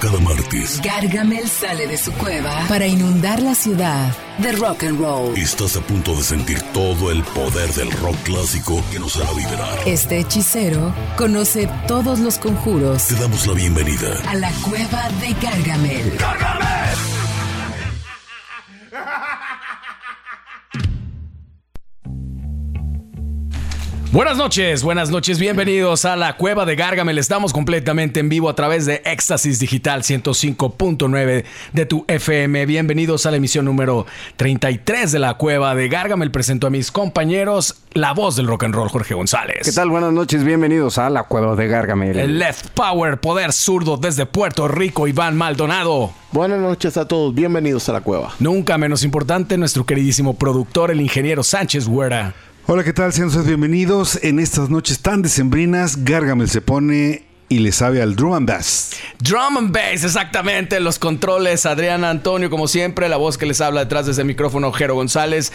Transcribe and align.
cada 0.00 0.18
martes. 0.18 0.80
Gargamel 0.82 1.46
sale 1.48 1.86
de 1.86 1.96
su 1.96 2.12
cueva 2.12 2.64
para 2.68 2.86
inundar 2.86 3.42
la 3.42 3.54
ciudad 3.54 4.12
de 4.38 4.52
rock 4.52 4.84
and 4.84 4.98
roll. 4.98 5.36
Estás 5.36 5.76
a 5.76 5.80
punto 5.80 6.14
de 6.16 6.22
sentir 6.22 6.60
todo 6.72 7.10
el 7.10 7.22
poder 7.22 7.70
del 7.74 7.90
rock 7.92 8.16
clásico 8.24 8.82
que 8.90 8.98
nos 8.98 9.16
hará 9.16 9.32
vibrar. 9.34 9.78
Este 9.86 10.18
hechicero 10.18 10.94
conoce 11.16 11.68
todos 11.86 12.18
los 12.18 12.38
conjuros. 12.38 13.08
Te 13.08 13.14
damos 13.16 13.46
la 13.46 13.52
bienvenida 13.52 14.20
a 14.26 14.34
la 14.34 14.50
cueva 14.62 15.08
de 15.20 15.34
Gargamel. 15.40 16.16
¡Gargamel! 16.18 17.09
Buenas 24.12 24.36
noches, 24.36 24.82
buenas 24.82 25.08
noches, 25.10 25.38
bienvenidos 25.38 26.04
a 26.04 26.16
la 26.16 26.36
Cueva 26.36 26.66
de 26.66 26.74
Gargamel. 26.74 27.16
Estamos 27.16 27.52
completamente 27.52 28.18
en 28.18 28.28
vivo 28.28 28.48
a 28.48 28.56
través 28.56 28.84
de 28.84 29.02
Éxtasis 29.04 29.60
Digital 29.60 30.02
105.9 30.02 31.44
de 31.72 31.86
tu 31.86 32.04
FM. 32.08 32.66
Bienvenidos 32.66 33.26
a 33.26 33.30
la 33.30 33.36
emisión 33.36 33.66
número 33.66 34.06
33 34.34 35.12
de 35.12 35.20
la 35.20 35.34
Cueva 35.34 35.76
de 35.76 35.88
Gargamel. 35.88 36.32
Presento 36.32 36.66
a 36.66 36.70
mis 36.70 36.90
compañeros, 36.90 37.84
la 37.92 38.12
voz 38.12 38.34
del 38.34 38.48
rock 38.48 38.64
and 38.64 38.74
roll, 38.74 38.88
Jorge 38.88 39.14
González. 39.14 39.60
¿Qué 39.62 39.70
tal? 39.70 39.90
Buenas 39.90 40.12
noches, 40.12 40.42
bienvenidos 40.42 40.98
a 40.98 41.08
la 41.08 41.22
Cueva 41.22 41.54
de 41.54 41.68
Gargamel. 41.68 42.18
El 42.18 42.40
Left 42.40 42.70
Power, 42.70 43.20
poder 43.20 43.52
zurdo 43.52 43.96
desde 43.96 44.26
Puerto 44.26 44.66
Rico, 44.66 45.06
Iván 45.06 45.36
Maldonado. 45.36 46.10
Buenas 46.32 46.58
noches 46.58 46.96
a 46.96 47.06
todos, 47.06 47.32
bienvenidos 47.32 47.88
a 47.88 47.92
la 47.92 48.00
Cueva. 48.00 48.34
Nunca 48.40 48.76
menos 48.76 49.04
importante, 49.04 49.56
nuestro 49.56 49.86
queridísimo 49.86 50.34
productor, 50.34 50.90
el 50.90 51.00
ingeniero 51.00 51.44
Sánchez 51.44 51.86
Huera. 51.86 52.34
Hola, 52.72 52.84
¿qué 52.84 52.92
tal? 52.92 53.12
Sean 53.12 53.26
ustedes 53.26 53.48
bienvenidos. 53.48 54.20
En 54.22 54.38
estas 54.38 54.70
noches 54.70 55.00
tan 55.00 55.22
decembrinas, 55.22 56.04
Gargamel 56.04 56.48
se 56.48 56.60
pone 56.60 57.24
y 57.48 57.58
le 57.58 57.72
sabe 57.72 58.00
al 58.00 58.14
drum 58.14 58.34
and 58.34 58.48
bass. 58.48 58.92
Drum 59.18 59.56
and 59.56 59.72
bass, 59.72 60.04
exactamente. 60.04 60.78
Los 60.78 61.00
controles, 61.00 61.66
Adrián 61.66 62.04
Antonio, 62.04 62.48
como 62.48 62.68
siempre, 62.68 63.08
la 63.08 63.16
voz 63.16 63.38
que 63.38 63.46
les 63.46 63.60
habla 63.60 63.80
detrás 63.80 64.06
de 64.06 64.12
ese 64.12 64.22
micrófono, 64.22 64.70
Jero 64.70 64.94
González. 64.94 65.52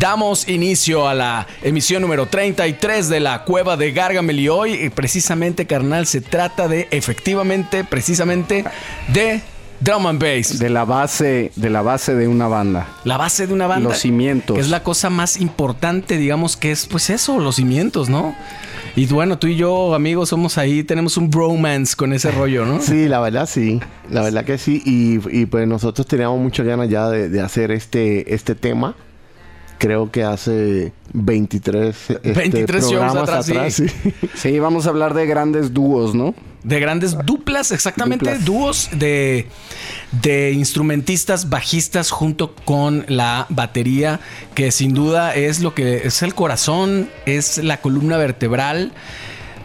Damos 0.00 0.48
inicio 0.48 1.06
a 1.06 1.12
la 1.12 1.46
emisión 1.62 2.00
número 2.00 2.28
33 2.28 3.10
de 3.10 3.20
la 3.20 3.44
Cueva 3.44 3.76
de 3.76 3.92
Gargamel 3.92 4.40
y 4.40 4.48
hoy, 4.48 4.88
precisamente, 4.88 5.66
carnal, 5.66 6.06
se 6.06 6.22
trata 6.22 6.66
de, 6.66 6.88
efectivamente, 6.90 7.84
precisamente, 7.84 8.64
de 9.08 9.42
Drum 9.84 10.06
and 10.06 10.18
bass. 10.18 10.58
De 10.58 10.70
la 10.70 10.86
base, 10.86 11.52
de 11.56 11.68
la 11.68 11.82
base 11.82 12.14
de 12.14 12.26
una 12.26 12.48
banda. 12.48 12.88
La 13.04 13.18
base 13.18 13.46
de 13.46 13.52
una 13.52 13.66
banda. 13.66 13.90
Los 13.90 13.98
cimientos. 13.98 14.54
Que 14.54 14.62
es 14.62 14.70
la 14.70 14.82
cosa 14.82 15.10
más 15.10 15.38
importante, 15.38 16.16
digamos, 16.16 16.56
que 16.56 16.72
es 16.72 16.86
pues 16.86 17.10
eso, 17.10 17.38
los 17.38 17.56
cimientos, 17.56 18.08
¿no? 18.08 18.34
Y 18.96 19.04
bueno, 19.06 19.38
tú 19.38 19.46
y 19.46 19.56
yo, 19.56 19.94
amigos, 19.94 20.30
somos 20.30 20.56
ahí, 20.56 20.84
tenemos 20.84 21.18
un 21.18 21.28
bromance 21.28 21.96
con 21.96 22.14
ese 22.14 22.30
rollo, 22.30 22.64
¿no? 22.64 22.80
Sí, 22.80 23.08
la 23.08 23.20
verdad 23.20 23.46
sí. 23.46 23.78
La 24.08 24.22
verdad 24.22 24.46
que 24.46 24.56
sí. 24.56 24.80
Y, 24.86 25.44
pues 25.46 25.68
nosotros 25.68 26.06
teníamos 26.06 26.40
muchas 26.40 26.64
ganas 26.64 26.88
ya 26.88 27.10
de, 27.10 27.40
hacer 27.42 27.70
este, 27.70 28.32
este 28.34 28.54
tema 28.54 28.96
creo 29.84 30.10
que 30.10 30.24
hace 30.24 30.92
23, 31.12 31.94
23 32.22 32.84
este, 32.84 32.96
programas 32.96 33.28
atrás. 33.28 33.74
sí. 33.74 33.86
sí. 34.34 34.58
vamos 34.58 34.86
a 34.86 34.88
hablar 34.88 35.12
de 35.12 35.26
grandes 35.26 35.74
dúos, 35.74 36.14
¿no? 36.14 36.34
De 36.62 36.80
grandes 36.80 37.16
duplas, 37.26 37.70
exactamente, 37.72 38.38
dúos 38.38 38.88
de, 38.92 39.46
de 40.22 40.52
instrumentistas 40.52 41.50
bajistas 41.50 42.10
junto 42.10 42.54
con 42.54 43.04
la 43.08 43.44
batería, 43.50 44.20
que 44.54 44.72
sin 44.72 44.94
duda 44.94 45.34
es 45.34 45.60
lo 45.60 45.74
que 45.74 46.06
es 46.06 46.22
el 46.22 46.34
corazón, 46.34 47.10
es 47.26 47.58
la 47.58 47.82
columna 47.82 48.16
vertebral 48.16 48.92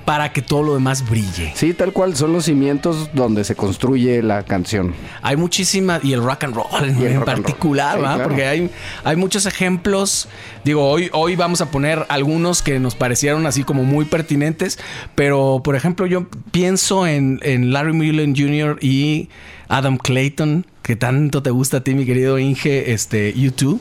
para 0.10 0.34
que 0.34 0.42
todo 0.42 0.64
lo 0.64 0.74
demás 0.74 1.08
brille. 1.08 1.52
Sí, 1.54 1.76
tal 1.76 1.94
cual 1.94 2.16
son 2.16 2.34
los 2.34 2.46
cimientos 2.46 3.12
donde 3.14 3.44
se 3.44 3.54
construye 3.56 4.24
la 4.24 4.42
canción. 4.42 4.96
Hay 5.22 5.38
muchísimas, 5.38 6.04
y 6.04 6.14
el 6.14 6.24
rock 6.24 6.46
and 6.46 6.56
roll 6.56 6.84
en, 6.84 7.22
particular, 7.22 8.00
¿verdad? 8.00 8.24
Porque 8.24 8.44
hay, 8.48 8.72
hay 9.04 9.16
muchos 9.16 9.46
ejemplos. 9.46 10.28
Digo, 10.66 10.90
hoy, 10.90 11.12
hoy 11.14 11.36
vamos 11.36 11.62
a 11.62 11.70
poner 11.70 12.08
algunos 12.10 12.64
que 12.64 12.80
nos 12.80 12.96
parecieron 12.96 13.46
así 13.46 13.64
como 13.64 13.84
muy 13.84 14.06
pertinentes, 14.06 14.80
pero 15.14 15.62
por 15.64 15.76
ejemplo, 15.76 16.08
yo 16.08 16.26
pienso 16.50 17.06
en, 17.06 17.40
en 17.44 17.72
Larry 17.72 17.94
Mullen 17.94 18.36
Jr. 18.36 18.80
y 18.82 19.30
Adam 19.68 20.00
Clayton, 20.00 20.66
que 20.82 20.96
tanto 20.96 21.44
te 21.44 21.52
gusta 21.52 21.78
a 21.78 21.84
ti, 21.84 21.94
mi 21.94 22.08
querido 22.08 22.40
Inge, 22.40 22.94
este, 22.94 23.32
YouTube. 23.34 23.80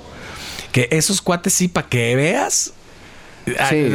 Que 0.73 0.89
esos 0.91 1.23
cuates 1.23 1.55
sí, 1.55 1.69
para 1.69 1.89
que 1.89 2.15
veas, 2.15 2.75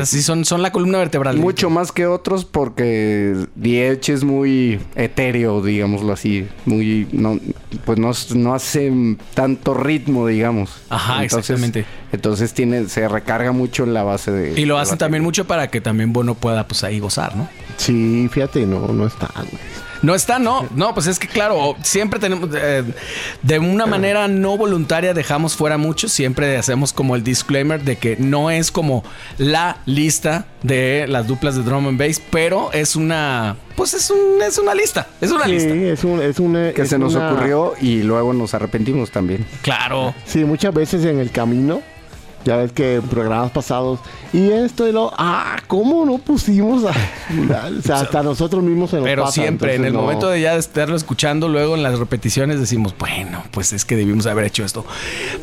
Sí. 0.05 0.21
son, 0.21 0.45
son 0.45 0.61
la 0.61 0.71
columna 0.71 0.97
vertebral. 0.97 1.37
Mucho 1.37 1.69
más 1.69 1.91
que 1.91 2.07
otros 2.07 2.45
porque 2.45 3.35
Diech 3.55 4.09
es 4.09 4.23
muy 4.23 4.79
etéreo, 4.95 5.61
digámoslo 5.61 6.13
así. 6.13 6.47
Muy, 6.65 7.07
no, 7.11 7.39
pues 7.85 7.99
no, 7.99 8.11
no 8.35 8.53
hace 8.53 8.91
tanto 9.33 9.73
ritmo, 9.73 10.27
digamos. 10.27 10.81
Ajá, 10.89 11.23
exactamente. 11.23 11.85
Entonces 12.11 12.53
tiene, 12.53 12.87
se 12.89 13.07
recarga 13.07 13.51
mucho 13.51 13.83
en 13.83 13.93
la 13.93 14.03
base 14.03 14.31
de... 14.31 14.59
Y 14.59 14.65
lo 14.65 14.77
hacen 14.77 14.97
también 14.97 15.23
mucho 15.23 15.45
para 15.45 15.69
que 15.69 15.81
también 15.81 16.13
Bono 16.13 16.35
pueda 16.35 16.67
pues 16.67 16.83
ahí 16.83 16.99
gozar, 16.99 17.35
¿no? 17.35 17.49
Sí, 17.77 18.29
fíjate, 18.31 18.65
no, 18.65 18.87
no 18.87 19.07
está. 19.07 19.29
No 20.03 20.13
está, 20.13 20.37
no. 20.37 20.67
No, 20.75 20.93
pues 20.93 21.07
es 21.07 21.17
que 21.17 21.27
claro, 21.27 21.75
siempre 21.81 22.19
tenemos, 22.19 22.49
eh, 22.53 22.83
de 23.41 23.59
una 23.59 23.85
manera 23.85 24.27
no 24.27 24.57
voluntaria 24.57 25.13
dejamos 25.13 25.55
fuera 25.55 25.77
mucho. 25.77 26.09
Siempre 26.09 26.57
hacemos 26.57 26.91
como 26.91 27.15
el 27.15 27.23
disclaimer 27.23 27.81
de 27.81 27.95
que 27.95 28.17
no 28.17 28.51
es 28.51 28.69
como 28.69 29.03
la 29.37 29.77
lista 29.85 30.45
de 30.61 31.05
las 31.07 31.25
duplas 31.25 31.55
de 31.55 31.63
drum 31.63 31.87
and 31.87 31.97
bass, 31.97 32.21
pero 32.29 32.71
es 32.73 32.97
una, 32.97 33.55
pues 33.77 33.93
es, 33.93 34.09
un, 34.09 34.41
es 34.41 34.57
una 34.57 34.75
lista. 34.75 35.07
Es 35.21 35.31
una 35.31 35.45
sí, 35.45 35.51
lista. 35.51 35.73
Es 35.73 36.03
un, 36.03 36.21
es 36.21 36.39
un, 36.39 36.53
que 36.75 36.85
se 36.85 36.99
nos 36.99 37.15
ocurrió 37.15 37.73
y 37.79 38.03
luego 38.03 38.33
nos 38.33 38.53
arrepentimos 38.53 39.09
también. 39.09 39.45
Claro. 39.61 40.13
Sí, 40.25 40.43
muchas 40.43 40.73
veces 40.73 41.05
en 41.05 41.19
el 41.19 41.31
camino 41.31 41.81
ya 42.45 42.57
ves 42.57 42.71
que 42.71 42.95
en 42.95 43.01
programas 43.03 43.51
pasados, 43.51 43.99
y 44.31 44.49
esto 44.49 44.87
y 44.87 44.91
lo, 44.91 45.11
ah, 45.17 45.57
¿cómo 45.67 46.05
no 46.05 46.17
pusimos? 46.17 46.83
A, 46.85 46.89
o 47.77 47.81
sea, 47.81 47.97
hasta 47.97 48.23
nosotros 48.23 48.63
mismos 48.63 48.89
se 48.89 48.97
nos 48.97 49.05
Pero 49.05 49.27
siempre, 49.27 49.75
en 49.75 49.85
el 49.85 49.93
momento 49.93 50.29
de 50.29 50.41
ya 50.41 50.55
estarlo 50.55 50.95
escuchando, 50.95 51.47
luego 51.47 51.75
en 51.75 51.83
las 51.83 51.99
repeticiones 51.99 52.59
decimos, 52.59 52.95
bueno, 52.97 53.43
pues 53.51 53.73
es 53.73 53.85
que 53.85 53.95
debimos 53.95 54.25
haber 54.25 54.45
hecho 54.45 54.63
esto. 54.63 54.85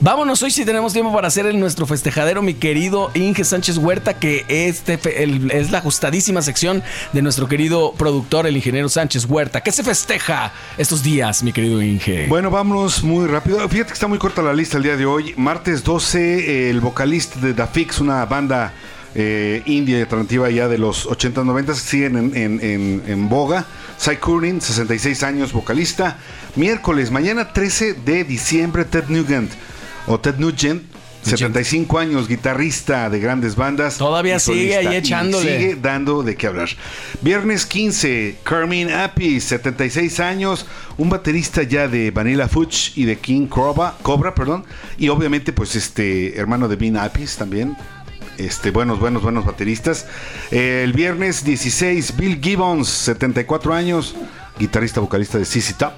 Vámonos 0.00 0.42
hoy 0.42 0.50
si 0.50 0.64
tenemos 0.64 0.92
tiempo 0.92 1.12
para 1.12 1.28
hacer 1.28 1.46
el, 1.46 1.58
nuestro 1.60 1.86
festejadero, 1.86 2.42
mi 2.42 2.54
querido 2.54 3.10
Inge 3.14 3.44
Sánchez 3.44 3.78
Huerta, 3.78 4.14
que 4.14 4.44
este 4.48 4.98
es 5.04 5.70
la 5.70 5.78
ajustadísima 5.78 6.42
sección 6.42 6.82
de 7.12 7.22
nuestro 7.22 7.48
querido 7.48 7.92
productor, 7.92 8.46
el 8.46 8.56
ingeniero 8.56 8.88
Sánchez 8.88 9.26
Huerta. 9.26 9.60
¿Qué 9.62 9.72
se 9.72 9.82
festeja 9.82 10.52
estos 10.78 11.02
días, 11.02 11.42
mi 11.42 11.52
querido 11.52 11.80
Inge? 11.82 12.26
Bueno, 12.28 12.50
vámonos 12.50 13.02
muy 13.02 13.26
rápido. 13.26 13.68
Fíjate 13.68 13.88
que 13.88 13.94
está 13.94 14.06
muy 14.06 14.18
corta 14.18 14.42
la 14.42 14.52
lista 14.52 14.76
el 14.76 14.82
día 14.82 14.96
de 14.96 15.06
hoy. 15.06 15.34
Martes 15.36 15.84
12, 15.84 16.70
el 16.70 16.80
vocalista 16.90 17.38
de 17.38 17.54
The 17.54 17.68
Fix, 17.68 18.00
una 18.00 18.24
banda 18.24 18.72
eh, 19.14 19.62
indie 19.66 20.00
alternativa 20.00 20.50
ya 20.50 20.66
de 20.66 20.76
los 20.76 21.06
80 21.06 21.44
90 21.44 21.74
siguen 21.74 22.32
en, 22.34 23.28
boga. 23.28 23.64
Cy 23.96 24.16
Curran, 24.16 24.60
66 24.60 25.22
años, 25.22 25.52
vocalista. 25.52 26.18
Miércoles, 26.56 27.12
mañana 27.12 27.52
13 27.52 27.92
de 27.94 28.24
diciembre, 28.24 28.84
Ted 28.84 29.04
Nugent 29.08 29.52
o 30.08 30.18
Ted 30.18 30.38
Nugent 30.38 30.82
75 31.22 31.98
años, 31.98 32.28
guitarrista 32.28 33.10
de 33.10 33.20
grandes 33.20 33.56
bandas. 33.56 33.98
Todavía 33.98 34.38
sigue 34.38 34.76
ahí 34.76 34.96
echándole. 34.96 35.58
Sigue 35.58 35.76
dando 35.76 36.22
de 36.22 36.36
qué 36.36 36.46
hablar. 36.46 36.68
Viernes 37.20 37.66
15, 37.66 38.36
Carmine 38.42 38.94
Appice, 38.94 39.48
76 39.48 40.20
años, 40.20 40.66
un 40.96 41.10
baterista 41.10 41.62
ya 41.62 41.88
de 41.88 42.10
Vanilla 42.10 42.48
Fudge 42.48 42.92
y 42.96 43.04
de 43.04 43.16
King 43.16 43.46
Cobra, 43.46 43.94
Cobra, 44.02 44.34
perdón, 44.34 44.64
y 44.98 45.08
obviamente 45.08 45.52
pues 45.52 45.76
este 45.76 46.38
hermano 46.38 46.68
de 46.68 46.76
Bean 46.76 46.96
Appice 46.96 47.38
también. 47.38 47.76
Este, 48.38 48.70
buenos, 48.70 48.98
buenos, 48.98 49.22
buenos 49.22 49.44
bateristas. 49.44 50.06
el 50.50 50.94
viernes 50.94 51.44
16, 51.44 52.16
Bill 52.16 52.40
Gibbons, 52.42 52.88
74 52.88 53.74
años, 53.74 54.14
guitarrista, 54.58 55.00
vocalista 55.00 55.36
de 55.36 55.44
CC 55.44 55.74
Top. 55.74 55.92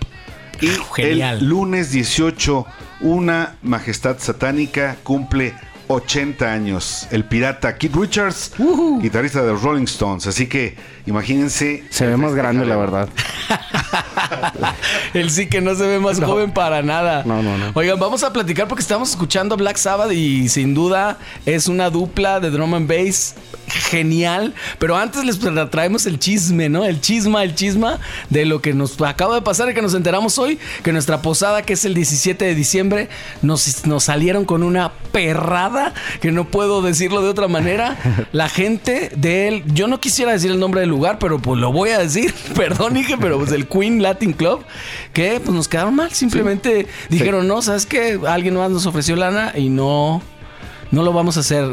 Y 0.62 0.70
el 1.00 1.44
lunes 1.44 1.90
18, 1.90 2.64
una 3.00 3.56
majestad 3.62 4.18
satánica 4.20 4.96
cumple 5.02 5.54
80 5.88 6.52
años. 6.52 7.08
El 7.10 7.24
pirata 7.24 7.76
Keith 7.76 7.96
Richards, 7.96 8.52
guitarrista 9.00 9.42
de 9.42 9.50
los 9.50 9.62
Rolling 9.62 9.84
Stones. 9.84 10.28
Así 10.28 10.46
que 10.46 10.76
imagínense. 11.06 11.82
Se 11.90 12.06
ve 12.06 12.16
más 12.16 12.36
grande, 12.36 12.64
la 12.64 12.76
verdad. 12.76 13.08
Él 15.14 15.30
sí 15.30 15.48
que 15.48 15.60
no 15.60 15.74
se 15.74 15.84
ve 15.84 15.98
más 15.98 16.20
joven 16.20 16.52
para 16.52 16.80
nada. 16.82 17.24
No, 17.24 17.42
no, 17.42 17.58
no. 17.58 17.72
Oigan, 17.74 17.98
vamos 17.98 18.22
a 18.22 18.32
platicar 18.32 18.68
porque 18.68 18.82
estamos 18.82 19.10
escuchando 19.10 19.56
Black 19.56 19.78
Sabbath 19.78 20.12
y 20.12 20.48
sin 20.48 20.74
duda 20.74 21.18
es 21.44 21.66
una 21.66 21.90
dupla 21.90 22.38
de 22.38 22.50
drum 22.50 22.74
and 22.74 22.88
bass 22.88 23.34
genial. 23.72 24.54
Pero 24.78 24.96
antes 24.96 25.24
les 25.24 25.38
traemos 25.70 26.06
el 26.06 26.18
chisme, 26.18 26.68
¿no? 26.68 26.84
El 26.84 27.00
chisma, 27.00 27.42
el 27.42 27.54
chisma 27.54 27.98
de 28.30 28.44
lo 28.44 28.60
que 28.60 28.74
nos 28.74 29.00
acaba 29.00 29.34
de 29.34 29.42
pasar 29.42 29.70
y 29.70 29.74
que 29.74 29.82
nos 29.82 29.94
enteramos 29.94 30.38
hoy, 30.38 30.58
que 30.82 30.92
nuestra 30.92 31.22
posada, 31.22 31.62
que 31.62 31.74
es 31.74 31.84
el 31.84 31.94
17 31.94 32.44
de 32.44 32.54
diciembre, 32.54 33.08
nos, 33.40 33.86
nos 33.86 34.04
salieron 34.04 34.44
con 34.44 34.62
una 34.62 34.92
perrada, 35.12 35.94
que 36.20 36.32
no 36.32 36.48
puedo 36.48 36.82
decirlo 36.82 37.22
de 37.22 37.28
otra 37.28 37.48
manera. 37.48 37.96
La 38.32 38.48
gente 38.48 39.10
de 39.16 39.48
él, 39.48 39.64
yo 39.66 39.86
no 39.86 40.00
quisiera 40.00 40.32
decir 40.32 40.50
el 40.50 40.58
nombre 40.58 40.80
del 40.80 40.90
lugar, 40.90 41.18
pero 41.18 41.38
pues 41.38 41.60
lo 41.60 41.72
voy 41.72 41.90
a 41.90 41.98
decir, 41.98 42.34
perdón, 42.54 42.94
dije, 42.94 43.16
pero 43.18 43.38
pues 43.38 43.52
el 43.52 43.66
Queen 43.66 44.02
Latin 44.02 44.32
Club, 44.32 44.64
que 45.12 45.40
pues 45.40 45.54
nos 45.54 45.68
quedaron 45.68 45.94
mal, 45.94 46.12
simplemente 46.12 46.86
dijeron, 47.08 47.46
no, 47.46 47.62
¿sabes 47.62 47.86
qué? 47.86 48.18
Alguien 48.26 48.54
más 48.56 48.70
nos 48.70 48.86
ofreció 48.86 49.16
lana 49.16 49.52
y 49.56 49.68
no 49.68 50.22
no 50.92 51.02
lo 51.02 51.12
vamos 51.12 51.38
a 51.38 51.40
hacer. 51.40 51.64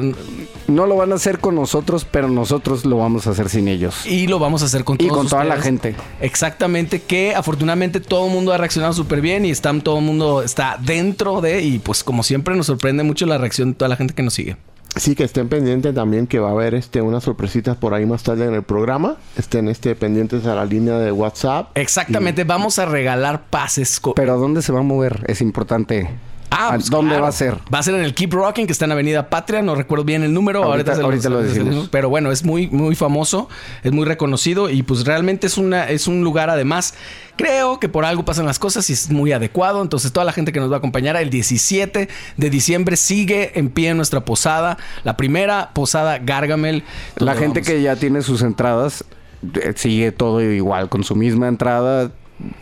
No 0.68 0.88
lo 0.88 0.96
van 0.96 1.12
a 1.12 1.16
hacer 1.16 1.40
con 1.40 1.56
nosotros, 1.56 2.06
pero 2.10 2.30
nosotros 2.30 2.86
lo 2.86 2.98
vamos 2.98 3.28
a 3.28 3.32
hacer 3.32 3.50
sin 3.50 3.68
ellos. 3.68 4.06
Y 4.06 4.28
lo 4.28 4.40
vamos 4.40 4.64
a 4.64 4.66
hacer 4.66 4.84
con 4.84 4.98
todos 4.98 5.12
Y 5.12 5.14
con 5.14 5.28
toda 5.28 5.44
la 5.44 5.62
gente. 5.62 5.96
Exactamente, 6.22 7.02
que 7.02 7.36
afortunadamente 7.36 8.00
todo 8.00 8.28
el 8.28 8.34
mundo 8.34 8.54
ha 8.54 8.58
reaccionado 8.58 8.94
súper 8.94 9.22
bien 9.22 9.46
y 9.46 9.52
está, 9.52 9.78
todo 9.80 10.00
el 10.00 10.06
mundo 10.06 10.42
está 10.42 10.78
dentro 10.82 11.42
de, 11.42 11.62
y 11.62 11.80
pues 11.80 12.04
como 12.04 12.24
siempre 12.24 12.56
nos 12.56 12.68
sorprende 12.68 13.04
mucho 13.04 13.26
la 13.26 13.38
reacción 13.38 13.72
de 13.72 13.76
toda 13.76 13.90
la 13.90 13.98
gente 13.98 14.14
que 14.14 14.24
nos 14.24 14.34
sigue. 14.34 14.58
Sí, 14.96 15.16
que 15.16 15.24
estén 15.24 15.50
pendientes 15.50 15.94
también 15.94 16.26
que 16.26 16.40
va 16.40 16.50
a 16.50 16.52
haber 16.52 16.74
este 16.74 17.02
unas 17.02 17.24
sorpresitas 17.24 17.78
por 17.78 17.94
ahí 17.94 18.06
más 18.06 18.24
tarde 18.24 18.46
en 18.46 18.54
el 18.54 18.64
programa. 18.64 19.18
Estén 19.38 19.68
este, 19.68 19.96
pendientes 19.96 20.46
a 20.46 20.56
la 20.56 20.66
línea 20.66 20.98
de 20.98 21.12
WhatsApp. 21.12 21.78
Exactamente, 21.78 22.44
vamos 22.44 22.80
a 22.80 22.86
regalar 22.86 23.44
pases. 23.50 24.02
Pero 24.16 24.38
¿dónde 24.38 24.62
se 24.62 24.72
va 24.72 24.80
a 24.80 24.84
mover? 24.84 25.24
Es 25.28 25.42
importante. 25.42 26.10
Ah, 26.52 26.72
pues 26.76 26.90
¿Dónde 26.90 27.20
va 27.20 27.28
a 27.28 27.32
ser? 27.32 27.56
Va 27.74 27.80
a 27.80 27.84
ser 27.84 27.96
en 27.96 28.02
el 28.04 28.14
Keep 28.14 28.34
Rocking, 28.34 28.66
que 28.66 28.72
está 28.72 28.86
en 28.86 28.92
Avenida 28.92 29.30
Patria. 29.30 29.62
No 29.62 29.76
recuerdo 29.76 30.04
bien 30.04 30.24
el 30.24 30.34
número. 30.34 30.64
Ahorita, 30.64 30.96
lo 31.30 31.42
decimos. 31.42 31.90
Pero 31.92 32.10
bueno, 32.10 32.32
es 32.32 32.44
muy, 32.44 32.68
muy 32.68 32.96
famoso, 32.96 33.50
es 33.84 33.92
muy 33.92 34.06
reconocido 34.06 34.70
y 34.70 34.84
pues 34.84 35.06
realmente 35.06 35.48
es, 35.48 35.58
una, 35.58 35.90
es 35.90 36.08
un 36.08 36.24
lugar 36.24 36.50
además. 36.50 36.96
Creo 37.36 37.80
que 37.80 37.88
por 37.88 38.04
algo 38.04 38.26
pasan 38.26 38.46
las 38.46 38.60
cosas 38.60 38.90
y 38.90 38.94
es 38.94 39.10
muy 39.10 39.32
adecuado. 39.32 39.82
Entonces, 39.82 40.12
toda 40.12 40.26
la 40.26 40.34
gente 40.34 40.52
que 40.52 40.60
nos 40.60 40.72
va 40.72 40.76
a 40.76 40.78
acompañar 40.80 41.16
el 41.16 41.30
17 41.30 42.10
de 42.38 42.50
diciembre 42.50 42.98
sigue 42.98 43.58
en 43.58 43.70
pie 43.70 43.90
en 43.90 43.98
nuestra 43.98 44.26
posada. 44.26 44.78
La 45.04 45.16
primera 45.16 45.72
posada 45.74 46.18
Gargamel. 46.18 46.84
La 47.18 47.36
gente 47.36 47.62
que 47.62 47.82
ya 47.82 47.96
tiene 47.96 48.22
sus 48.22 48.42
entradas 48.42 49.06
eh, 49.42 49.74
sigue 49.76 50.12
todo 50.12 50.42
igual, 50.42 50.90
con 50.90 51.04
su 51.04 51.16
misma 51.16 51.48
entrada 51.48 52.12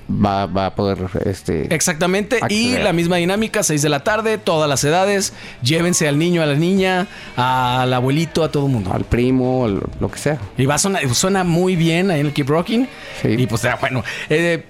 va, 0.10 0.46
va 0.46 0.68
a 0.68 0.76
poder 0.76 0.98
este 1.26 1.74
exactamente 1.74 2.40
y 2.50 2.78
la 2.78 2.94
misma 2.94 3.18
dinámica 3.18 3.62
6 3.62 3.82
de 3.82 3.90
la 3.90 4.04
tarde 4.04 4.38
todas 4.38 4.68
las 4.68 4.84
edades 4.84 5.34
llévense 5.62 6.08
al 6.08 6.18
niño 6.18 6.42
a 6.42 6.46
la 6.46 6.56
niña 6.56 7.08
al 7.36 7.94
abuelito 7.94 8.44
a 8.44 8.52
todo 8.52 8.66
el 8.66 8.72
mundo. 8.72 8.92
Al 8.94 9.04
primo 9.04 9.68
lo 9.68 10.12
que 10.12 10.18
sea. 10.18 10.40
Y 10.58 10.66
va 10.66 10.76
a 10.76 10.78
sonar, 10.78 11.08
suena 11.14 11.44
muy 11.44 11.76
bien 11.76 12.12
ahí 12.12 12.20
en 12.20 12.28
el 12.28 12.34
Keep 12.34 12.50
Rocking. 12.50 12.88
Y 13.24 13.48
pues 13.48 13.64
bueno 13.80 14.04
eh, 14.30 14.66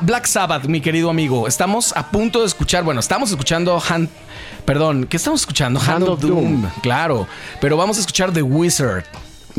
Black 0.00 0.26
Sabbath 0.26 0.66
mi 0.66 0.80
querido 0.80 1.10
amigo 1.10 1.48
estamos 1.48 1.96
a 1.96 2.10
punto 2.10 2.40
de 2.40 2.46
escuchar 2.46 2.84
bueno 2.84 3.00
estamos 3.00 3.30
escuchando 3.30 3.80
Hand 3.88 4.08
perdón 4.64 5.06
¿qué 5.06 5.16
estamos 5.16 5.40
escuchando 5.40 5.80
Hand, 5.80 6.08
of 6.08 6.20
Doom. 6.20 6.66
claro 6.82 7.26
pero 7.60 7.76
vamos 7.76 7.96
a 7.98 8.00
escuchar 8.00 8.32
The 8.32 8.42
Wizard 8.42 9.04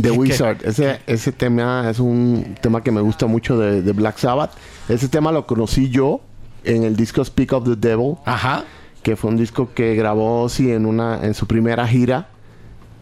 The 0.01 0.11
Wizard. 0.11 0.57
Ese, 0.63 0.99
ese 1.07 1.31
tema 1.31 1.89
es 1.89 1.99
un 1.99 2.55
tema 2.61 2.81
que 2.81 2.91
me 2.91 3.01
gusta 3.01 3.25
mucho 3.27 3.57
de, 3.57 3.81
de, 3.81 3.91
Black 3.91 4.17
Sabbath. 4.17 4.51
Ese 4.89 5.07
tema 5.07 5.31
lo 5.31 5.45
conocí 5.45 5.89
yo 5.89 6.21
en 6.63 6.83
el 6.83 6.95
disco 6.95 7.23
Speak 7.23 7.53
of 7.53 7.65
the 7.65 7.75
Devil. 7.75 8.15
Ajá. 8.25 8.63
Que 9.01 9.15
fue 9.15 9.29
un 9.29 9.37
disco 9.37 9.69
que 9.73 9.95
grabó 9.95 10.47
sí 10.49 10.71
en 10.71 10.85
una 10.85 11.19
en 11.23 11.33
su 11.33 11.45
primera 11.45 11.87
gira 11.87 12.29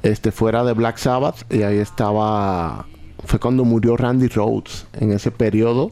este 0.04 0.32
fuera 0.32 0.64
de 0.64 0.74
Black 0.74 0.98
Sabbath 0.98 1.52
y 1.52 1.62
ahí 1.62 1.78
estaba 1.78 2.88
fue 3.26 3.40
cuando 3.40 3.66
murió 3.66 3.96
Randy 3.98 4.28
Rhodes 4.30 4.88
en 5.00 5.12
ese 5.12 5.30
periodo 5.30 5.92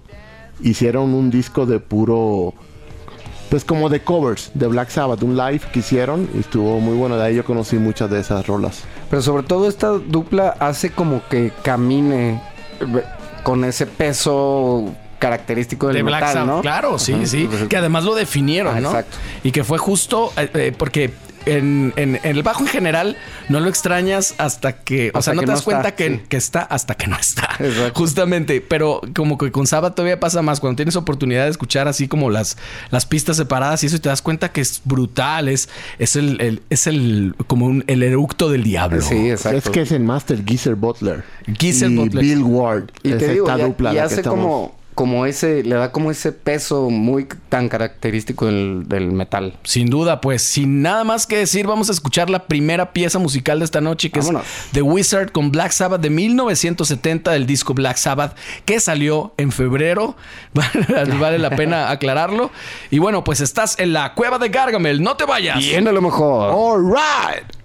hicieron 0.62 1.14
un 1.14 1.30
disco 1.30 1.66
de 1.66 1.80
puro 1.80 2.54
pues 3.50 3.66
como 3.66 3.90
de 3.90 4.02
covers 4.02 4.52
de 4.54 4.68
Black 4.68 4.90
Sabbath, 4.90 5.24
un 5.24 5.36
live 5.36 5.62
que 5.72 5.80
hicieron 5.80 6.30
y 6.36 6.40
estuvo 6.40 6.80
muy 6.80 6.96
bueno. 6.96 7.18
De 7.18 7.26
ahí 7.26 7.36
yo 7.36 7.44
conocí 7.44 7.78
muchas 7.78 8.10
de 8.10 8.20
esas 8.20 8.46
rolas. 8.46 8.84
Pero 9.10 9.22
sobre 9.22 9.44
todo 9.44 9.68
esta 9.68 9.90
dupla 9.90 10.56
hace 10.60 10.92
como 10.92 11.28
que 11.28 11.52
camine 11.64 12.42
eh, 12.80 13.04
con 13.44 13.64
ese 13.66 13.88
peso 13.88 14.94
característico 15.18 15.88
del 15.88 15.98
de 15.98 16.04
Black 16.04 16.32
Sabbath, 16.32 16.62
Claro, 16.62 16.98
sí, 16.98 17.26
sí. 17.26 17.50
Que 17.68 17.78
además 17.78 18.06
lo 18.06 18.16
definieron, 18.16 18.82
¿no? 18.82 18.90
Exacto. 18.90 19.18
Y 19.44 19.52
que 19.52 19.64
fue 19.64 19.78
justo 19.78 20.32
eh, 20.38 20.50
eh, 20.54 20.74
porque 20.78 21.12
en, 21.46 21.94
el 22.24 22.44
bajo 22.44 22.64
en 22.64 22.68
general 22.68 23.18
no 23.50 23.60
lo 23.60 23.70
extrañas 23.70 24.36
hasta 24.38 24.74
que, 24.74 25.12
o 25.14 25.22
sea, 25.22 25.34
no 25.34 25.42
te 25.42 25.48
das 25.48 25.62
cuenta 25.62 25.96
que, 25.96 26.22
está 26.30 26.62
hasta 26.62 26.96
que 26.96 27.08
no 27.08 27.18
está. 27.18 27.58
Justamente, 27.94 28.62
pero 28.62 29.02
como 29.16 29.38
que 29.38 29.52
con 29.52 29.68
Saba 29.68 29.96
todavía 29.96 30.20
pasa 30.20 30.42
más 30.42 30.60
cuando 30.60 30.78
tienes 30.78 30.96
oportunidad 30.96 31.46
de 31.46 31.52
escuchar 31.52 31.88
así 31.88 32.08
como 32.08 32.30
las, 32.30 32.58
las 32.92 33.06
pistas 33.06 33.38
separadas 33.38 33.84
y 33.84 33.88
eso 33.88 33.98
y 33.98 34.00
te 34.00 34.10
das 34.10 34.22
cuenta 34.22 34.52
que 34.52 34.62
es 34.62 34.82
brutal, 34.86 35.48
es, 35.48 35.70
es 35.98 36.16
el, 36.16 36.62
es 36.70 36.88
el 36.88 37.36
como 37.48 37.82
el 37.86 38.04
eructo 38.04 38.50
del 38.50 38.64
diablo. 38.64 39.02
Sí, 39.02 39.30
exacto. 39.30 39.58
Es 39.58 39.70
que 39.70 39.82
es 39.82 39.92
el 39.92 40.04
master 40.04 40.44
Geezer 40.46 40.76
Butler. 40.76 41.24
Geezer 41.58 41.90
Butler. 41.90 42.24
Bill 42.24 42.44
Ward. 42.44 42.92
Y 43.04 43.14
te 43.14 43.34
digo, 43.34 43.48
y 43.92 43.98
hace 43.98 44.24
como 44.24 44.79
como 45.00 45.26
ese, 45.26 45.64
le 45.64 45.76
da 45.76 45.94
como 45.94 46.12
ese 46.12 46.34
peso 46.34 46.90
muy 46.90 47.26
tan 47.48 47.70
característico 47.70 48.48
del, 48.48 49.12
metal. 49.14 49.58
Sin 49.64 49.90
duda, 49.90 50.20
pues 50.20 50.42
sin 50.42 50.82
nada 50.82 51.06
más 51.06 51.26
que 51.26 51.38
decir, 51.38 51.68
vamos 51.68 51.88
a 51.88 51.94
escuchar 51.94 52.30
la 52.30 52.48
primera 52.48 52.92
pieza 52.92 53.18
musical 53.18 53.60
de 53.60 53.66
esta 53.66 53.80
noche, 53.80 54.12
que 54.12 54.20
es 54.20 54.30
The 54.74 54.82
Wizard 54.82 55.32
con 55.32 55.52
Black 55.52 55.72
Sabbath 55.72 56.02
de 56.02 56.10
1970 56.10 57.32
del 57.32 57.46
disco 57.46 57.74
Black 57.74 57.96
Sabbath, 57.96 58.36
que 58.66 58.82
salió 58.82 59.34
en 59.38 59.54
febrero. 59.54 60.18
vale 61.18 61.40
la 61.40 61.52
pena 61.52 61.92
aclararlo. 61.92 62.52
Y 62.92 63.00
bueno, 63.00 63.24
pues 63.24 63.40
estás 63.40 63.80
en 63.80 63.94
la 63.94 64.14
cueva 64.16 64.38
de 64.38 64.50
Gargamel, 64.50 65.02
no 65.02 65.16
te 65.16 65.24
vayas. 65.24 65.60
Bien 65.60 65.88
a 65.88 65.94
lo 65.94 66.02
mejor. 66.02 66.52
All 66.54 66.84
right. 66.84 67.59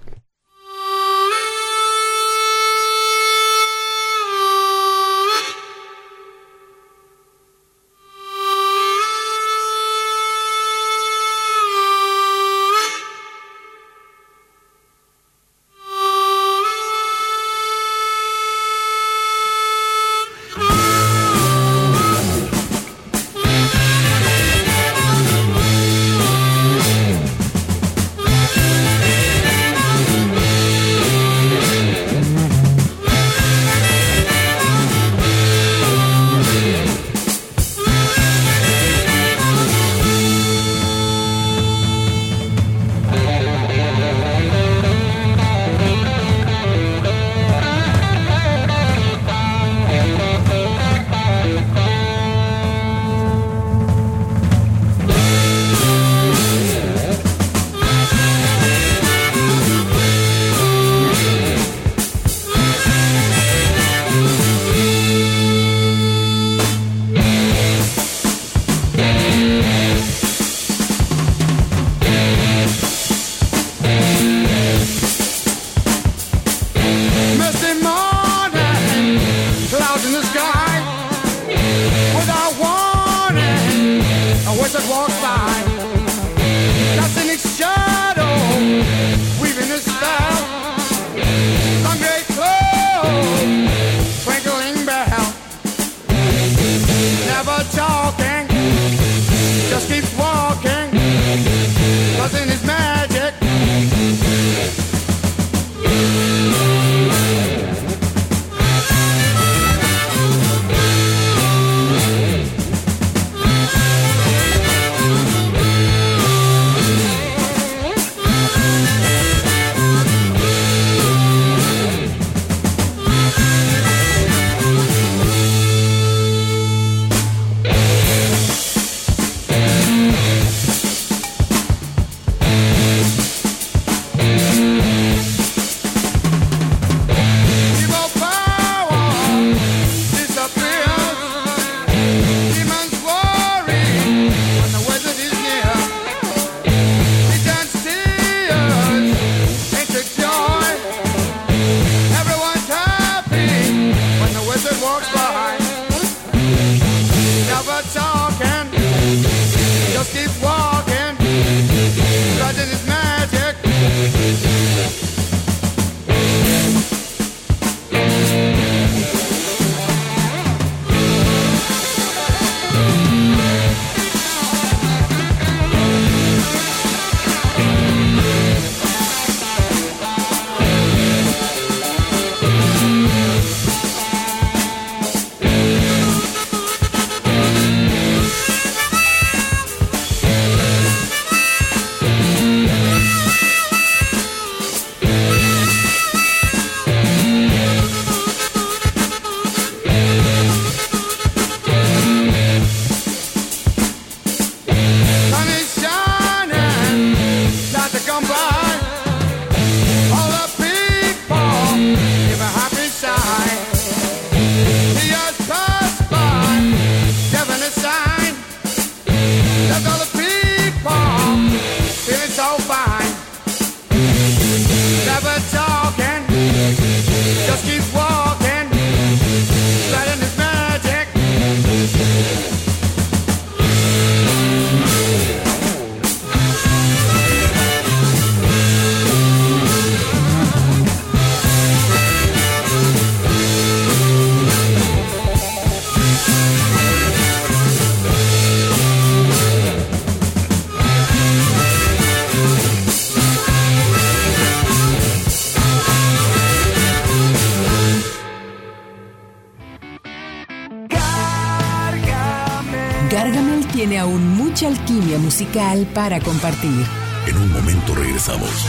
Musical 265.54 265.86
para 265.94 266.18
compartir. 266.20 266.84
En 267.28 267.36
un 267.36 267.52
momento 267.52 267.94
regresamos. 267.94 268.66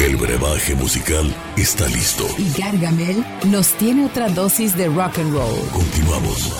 El 0.00 0.16
brebaje 0.16 0.74
musical 0.74 1.32
está 1.58 1.86
listo. 1.88 2.24
Y 2.38 2.58
Gargamel 2.58 3.22
nos 3.50 3.72
tiene 3.74 4.06
otra 4.06 4.30
dosis 4.30 4.74
de 4.74 4.86
rock 4.86 5.18
and 5.18 5.34
roll. 5.34 5.68
Continuamos. 5.72 6.52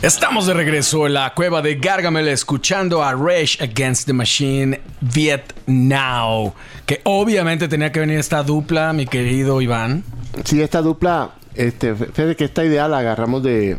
Estamos 0.00 0.46
de 0.46 0.54
regreso 0.54 1.08
en 1.08 1.14
la 1.14 1.34
cueva 1.34 1.60
de 1.60 1.74
Gargamel 1.74 2.28
escuchando 2.28 3.02
a 3.02 3.12
Rage 3.12 3.58
Against 3.60 4.06
the 4.06 4.12
Machine 4.12 4.80
Viet 5.00 5.54
Now. 5.66 6.54
Que 6.86 7.00
obviamente 7.02 7.66
tenía 7.66 7.90
que 7.90 7.98
venir 7.98 8.20
esta 8.20 8.44
dupla, 8.44 8.92
mi 8.92 9.06
querido 9.06 9.60
Iván. 9.60 10.04
Sí, 10.44 10.62
esta 10.62 10.82
dupla, 10.82 11.32
este, 11.56 11.96
fíjate 11.96 12.36
que 12.36 12.44
esta 12.44 12.64
idea 12.64 12.86
la 12.86 12.98
agarramos 12.98 13.42
de, 13.42 13.78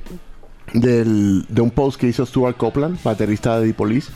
del- 0.73 1.45
de 1.49 1.61
un 1.61 1.71
post 1.71 1.99
que 1.99 2.07
hizo 2.07 2.25
Stuart 2.25 2.57
Copeland, 2.57 3.01
baterista 3.03 3.59
de 3.59 3.67
The 3.67 3.73
Police, 3.73 4.09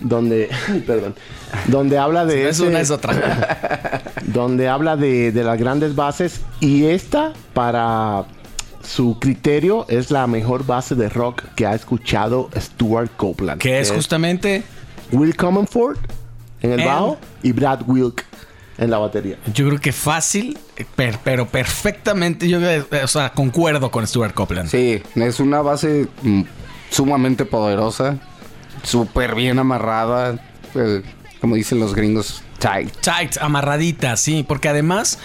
donde, 0.00 0.48
perdón, 0.86 1.14
donde 1.68 1.98
habla 1.98 2.24
de 2.26 2.48
Es 2.48 2.56
ese- 2.60 2.68
una 2.68 2.80
es 2.80 2.90
otra. 2.90 4.02
donde 4.26 4.68
habla 4.68 4.96
de, 4.96 5.32
de 5.32 5.44
las 5.44 5.58
grandes 5.58 5.94
bases 5.94 6.40
y 6.60 6.84
esta 6.86 7.32
para 7.52 8.24
su 8.82 9.18
criterio 9.18 9.86
es 9.88 10.10
la 10.10 10.26
mejor 10.26 10.66
base 10.66 10.94
de 10.94 11.08
rock 11.08 11.42
que 11.56 11.66
ha 11.66 11.74
escuchado 11.74 12.50
Stuart 12.56 13.10
Copeland. 13.16 13.60
que 13.60 13.80
es 13.80 13.90
justamente, 13.90 14.62
Will 15.12 15.34
Comerford 15.36 15.96
en 16.60 16.72
el 16.72 16.80
And- 16.80 16.88
bajo 16.88 17.18
y 17.42 17.52
Brad 17.52 17.80
Wilk 17.86 18.24
en 18.78 18.90
la 18.90 18.98
batería. 18.98 19.38
yo 19.54 19.66
creo 19.68 19.80
que 19.80 19.92
fácil, 19.92 20.58
per- 20.96 21.18
pero 21.22 21.46
perfectamente, 21.48 22.48
yo 22.48 22.60
eh, 22.60 22.84
o 23.02 23.08
sea, 23.08 23.30
concuerdo 23.32 23.90
con 23.90 24.06
Stuart 24.06 24.34
Copeland. 24.34 24.68
Sí, 24.70 25.00
es 25.14 25.40
una 25.40 25.60
base 25.62 26.08
mm, 26.22 26.42
sumamente 26.90 27.44
poderosa, 27.44 28.18
súper 28.82 29.34
bien 29.34 29.58
amarrada, 29.58 30.40
eh, 30.74 31.02
como 31.40 31.54
dicen 31.54 31.78
los 31.80 31.94
gringos, 31.94 32.42
tight. 32.58 32.90
Tight, 33.00 33.36
amarradita, 33.40 34.16
sí, 34.16 34.44
porque 34.46 34.68
además, 34.68 35.18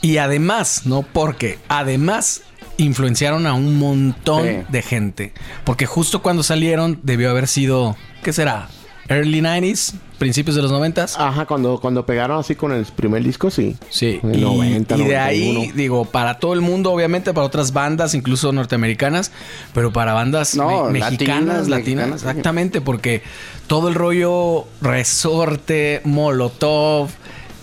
y 0.00 0.16
además, 0.18 0.86
no 0.86 1.02
porque, 1.02 1.58
además 1.68 2.42
influenciaron 2.76 3.46
a 3.48 3.54
un 3.54 3.76
montón 3.78 4.44
Sí. 4.46 4.56
de 4.68 4.82
gente. 4.82 5.32
Porque 5.64 5.84
justo 5.86 6.22
cuando 6.22 6.42
salieron 6.44 7.00
debió 7.02 7.28
haber 7.30 7.48
sido, 7.48 7.96
¿qué 8.22 8.32
será? 8.32 8.68
Early 9.08 9.40
90s, 9.40 9.94
principios 10.18 10.56
de 10.56 10.62
los 10.62 10.72
90s. 10.72 11.14
Ajá, 11.16 11.46
cuando, 11.46 11.78
cuando 11.80 12.04
pegaron 12.04 12.38
así 12.38 12.54
con 12.54 12.72
el 12.72 12.84
primer 12.84 13.22
disco, 13.22 13.50
sí. 13.50 13.76
Sí, 13.88 14.20
y, 14.22 14.26
90, 14.38 14.96
y 14.96 15.04
de 15.04 15.16
ahí, 15.16 15.52
91. 15.52 15.72
digo, 15.76 16.04
para 16.04 16.38
todo 16.38 16.54
el 16.54 16.60
mundo, 16.60 16.92
obviamente, 16.92 17.32
para 17.32 17.46
otras 17.46 17.72
bandas, 17.72 18.14
incluso 18.14 18.52
norteamericanas, 18.52 19.30
pero 19.74 19.92
para 19.92 20.12
bandas 20.12 20.54
No, 20.56 20.84
me- 20.86 20.98
mexicanas, 21.00 21.68
latinas, 21.68 22.10
exactamente, 22.12 22.80
porque 22.80 23.22
todo 23.66 23.88
el 23.88 23.94
rollo 23.94 24.64
resorte, 24.80 26.00
molotov, 26.04 27.08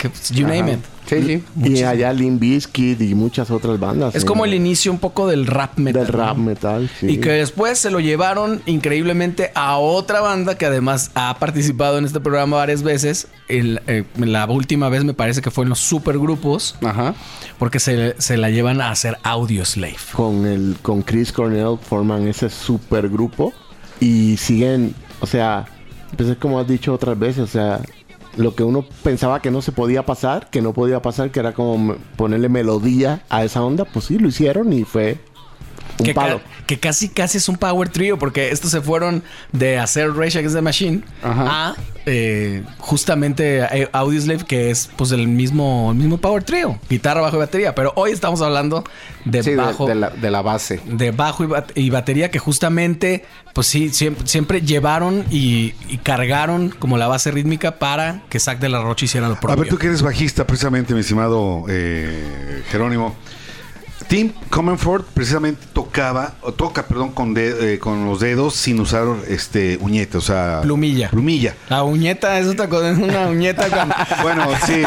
que, 0.06 0.10
pues, 0.18 0.30
you 0.32 0.46
Ajá. 0.46 0.56
name 0.56 0.74
it. 0.74 0.80
Sí, 1.08 1.22
sí. 1.22 1.44
Y 1.64 1.84
allá 1.84 2.12
Limp 2.12 2.40
Bizkit 2.42 3.00
y 3.00 3.14
muchas 3.14 3.52
otras 3.52 3.80
bandas. 3.80 4.16
Es 4.16 4.24
eh, 4.24 4.26
como 4.26 4.44
el 4.44 4.56
inicio 4.56 4.92
un 4.92 4.98
poco 4.98 5.28
del 5.28 5.46
rap 5.46 5.78
metal. 5.78 6.04
del 6.06 6.12
rap 6.14 6.36
¿no? 6.38 6.44
metal, 6.46 6.90
sí. 7.00 7.08
Y 7.12 7.18
que 7.20 7.30
después 7.30 7.78
se 7.78 7.92
lo 7.92 8.00
llevaron 8.00 8.64
increíblemente 8.66 9.52
a 9.54 9.78
otra 9.78 10.22
banda 10.22 10.58
que 10.58 10.66
además 10.66 11.12
ha 11.14 11.38
participado 11.38 12.00
en 12.00 12.06
este 12.06 12.20
programa 12.20 12.58
varias 12.58 12.82
veces. 12.82 13.28
El, 13.48 13.82
eh, 13.86 14.04
la 14.18 14.48
última 14.48 14.90
vez 14.90 15.04
me 15.04 15.14
parece 15.14 15.44
que 15.44 15.52
fue 15.52 15.66
en 15.66 15.70
los 15.70 15.80
supergrupos, 15.80 16.76
Ajá. 16.84 17.14
porque 17.60 17.80
se, 17.80 18.16
se 18.20 18.38
la 18.38 18.50
llevan 18.50 18.82
a 18.82 18.90
hacer 18.90 19.20
Audio 19.22 19.64
Slave. 19.64 19.98
con 20.14 20.48
el 20.48 20.76
con 20.82 21.04
Chris 21.04 21.32
Cornell 21.32 21.78
forman 21.88 22.28
ese 22.28 22.50
super 22.50 23.10
grupo 23.10 23.54
y 24.00 24.38
siguen, 24.38 24.96
o 25.20 25.28
sea, 25.28 25.68
pues 26.18 26.30
es 26.30 26.38
como 26.38 26.60
has 26.60 26.68
dicho 26.68 26.94
otras 26.94 27.18
veces, 27.20 27.44
o 27.44 27.48
sea, 27.48 27.80
lo 28.38 28.56
que 28.56 28.64
uno 28.64 28.86
pensaba 29.04 29.42
que 29.42 29.52
no 29.52 29.62
se 29.62 29.72
podía 29.72 30.06
pasar, 30.06 30.50
que 30.50 30.62
no 30.62 30.74
podía 30.74 31.02
pasar, 31.02 31.32
que 31.32 31.40
era 31.40 31.54
como 31.54 31.96
ponerle 32.16 32.50
melodía 32.50 33.24
a 33.30 33.44
esa 33.44 33.64
onda, 33.64 33.86
pues 33.86 34.06
sí, 34.06 34.20
lo 34.20 34.28
hicieron 34.28 34.74
y 34.74 34.84
fue 34.84 35.20
un 36.00 36.06
Que, 36.06 36.14
ca- 36.14 36.40
que 36.68 36.80
casi 36.80 37.10
casi 37.10 37.38
es 37.38 37.48
un 37.50 37.56
power 37.58 37.90
trio 37.90 38.18
porque 38.20 38.50
estos 38.52 38.72
se 38.72 38.82
fueron 38.82 39.24
de 39.52 39.78
hacer 39.80 40.12
Rage 40.14 40.38
Against 40.40 40.56
the 40.56 40.62
Machine 40.62 41.04
Ajá. 41.24 41.70
a 41.72 41.76
eh, 42.08 42.64
justamente 42.78 43.60
eh, 43.72 43.90
Audioslave 43.92 44.44
que 44.46 44.70
es 44.72 44.90
pues 44.96 45.12
el 45.12 45.28
mismo 45.28 45.90
el 45.92 45.98
mismo 45.98 46.18
power 46.18 46.44
trio 46.44 46.80
guitarra 46.90 47.22
bajo 47.22 47.38
y 47.38 47.40
batería 47.40 47.74
pero 47.76 47.94
hoy 47.96 48.12
estamos 48.12 48.42
hablando 48.42 48.84
de 49.26 49.42
Sí, 49.44 49.56
bajo 49.56 49.88
de 49.88 49.96
la, 49.96 50.10
de 50.12 50.30
la 50.32 50.42
base. 50.42 50.82
de 50.86 51.12
bajo 51.12 51.44
y, 51.44 51.48
bat- 51.48 51.72
y 51.76 51.90
batería 51.90 52.30
que 52.30 52.38
justamente, 52.40 53.26
pues 53.54 53.66
sí, 53.68 53.90
siempre, 53.90 54.28
siempre 54.28 54.62
llevaron 54.62 55.24
y, 55.32 55.74
y 55.90 55.98
cargaron 56.04 56.70
como 56.78 56.98
la 56.98 57.08
base 57.08 57.32
rítmica 57.32 57.80
para 57.80 58.22
que 58.30 58.40
Zack 58.40 58.60
de 58.60 58.70
la 58.70 58.82
Rocha 58.84 59.06
hiciera 59.06 59.28
lo 59.28 59.34
A 59.36 59.40
propio. 59.40 59.62
ver, 59.64 59.70
tú 59.70 59.78
que 59.80 59.88
eres 59.88 60.04
bajista, 60.04 60.46
precisamente, 60.46 60.94
mi 60.94 61.00
estimado 61.00 61.66
eh, 61.70 62.62
Jerónimo. 62.70 63.16
Tim 64.08 64.32
Comerford 64.50 65.04
precisamente 65.14 65.66
tocaba, 65.74 66.36
o 66.42 66.54
toca, 66.54 66.86
perdón, 66.88 67.12
con, 67.12 67.34
de- 67.34 67.74
eh, 67.74 67.80
con 67.80 68.06
los 68.06 68.20
dedos 68.20 68.54
sin 68.56 68.80
usar 68.80 69.08
este 69.28 69.78
uñeta, 69.82 70.20
o 70.20 70.22
sea... 70.22 70.60
Plumilla. 70.62 71.10
Plumilla. 71.10 71.56
La 71.70 71.84
uñeta 71.84 72.38
es 72.40 72.48
otra 72.48 72.70
cosa, 72.70 72.92
es 72.92 72.98
una 72.98 73.28
uñeta 73.28 73.68
con... 73.70 73.92
Bueno, 74.22 74.48
sí. 74.66 74.84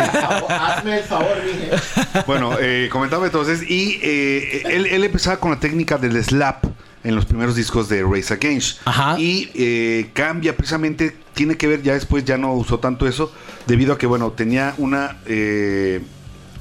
Hazme 0.49 0.99
el 0.99 1.05
favor, 1.05 1.37
mije. 1.45 2.23
Bueno, 2.27 2.53
eh, 2.61 2.89
comentaba 2.93 3.27
entonces, 3.27 3.63
y 3.69 3.99
eh, 4.03 4.63
él, 4.67 4.87
él 4.87 5.05
empezaba 5.05 5.39
con 5.39 5.51
la 5.51 5.59
técnica 5.61 5.99
del 5.99 6.23
slap 6.23 6.65
en 7.05 7.15
los 7.15 7.25
primeros 7.27 7.55
discos 7.57 7.89
de 7.89 8.03
Race 8.03 8.33
Against. 8.33 8.81
Ajá. 8.85 9.19
Y 9.19 9.51
eh, 9.55 10.11
cambia 10.13 10.57
precisamente, 10.57 11.17
tiene 11.35 11.57
que 11.57 11.67
ver, 11.67 11.83
ya 11.83 11.95
después 11.95 12.25
ya 12.25 12.39
no 12.39 12.53
usó 12.55 12.79
tanto 12.79 13.07
eso, 13.09 13.33
debido 13.67 13.93
a 13.95 13.99
que, 13.99 14.07
bueno, 14.07 14.31
tenía 14.33 14.75
una... 14.79 15.17
eh, 15.27 16.03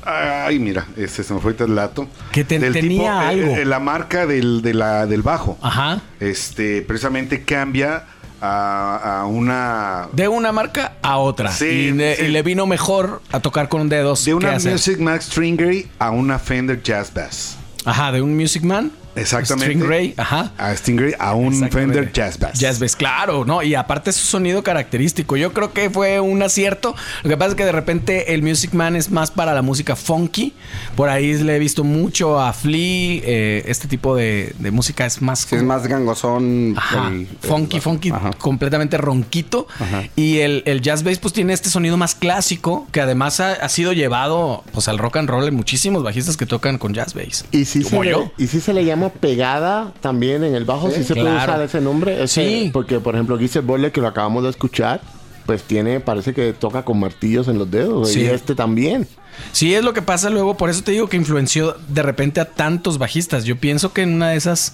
ay, 0.08 0.60
mira, 0.60 0.86
este 0.96 1.24
se 1.24 1.34
me 1.34 1.40
fue 1.40 1.56
el 1.60 1.76
dato. 1.76 2.08
Que 2.32 2.44
te- 2.44 2.60
Del 2.60 2.74
tenía 2.74 2.90
tipo, 2.90 3.04
eh, 3.04 3.08
algo. 3.10 3.56
eh, 3.58 3.66
la 3.66 3.80
marca 3.80 4.26
del, 4.26 4.62
de 4.62 4.74
la, 4.74 5.06
del 5.06 5.22
bajo. 5.22 5.58
Ajá. 5.62 6.02
Este, 6.20 6.82
precisamente 6.82 7.44
cambia 7.44 8.06
a, 8.42 9.20
a 9.22 9.26
una... 9.26 10.08
De 10.14 10.28
una 10.28 10.52
marca 10.52 10.94
a 11.02 11.18
otra. 11.18 11.52
Sí, 11.52 11.66
y, 11.66 11.92
le, 11.92 12.16
sí. 12.16 12.26
y 12.26 12.28
le 12.30 12.44
vino 12.44 12.66
mejor 12.68 13.22
a 13.32 13.40
tocar 13.40 13.68
con 13.70 13.90
dedos. 13.90 14.24
De 14.26 14.34
una. 14.34 14.54
Music 14.54 15.00
Max 15.00 15.26
Stringery 15.26 15.88
a 16.00 16.12
una 16.12 16.40
Fender 16.40 16.82
Jazz 16.82 17.14
Bass. 17.14 17.58
Ajá, 17.86 18.12
de 18.12 18.22
un 18.22 18.36
Music 18.36 18.64
Man. 18.64 18.92
Exactamente. 19.18 19.74
Stingray, 19.74 20.14
ajá. 20.18 20.52
A 20.58 20.76
Stingray, 20.76 21.14
a 21.20 21.34
un. 21.34 21.70
Fender 21.70 22.12
Jazz 22.12 22.38
Bass. 22.40 22.60
Jazz 22.60 22.80
Bass, 22.80 22.96
claro, 22.96 23.46
¿no? 23.46 23.62
Y 23.64 23.76
aparte 23.76 24.12
su 24.12 24.26
sonido 24.26 24.64
característico. 24.64 25.38
Yo 25.38 25.54
creo 25.54 25.74
que 25.74 25.90
fue 25.90 26.20
un 26.20 26.42
acierto. 26.42 26.96
Lo 27.24 27.30
que 27.30 27.38
pasa 27.38 27.50
es 27.52 27.56
que 27.56 27.66
de 27.66 27.72
repente 27.72 28.34
el 28.34 28.42
Music 28.44 28.74
Man 28.74 28.96
es 28.96 29.10
más 29.12 29.32
para 29.32 29.54
la 29.54 29.62
música 29.62 29.96
funky. 29.96 30.54
Por 30.96 31.10
ahí 31.10 31.34
le 31.36 31.56
he 31.56 31.60
visto 31.60 31.84
mucho 31.84 32.40
a 32.40 32.54
Flea. 32.54 32.78
eh, 33.24 33.64
este 33.68 33.88
tipo 33.88 34.16
de, 34.16 34.54
de 34.60 34.72
música 34.72 35.06
es 35.06 35.22
más... 35.22 35.40
Sí, 35.40 35.56
es 35.56 35.64
más 35.64 35.88
gangosón. 35.88 36.76
Ajá, 36.78 37.08
el- 37.10 37.22
el- 37.22 37.28
funky, 37.42 37.80
funky, 37.80 38.10
Ajá. 38.12 38.32
completamente 38.38 38.98
ronquito. 38.98 39.68
Ajá. 39.80 40.04
Y 40.16 40.40
el, 40.40 40.64
el 40.66 40.82
jazz 40.82 41.04
bass 41.04 41.18
pues 41.20 41.34
tiene 41.34 41.54
este 41.54 41.70
sonido 41.70 41.98
más 41.98 42.16
clásico 42.16 42.88
que 42.92 43.02
además 43.02 43.40
ha, 43.40 43.54
ha 43.54 43.70
sido 43.70 43.94
llevado 43.94 44.64
pues 44.74 44.88
al 44.88 44.98
rock 44.98 45.18
and 45.18 45.30
roll 45.30 45.48
en 45.48 45.56
muchísimos 45.56 46.04
bajistas 46.04 46.38
que 46.38 46.46
tocan 46.46 46.78
con 46.78 46.94
jazz 46.94 47.14
bass. 47.14 47.46
Y 47.52 47.66
si, 47.66 47.84
Como 47.84 48.04
se 48.04 48.10
yo. 48.10 48.32
le, 48.38 48.44
y 48.44 48.48
si 48.48 48.60
se 48.62 48.74
le 48.74 48.86
llama 48.86 49.07
pegada 49.10 49.94
también 50.02 50.44
en 50.44 50.56
el 50.56 50.66
bajo, 50.66 50.90
si 50.92 51.04
se 51.04 51.16
puede 51.16 51.36
usar 51.36 51.62
ese 51.62 51.82
nombre. 51.82 52.24
Ese- 52.24 52.28
Sí. 52.44 52.70
Porque, 52.74 53.00
por 53.00 53.16
ejemplo, 53.16 53.38
Giselle 53.38 53.66
Bolle, 53.66 53.92
que 53.92 54.02
lo 54.02 54.08
acabamos 54.08 54.44
de 54.44 54.50
escuchar, 54.50 55.02
pues 55.46 55.64
tiene, 55.64 56.00
parece 56.00 56.34
que 56.34 56.54
toca 56.54 56.84
con 56.84 57.00
martillos 57.00 57.48
en 57.48 57.58
los 57.58 57.70
dedos. 57.72 58.12
Sí. 58.12 58.22
Y 58.22 58.26
este 58.26 58.54
también. 58.56 59.08
Sí, 59.52 59.74
es 59.74 59.84
lo 59.84 59.94
que 59.94 60.02
pasa 60.02 60.30
luego, 60.30 60.58
por 60.58 60.70
eso 60.70 60.84
te 60.84 60.92
digo 60.92 61.08
que 61.08 61.16
influenció 61.18 61.76
de 61.88 62.02
repente 62.04 62.40
a 62.42 62.46
tantos 62.46 62.98
bajistas. 62.98 63.46
Yo 63.46 63.56
pienso 63.58 63.94
que 63.94 64.02
en 64.02 64.14
una 64.16 64.30
de 64.30 64.36
esas, 64.38 64.74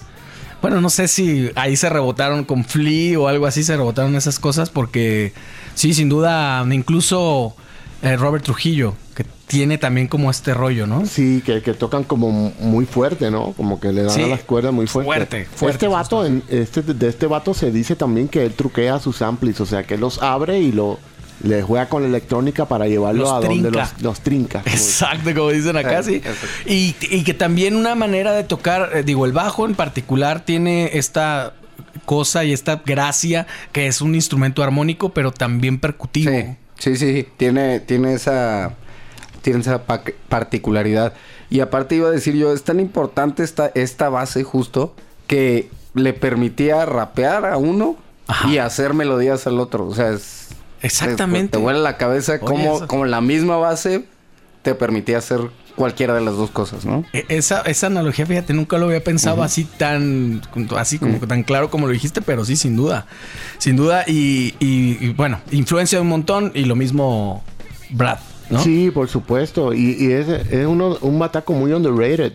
bueno, 0.62 0.80
no 0.80 0.88
sé 0.90 1.06
si 1.06 1.50
ahí 1.54 1.76
se 1.76 1.88
rebotaron 1.90 2.44
con 2.44 2.64
Flea 2.64 3.18
o 3.20 3.28
algo 3.28 3.46
así, 3.46 3.62
se 3.62 3.76
rebotaron 3.76 4.16
esas 4.16 4.38
cosas, 4.40 4.70
porque 4.70 5.32
sí, 5.74 5.92
sin 5.94 6.08
duda, 6.08 6.64
incluso 6.70 7.54
eh, 8.04 8.16
Robert 8.16 8.44
Trujillo, 8.44 8.94
que 9.14 9.24
tiene 9.46 9.78
también 9.78 10.06
como 10.08 10.30
este 10.30 10.54
rollo, 10.54 10.86
¿no? 10.86 11.04
Sí, 11.06 11.42
que, 11.44 11.62
que 11.62 11.74
tocan 11.74 12.04
como 12.04 12.52
muy 12.60 12.86
fuerte, 12.86 13.30
¿no? 13.30 13.52
Como 13.52 13.80
que 13.80 13.92
le 13.92 14.02
dan 14.02 14.10
Sí. 14.14 14.22
a 14.22 14.26
las 14.28 14.42
cuerdas 14.42 14.72
muy 14.72 14.86
fuerte. 14.86 15.10
Fuerte, 15.10 15.44
fuerte, 15.46 15.74
Este 15.76 15.88
vato, 15.88 16.24
en, 16.26 16.42
este, 16.48 16.82
de 16.82 17.08
este 17.08 17.26
vato 17.26 17.54
se 17.54 17.70
dice 17.70 17.96
también 17.96 18.28
que 18.28 18.44
él 18.44 18.52
truquea 18.52 18.98
sus 19.00 19.20
amplis, 19.22 19.60
o 19.60 19.66
sea, 19.66 19.82
que 19.84 19.96
los 19.98 20.22
abre 20.22 20.60
y 20.60 20.72
lo 20.72 20.98
le 21.42 21.62
juega 21.62 21.88
con 21.88 22.00
la 22.02 22.08
electrónica 22.08 22.64
para 22.66 22.86
llevarlo 22.86 23.24
Los 23.24 23.32
a 23.32 23.40
donde 23.46 23.70
los, 23.70 24.00
los 24.00 24.20
trinca. 24.20 24.62
como- 24.62 24.74
Exacto, 24.74 25.34
como 25.34 25.50
dicen 25.50 25.76
acá, 25.76 26.02
sí. 26.02 26.22
Y, 26.64 26.94
y 27.10 27.22
que 27.24 27.34
también 27.34 27.76
una 27.76 27.94
manera 27.94 28.32
de 28.32 28.44
tocar, 28.44 28.90
eh, 28.94 29.02
digo, 29.02 29.26
el 29.26 29.32
bajo 29.32 29.66
en 29.66 29.74
particular 29.74 30.44
tiene 30.44 30.90
esta 30.96 31.52
cosa 32.06 32.44
y 32.44 32.52
esta 32.52 32.82
gracia 32.86 33.46
que 33.72 33.88
es 33.88 34.00
un 34.00 34.14
instrumento 34.14 34.62
armónico, 34.62 35.10
pero 35.12 35.32
también 35.32 35.78
percutivo. 35.80 36.30
Sí, 36.32 36.56
sí, 36.78 36.96
sí. 36.96 37.28
Tiene, 37.36 37.80
tiene 37.80 38.14
esa, 38.14 38.74
tiene 39.42 39.60
esa 39.60 39.84
pa- 39.84 40.02
particularidad. 40.28 41.12
Y 41.50 41.60
aparte 41.60 41.94
iba 41.94 42.08
a 42.08 42.12
decir 42.12 42.34
yo, 42.34 42.52
es 42.52 42.62
tan 42.64 42.80
importante 42.80 43.42
esta, 43.42 43.70
esta 43.74 44.08
base 44.08 44.42
justo 44.44 44.94
que 45.26 45.70
le 45.94 46.12
permitía 46.12 46.84
rapear 46.86 47.44
a 47.46 47.56
uno 47.56 47.96
Ajá. 48.26 48.48
y 48.48 48.58
hacer 48.58 48.94
melodías 48.94 49.46
al 49.46 49.60
otro. 49.60 49.86
O 49.86 49.94
sea, 49.94 50.10
es... 50.10 50.48
Exactamente. 50.82 51.44
es- 51.44 51.50
te 51.52 51.58
vuela 51.58 51.78
la 51.78 51.96
cabeza 51.96 52.40
como, 52.40 52.86
como 52.86 53.04
la 53.06 53.20
misma 53.20 53.56
base 53.56 54.04
te 54.62 54.74
permitía 54.74 55.18
hacer 55.18 55.40
cualquiera 55.76 56.14
de 56.14 56.20
las 56.20 56.36
dos 56.36 56.50
cosas, 56.50 56.84
¿no? 56.84 57.04
E- 57.12 57.24
Esa, 57.28 57.60
esa 57.62 57.86
analogía, 57.88 58.26
fíjate, 58.26 58.52
nunca 58.52 58.78
lo 58.78 58.86
había 58.86 59.02
pensado 59.02 59.42
así 59.42 59.64
tan, 59.64 60.40
así 60.76 60.98
como 60.98 61.18
tan 61.26 61.42
claro 61.42 61.70
como 61.70 61.86
lo 61.86 61.92
dijiste, 61.92 62.20
pero 62.22 62.44
sí, 62.44 62.56
sin 62.56 62.76
duda. 62.76 63.06
Sin 63.58 63.76
duda. 63.76 64.04
Y, 64.06 64.54
y- 64.60 64.98
y, 65.00 65.12
bueno, 65.16 65.40
influencia 65.50 66.00
un 66.00 66.08
montón 66.08 66.52
y 66.54 66.64
lo 66.64 66.76
mismo 66.76 67.42
Brad, 67.90 68.18
¿no? 68.50 68.62
Sí, 68.62 68.90
por 68.92 69.08
supuesto. 69.08 69.72
Y, 69.74 69.96
y 69.98 70.12
es, 70.12 70.28
es 70.28 70.66
uno, 70.66 70.96
un 71.00 71.18
bataco 71.18 71.52
muy 71.52 71.72
underrated. 71.72 72.32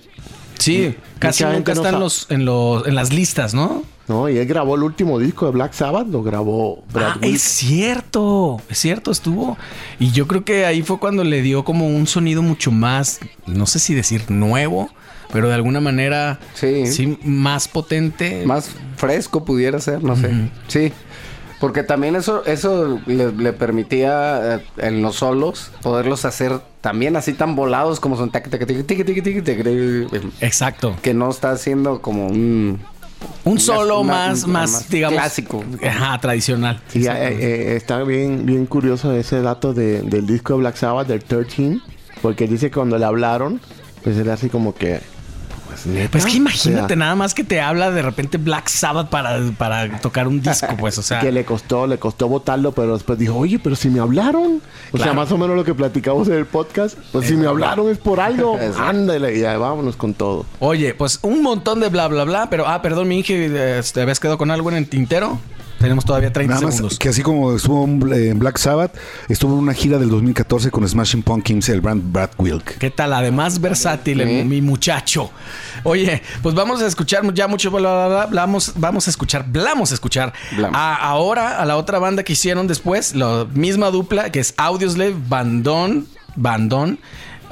Sí, 0.58 0.96
casi 1.20 1.46
nunca 1.46 1.74
no 1.74 1.82
está 1.82 1.90
en, 1.90 1.94
sabe. 1.94 2.00
los, 2.00 2.28
en, 2.30 2.46
los, 2.46 2.88
en 2.88 2.96
las 2.96 3.14
listas, 3.14 3.54
¿no? 3.54 3.84
¿No? 4.10 4.28
Y 4.28 4.38
él 4.38 4.46
grabó 4.48 4.76
el 4.76 4.84
último 4.84 5.20
disco 5.20 5.46
de 5.46 5.52
Black 5.54 5.72
Sabbath, 5.74 6.08
lo 6.08 6.22
grabó 6.24 6.84
Brad 6.92 7.12
Ah, 7.12 7.18
Wilk. 7.22 7.36
es 7.36 7.42
cierto, 7.44 8.62
es 8.70 8.78
cierto, 8.78 9.12
estuvo. 9.12 9.58
Y 10.00 10.12
yo 10.12 10.28
creo 10.28 10.44
que 10.44 10.66
ahí 10.66 10.82
fue 10.82 11.00
cuando 11.00 11.24
le 11.24 11.42
dio 11.42 11.64
como 11.64 11.88
un 11.88 12.08
sonido 12.08 12.42
mucho 12.42 12.72
más, 12.72 13.20
no 13.46 13.66
sé 13.66 13.80
si 13.80 13.94
decir 13.94 14.30
nuevo, 14.30 14.90
pero 15.32 15.48
de 15.48 15.54
alguna 15.54 15.80
manera 15.80 16.40
Sí. 16.56 17.18
más 17.24 17.68
potente. 17.68 18.44
Más 18.46 18.72
fresco 18.98 19.46
pudiera 19.46 19.80
ser, 19.80 20.04
no 20.04 20.16
sé. 20.16 20.32
Sí. 20.68 20.92
Porque 21.60 21.84
también 21.84 22.16
eso, 22.16 22.46
eso 22.46 23.02
le, 23.06 23.34
le 23.34 23.52
permitía 23.52 24.56
eh, 24.56 24.66
en 24.78 25.02
los 25.02 25.18
solos 25.18 25.72
poderlos 25.82 26.24
hacer 26.24 26.62
también 26.80 27.18
así 27.18 27.34
tan 27.34 27.56
volados 27.58 28.00
como 28.00 28.16
son 28.16 28.32
Exacto. 30.40 30.96
que 31.02 31.14
no 31.14 31.30
está 31.30 31.52
haciendo 31.52 32.02
como 32.02 32.28
un 32.28 32.80
Un 33.44 33.60
solo 33.60 34.02
una- 34.02 34.14
más, 34.14 34.44
una- 34.44 34.54
más, 34.54 34.72
más 34.72 34.90
digamos. 34.90 35.18
clásico. 35.20 35.64
Ajá, 35.88 36.18
tradicional. 36.20 36.82
Y 36.94 37.06
eh, 37.06 37.12
eh, 37.12 37.76
está 37.76 38.04
bien, 38.04 38.46
bien 38.46 38.66
curioso 38.66 39.12
ese 39.14 39.42
dato 39.42 39.74
de- 39.74 40.02
del 40.02 40.26
disco 40.26 40.54
de 40.54 40.60
Black 40.60 40.76
Sabbath, 40.76 41.08
del 41.08 41.24
13, 41.24 41.80
porque 42.22 42.48
dice 42.48 42.68
que 42.70 42.76
cuando 42.76 42.98
le 42.98 43.06
hablaron, 43.06 43.60
pues 44.04 44.18
era 44.18 44.34
así 44.34 44.50
como 44.50 44.74
que... 44.76 45.00
Pues, 45.70 45.86
neta. 45.86 46.10
Pues 46.10 46.26
que 46.26 46.38
imagínate 46.38 46.84
O 46.84 46.88
sea, 46.88 46.96
nada 46.96 47.16
más 47.16 47.36
que 47.36 47.44
te 47.44 47.62
habla 47.62 47.92
de 47.92 48.02
repente 48.02 48.40
Black 48.40 48.68
Sabbath 48.70 49.10
para, 49.10 49.40
para 49.58 50.00
tocar 50.00 50.28
un 50.28 50.42
disco, 50.42 50.76
pues, 50.80 50.98
o 50.98 51.04
sea. 51.04 51.20
que 51.20 51.32
le 51.32 51.46
costó, 51.46 51.86
le 51.86 52.00
costó 52.00 52.28
votarlo, 52.28 52.72
pero 52.72 52.94
después 52.94 53.20
dijo, 53.20 53.36
oye, 53.38 53.60
pero 53.60 53.76
si 53.76 53.90
me 53.90 54.00
hablaron. 54.00 54.62
O 54.92 54.98
sea, 54.98 55.14
más 55.14 55.32
o 55.32 55.38
menos 55.38 55.56
lo 55.56 55.64
que 55.64 55.76
platicamos 55.76 56.28
en 56.28 56.36
el 56.36 56.48
podcast, 56.48 56.98
pues 57.12 57.28
si 57.28 57.36
me 57.36 57.46
hablaron 57.46 57.90
es 57.90 58.00
por 58.00 58.20
algo. 58.20 58.58
Ándale, 58.80 59.40
ya 59.40 59.58
vámonos 59.58 59.96
con 59.96 60.16
todo. 60.16 60.46
Oye, 60.60 60.96
pues 60.96 61.20
un 61.22 61.44
montón 61.44 61.80
de 61.80 61.90
bla, 61.90 62.08
bla, 62.08 62.24
bla, 62.24 62.50
pero, 62.50 62.68
ah, 62.68 62.82
perdón, 62.82 63.08
mi 63.08 63.20
Inge, 63.20 63.84
¿te 63.94 64.02
habías 64.02 64.20
quedado 64.20 64.40
con 64.40 64.50
algo 64.50 64.70
en 64.72 64.78
el 64.78 64.90
tintero? 64.90 65.40
Tenemos 65.80 66.04
todavía 66.04 66.32
30 66.34 66.54
Nada 66.56 66.66
más 66.68 66.76
segundos. 66.76 67.00
que 67.00 67.08
así 67.10 67.22
como 67.24 67.56
estuvo 67.56 67.86
en 67.86 68.38
Black 68.40 68.58
Sabbath, 68.58 68.96
estuvo 69.30 69.54
en 69.54 69.60
una 69.60 69.74
gira 69.74 69.98
del 69.98 70.10
2014 70.10 70.72
con 70.72 70.88
Smashing 70.88 71.24
Pumpkins, 71.24 71.70
el 71.70 71.80
brand 71.80 72.12
Brad 72.12 72.32
Wilk. 72.38 72.78
¿Qué 72.78 72.90
tal? 72.90 73.14
Además 73.14 73.62
versátil, 73.62 74.26
mi 74.46 74.62
muchacho. 74.62 75.32
Oye, 75.84 76.22
pues 76.44 76.54
vamos 76.54 76.82
a 76.82 76.88
escuchar 76.88 77.34
ya 77.34 77.48
mucho 77.48 77.72
bla, 77.72 77.80
bla, 77.80 78.08
bla, 78.08 78.26
bla, 78.26 78.42
Vamos, 78.42 78.74
vamos 78.76 79.08
a 79.08 79.10
escuchar, 79.10 79.46
vamos 79.48 79.92
a 79.92 79.94
escuchar 79.94 80.34
Blamos. 80.56 80.78
a, 80.78 80.96
ahora 80.96 81.60
a 81.62 81.66
la 81.66 81.78
otra 81.78 81.98
banda 82.00 82.24
que 82.24 82.34
hicieron 82.34 82.68
después, 82.68 83.16
la 83.16 83.48
misma 83.54 83.90
dupla 83.90 84.32
que 84.32 84.40
es 84.42 84.54
Audioslave, 84.58 85.16
Bandón, 85.30 86.08
Bandón. 86.36 87.00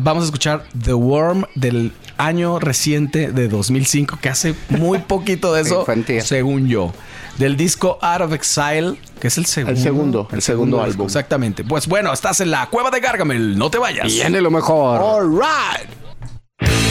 Vamos 0.04 0.24
a 0.24 0.26
escuchar 0.26 0.66
The 0.84 0.94
Worm 0.94 1.46
del 1.56 1.92
año 2.18 2.60
reciente 2.60 3.32
de 3.32 3.48
2005, 3.48 4.20
que 4.22 4.30
hace 4.30 4.54
muy 4.70 5.00
poquito 5.00 5.54
de 5.54 5.62
eso, 5.64 5.80
Infantil. 5.82 6.22
según 6.22 6.68
yo. 6.68 6.94
Del 7.38 7.56
disco 7.56 8.00
Out 8.02 8.22
of 8.22 8.34
Exile, 8.34 8.96
que 9.20 9.28
es 9.28 9.38
el 9.38 9.46
segundo. 9.46 9.80
segundo, 9.80 10.28
el 10.32 10.42
segundo 10.42 10.82
álbum. 10.82 11.06
Exactamente. 11.06 11.64
Pues 11.64 11.88
bueno, 11.88 12.12
estás 12.12 12.42
en 12.42 12.50
la 12.50 12.68
cueva 12.68 12.90
de 12.90 13.00
Gargamel, 13.00 13.58
no 13.58 13.70
te 13.70 13.78
vayas. 13.78 14.08
Viene 14.08 14.42
lo 14.42 14.50
mejor. 14.50 15.00
All 15.02 15.30
right. 15.30 16.87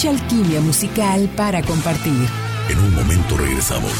Mucha 0.00 0.10
alquimia 0.10 0.60
musical 0.62 1.28
para 1.36 1.60
compartir. 1.62 2.26
En 2.70 2.78
un 2.78 2.94
momento 2.94 3.36
regresamos. 3.36 3.92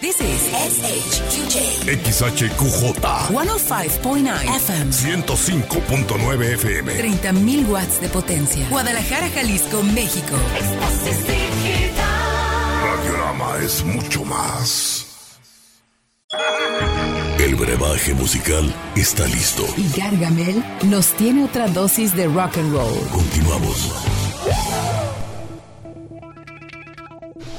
This 0.00 0.16
is 0.20 0.50
SHQJ 0.50 1.90
XHQJ 2.02 2.98
105.9 3.28 4.56
FM. 4.56 4.92
105.9 4.92 6.54
FM. 6.54 6.92
30.000 6.92 7.68
watts 7.68 8.00
de 8.00 8.08
potencia. 8.08 8.68
Guadalajara, 8.68 9.28
Jalisco, 9.28 9.80
México. 9.84 10.34
Radiorama 12.82 13.58
es 13.58 13.84
mucho 13.84 14.24
más. 14.24 15.06
El 17.38 17.54
brebaje 17.54 18.14
musical 18.14 18.74
está 18.96 19.24
listo. 19.26 19.64
Y 19.76 19.88
Gargamel 19.96 20.64
nos 20.82 21.12
tiene 21.12 21.44
otra 21.44 21.68
dosis 21.68 22.16
de 22.16 22.26
rock 22.26 22.58
and 22.58 22.72
roll. 22.72 22.98
Continuamos. 23.12 24.19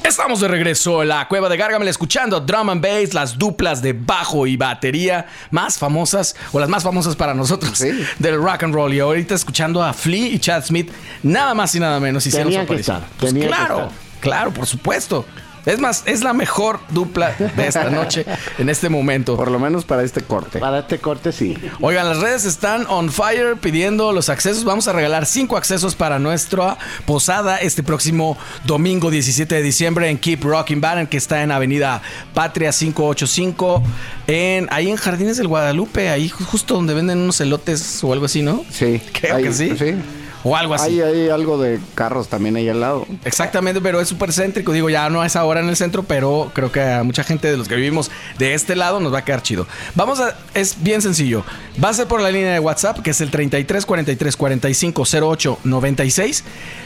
Estamos 0.04 0.42
de 0.42 0.48
regreso 0.48 1.02
en 1.02 1.08
la 1.10 1.28
cueva 1.28 1.48
de 1.48 1.58
Gargamel 1.58 1.88
escuchando 1.88 2.40
drum 2.42 2.70
and 2.70 2.82
bass, 2.84 3.14
las 3.14 3.38
duplas 3.38 3.82
de 3.82 3.94
bajo 3.94 4.46
y 4.46 4.58
batería 4.58 5.26
más 5.52 5.78
famosas 5.78 6.36
o 6.52 6.60
las 6.60 6.70
más 6.70 6.84
famosas 6.84 7.16
para 7.16 7.34
nosotros 7.34 7.78
Sí. 7.78 7.92
del 8.20 8.36
rock 8.38 8.64
and 8.64 8.74
roll. 8.74 8.94
Y 8.94 9.00
ahorita 9.00 9.36
escuchando 9.36 9.82
a 9.84 9.94
Flea 9.94 10.28
y 10.28 10.40
Chad 10.40 10.66
Smith, 10.66 10.92
nada 11.24 11.54
más 11.54 11.74
y 11.76 11.80
nada 11.80 12.00
menos 12.00 12.26
hicieron 12.28 12.52
su 12.52 12.58
que 12.60 12.64
aparición. 12.64 12.98
estar, 12.98 13.10
Pues 13.20 13.34
tenían 13.34 13.50
que 13.50 13.56
claro, 13.56 13.76
estar. 13.84 13.92
claro, 14.20 14.52
por 14.52 14.66
supuesto. 14.68 15.26
Es 15.66 15.80
más, 15.80 16.04
es 16.06 16.24
la 16.24 16.34
mejor 16.34 16.80
dupla 16.90 17.36
de 17.38 17.68
esta 17.68 17.90
noche 17.90 18.26
en 18.58 18.70
este 18.70 18.90
momento. 18.90 19.36
Por 19.38 19.52
lo 19.52 19.60
menos 19.60 19.86
para 19.86 20.04
este 20.04 20.22
corte. 20.22 20.60
Para 20.60 20.80
este 20.80 20.98
corte 21.00 21.32
sí. 21.32 21.58
Oigan, 21.82 22.08
las 22.10 22.18
redes 22.20 22.46
están 22.46 22.86
on 22.90 23.12
fire 23.12 23.58
pidiendo 23.58 24.12
los 24.12 24.30
accesos. 24.30 24.64
Vamos 24.64 24.88
a 24.88 24.94
regalar 24.94 25.26
cinco 25.26 25.58
accesos 25.58 25.96
para 25.96 26.18
nuestra 26.20 26.78
posada 27.06 27.58
este 27.58 27.84
próximo 27.84 28.38
domingo 28.66 29.12
17 29.12 29.54
de 29.56 29.62
diciembre 29.62 30.10
en 30.10 30.18
Keep 30.18 30.44
Rocking 30.44 30.82
Bar, 30.82 31.08
que 31.10 31.18
está 31.18 31.44
en 31.44 31.52
Avenida 31.52 32.02
Patria 32.34 32.72
585, 32.72 33.84
en, 34.28 34.68
ahí 34.72 34.90
en 34.90 34.96
Jardines 34.98 35.38
del 35.38 35.48
Guadalupe, 35.48 36.10
ahí 36.10 36.30
ju- 36.30 36.44
justo 36.46 36.74
donde 36.74 36.94
venden 36.94 37.20
unos 37.20 37.40
elotes 37.42 38.04
o 38.04 38.12
algo 38.14 38.26
así, 38.26 38.42
¿no? 38.42 38.66
Sí. 38.72 39.02
Creo 39.14 39.38
que 39.38 39.54
sí. 39.54 39.76
Sí. 39.78 39.96
O 40.44 40.56
algo 40.56 40.74
así. 40.74 41.02
Hay, 41.02 41.02
hay 41.02 41.30
algo 41.30 41.58
de 41.58 41.80
carros 41.96 42.28
también 42.28 42.56
ahí 42.56 42.68
al 42.68 42.80
lado. 42.80 43.06
Exactamente, 43.26 43.82
pero 43.82 44.02
es 44.02 44.08
súper 44.08 44.34
céntrico. 44.34 44.72
Digo, 44.72 44.90
ya 44.90 45.10
no 45.10 45.24
es 45.24 45.36
ahora 45.36 45.60
en 45.60 45.70
el 45.70 45.76
centro, 45.76 46.04
pero 46.04 46.52
creo 46.54 46.72
que 46.72 46.82
a 46.82 47.04
mucha 47.04 47.24
gente 47.24 47.50
de 47.50 47.58
los 47.58 47.68
que 47.68 47.76
vivimos 47.76 48.12
de 48.40 48.54
este 48.54 48.76
lado 48.76 49.00
nos 49.00 49.14
va 49.14 49.20
a 49.20 49.26
quedar 49.26 49.44
chido. 49.44 49.68
Vamos 49.96 50.20
a. 50.20 50.36
Es 50.54 50.82
bien 50.82 51.02
sencillo. 51.02 51.44
Va 51.84 51.90
a 51.90 51.94
ser 51.94 52.08
por 52.08 52.22
la 52.22 52.32
línea 52.32 52.54
de 52.54 52.60
WhatsApp, 52.60 53.00
que 53.00 53.12
es 53.12 53.22
el 53.22 53.32
33 53.32 53.86
43 53.86 54.38
45 54.38 55.04
08 55.22 55.60
96. 55.64 56.44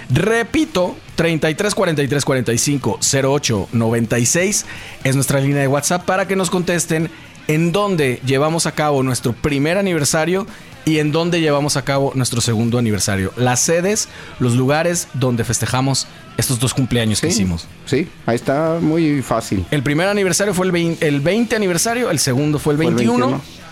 Repito, 0.09 0.95
33 1.15 1.73
43 1.75 2.25
45 2.25 2.99
08 3.23 3.69
96 3.71 4.65
es 5.03 5.15
nuestra 5.15 5.39
línea 5.39 5.61
de 5.61 5.67
WhatsApp 5.67 6.03
para 6.05 6.27
que 6.27 6.35
nos 6.35 6.49
contesten 6.49 7.09
en 7.47 7.71
dónde 7.71 8.19
llevamos 8.25 8.65
a 8.65 8.73
cabo 8.73 9.03
nuestro 9.03 9.33
primer 9.33 9.77
aniversario 9.77 10.47
y 10.85 10.99
en 10.99 11.11
dónde 11.11 11.41
llevamos 11.41 11.77
a 11.77 11.83
cabo 11.83 12.11
nuestro 12.15 12.41
segundo 12.41 12.77
aniversario. 12.77 13.33
Las 13.37 13.59
sedes, 13.59 14.07
los 14.39 14.53
lugares 14.53 15.07
donde 15.13 15.43
festejamos 15.43 16.07
estos 16.37 16.59
dos 16.59 16.73
cumpleaños 16.73 17.21
que 17.21 17.27
hicimos. 17.27 17.67
Sí, 17.85 18.07
ahí 18.25 18.35
está 18.35 18.77
muy 18.81 19.21
fácil. 19.21 19.65
El 19.71 19.81
primer 19.83 20.07
aniversario 20.07 20.53
fue 20.53 20.65
el 20.67 20.71
20, 20.71 21.07
el 21.07 21.21
20 21.21 21.55
aniversario, 21.55 22.09
el 22.11 22.19
segundo 22.19 22.59
fue 22.59 22.73
el 22.73 22.77
Fue 22.77 22.85
el 22.87 22.95
21. 22.95 23.25
21. 23.27 23.65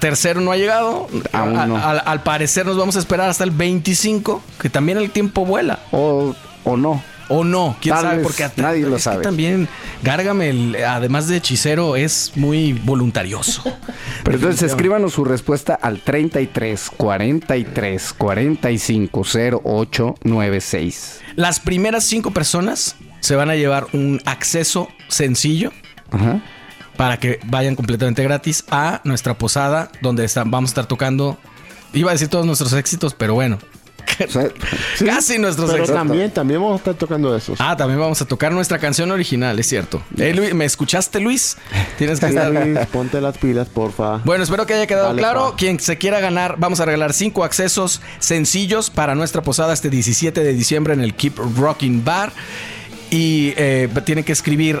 Tercero 0.00 0.40
no 0.40 0.52
ha 0.52 0.56
llegado. 0.56 1.06
Aún 1.32 1.56
A- 1.56 1.66
no. 1.66 1.76
al- 1.76 2.02
al 2.04 2.22
parecer 2.22 2.64
nos 2.66 2.76
vamos 2.76 2.96
a 2.96 2.98
esperar 2.98 3.28
hasta 3.28 3.44
el 3.44 3.50
25, 3.50 4.42
que 4.60 4.70
también 4.70 4.98
el 4.98 5.10
tiempo 5.10 5.44
vuela. 5.44 5.80
O, 5.92 6.34
o 6.64 6.76
no. 6.76 7.02
O 7.28 7.44
no, 7.44 7.76
quién 7.80 7.94
Tal 7.94 8.04
sabe, 8.04 8.16
vez 8.18 8.26
porque 8.26 8.62
nadie 8.62 8.86
lo 8.86 8.98
sabe. 8.98 9.22
también 9.22 9.68
Gárgamel, 10.02 10.76
además 10.84 11.28
de 11.28 11.36
hechicero, 11.36 11.96
es 11.96 12.32
muy 12.34 12.72
voluntarioso. 12.72 13.62
Pero 14.24 14.36
entonces 14.36 14.70
escríbanos 14.70 15.12
su 15.12 15.24
respuesta 15.24 15.74
al 15.74 16.00
33 16.00 16.90
43 16.96 18.12
45 18.12 19.22
08 19.64 20.14
96. 20.22 21.20
Las 21.36 21.60
primeras 21.60 22.04
cinco 22.04 22.32
personas 22.32 22.96
se 23.20 23.36
van 23.36 23.50
a 23.50 23.54
llevar 23.54 23.86
un 23.92 24.20
acceso 24.24 24.88
sencillo 25.08 25.72
Ajá. 26.10 26.42
para 26.96 27.18
que 27.18 27.38
vayan 27.46 27.76
completamente 27.76 28.22
gratis 28.22 28.64
a 28.70 29.00
nuestra 29.04 29.34
posada 29.38 29.90
donde 30.00 30.28
vamos 30.46 30.70
a 30.70 30.72
estar 30.72 30.86
tocando. 30.86 31.38
Iba 31.94 32.10
a 32.10 32.14
decir 32.14 32.28
todos 32.28 32.46
nuestros 32.46 32.72
éxitos, 32.72 33.14
pero 33.14 33.34
bueno, 33.34 33.58
Casi 35.06 35.38
nuestros 35.38 35.70
Pero 35.70 35.86
también, 35.86 36.30
también 36.30 36.60
vamos 36.60 36.74
a 36.74 36.78
estar 36.78 36.94
tocando 36.94 37.34
esos. 37.36 37.58
Ah, 37.60 37.76
también 37.76 37.98
vamos 37.98 38.20
a 38.20 38.24
tocar 38.24 38.52
nuestra 38.52 38.78
canción 38.78 39.10
original, 39.10 39.58
es 39.58 39.66
cierto. 39.66 40.02
Eh, 40.16 40.34
Luis, 40.34 40.54
¿Me 40.54 40.64
escuchaste, 40.64 41.20
Luis? 41.20 41.56
Tienes 41.98 42.20
que 42.20 42.28
Sí, 42.28 42.34
estar. 42.36 42.50
Luis, 42.52 42.78
ponte 42.92 43.20
las 43.20 43.38
pilas, 43.38 43.68
porfa. 43.68 44.18
Bueno, 44.24 44.44
espero 44.44 44.66
que 44.66 44.74
haya 44.74 44.86
quedado 44.86 45.08
Dale, 45.08 45.18
claro. 45.18 45.50
pa. 45.50 45.56
Quien 45.56 45.80
se 45.80 45.98
quiera 45.98 46.20
ganar, 46.20 46.56
vamos 46.58 46.80
a 46.80 46.84
regalar 46.84 47.12
cinco 47.12 47.44
accesos 47.44 48.00
sencillos 48.18 48.90
para 48.90 49.14
nuestra 49.14 49.42
posada 49.42 49.72
este 49.72 49.90
17 49.90 50.42
de 50.42 50.52
diciembre 50.52 50.94
en 50.94 51.00
el 51.00 51.14
Keep 51.14 51.38
Rocking 51.58 52.04
Bar. 52.04 52.32
Y 53.10 53.52
eh, 53.56 53.88
tienen 54.04 54.24
que 54.24 54.32
escribir, 54.32 54.80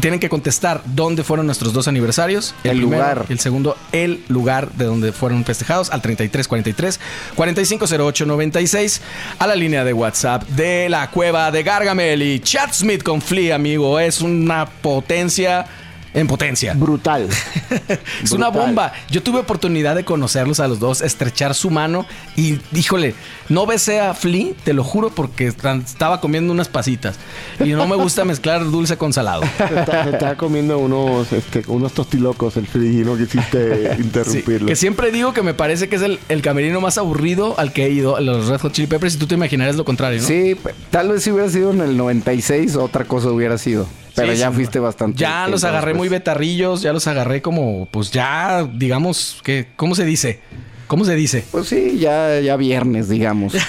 tienen 0.00 0.20
que 0.20 0.28
contestar 0.28 0.82
dónde 0.84 1.22
fueron 1.24 1.46
nuestros 1.46 1.72
dos 1.72 1.88
aniversarios. 1.88 2.54
El 2.64 2.78
primero 2.78 3.02
lugar. 3.02 3.26
El 3.28 3.38
segundo, 3.38 3.76
el 3.92 4.24
lugar 4.28 4.72
de 4.72 4.84
donde 4.86 5.12
fueron 5.12 5.44
festejados 5.44 5.90
al 5.90 6.02
3343 6.02 7.00
4508 7.34 8.26
96 8.26 9.00
a 9.38 9.46
la 9.46 9.54
línea 9.54 9.84
de 9.84 9.92
WhatsApp 9.92 10.44
de 10.48 10.88
la 10.88 11.10
cueva 11.10 11.50
de 11.50 11.62
Gargamel 11.62 12.22
y 12.22 12.40
Chad 12.40 12.70
Smith 12.72 13.02
con 13.02 13.20
Flea, 13.20 13.56
amigo. 13.56 13.98
Es 14.00 14.20
una 14.20 14.66
potencia 14.66 15.66
en 16.14 16.26
potencia. 16.26 16.74
Brutal. 16.74 17.28
Es 18.22 18.32
una 18.32 18.48
bomba. 18.48 18.92
Yo 19.10 19.22
tuve 19.22 19.38
oportunidad 19.40 19.96
de 19.96 20.04
conocerlos 20.04 20.60
a 20.60 20.68
los 20.68 20.78
dos, 20.78 21.00
estrechar 21.00 21.54
su 21.54 21.70
mano 21.70 22.06
y, 22.36 22.58
híjole, 22.74 23.14
no 23.48 23.66
besé 23.66 24.00
a 24.00 24.14
Flea, 24.14 24.52
te 24.64 24.72
lo 24.72 24.84
juro, 24.84 25.10
porque 25.10 25.46
estaba 25.48 26.20
comiendo 26.20 26.52
unas 26.52 26.68
pasitas. 26.68 27.16
Y 27.60 27.70
no 27.70 27.86
me 27.86 27.96
gusta 27.96 28.24
mezclar 28.24 28.64
dulce 28.70 28.96
con 28.96 29.12
salado. 29.12 29.42
Se 29.58 29.80
está, 29.80 30.04
se 30.04 30.10
está 30.10 30.36
comiendo 30.36 30.78
unos, 30.78 31.32
este, 31.32 31.62
unos 31.66 31.92
tostilocos 31.92 32.56
el 32.56 32.66
frigi, 32.66 33.04
no 33.04 33.16
quisiste 33.16 33.96
Sí, 33.96 34.02
interrumpirlo. 34.02 34.66
que 34.68 34.76
siempre 34.76 35.10
digo 35.10 35.32
que 35.32 35.42
me 35.42 35.54
parece 35.54 35.88
que 35.88 35.96
es 35.96 36.02
el, 36.02 36.18
el 36.28 36.42
camerino 36.42 36.80
más 36.80 36.98
aburrido 36.98 37.58
al 37.58 37.72
que 37.72 37.86
he 37.86 37.90
ido, 37.90 38.16
a 38.16 38.20
los 38.20 38.48
Red 38.48 38.60
Hot 38.60 38.72
Chili 38.72 38.86
Peppers, 38.86 39.14
y 39.14 39.18
tú 39.18 39.26
te 39.26 39.34
imaginarías 39.34 39.76
lo 39.76 39.84
contrario, 39.84 40.20
¿no? 40.20 40.26
Sí, 40.26 40.56
tal 40.90 41.08
vez 41.08 41.22
si 41.22 41.30
hubiera 41.30 41.48
sido 41.48 41.70
en 41.70 41.80
el 41.80 41.96
96, 41.96 42.76
otra 42.76 43.04
cosa 43.04 43.30
hubiera 43.30 43.58
sido. 43.58 43.86
Pero 44.14 44.32
Sí, 44.32 44.38
ya 44.38 44.52
fuiste 44.52 44.78
bastante. 44.78 45.18
Ya 45.18 45.48
los 45.48 45.64
agarré 45.64 45.94
muy 45.94 46.08
betarrillos, 46.08 46.82
ya 46.82 46.92
los 46.92 47.06
agarré 47.06 47.42
como, 47.42 47.86
pues 47.90 48.10
ya, 48.10 48.68
digamos, 48.74 49.40
que, 49.42 49.68
¿cómo 49.76 49.94
se 49.94 50.04
dice? 50.04 50.40
¿Cómo 50.86 51.04
se 51.04 51.14
dice? 51.14 51.44
Pues 51.50 51.68
sí, 51.68 51.98
ya, 51.98 52.38
ya 52.40 52.56
viernes, 52.56 53.08
digamos. 53.08 53.54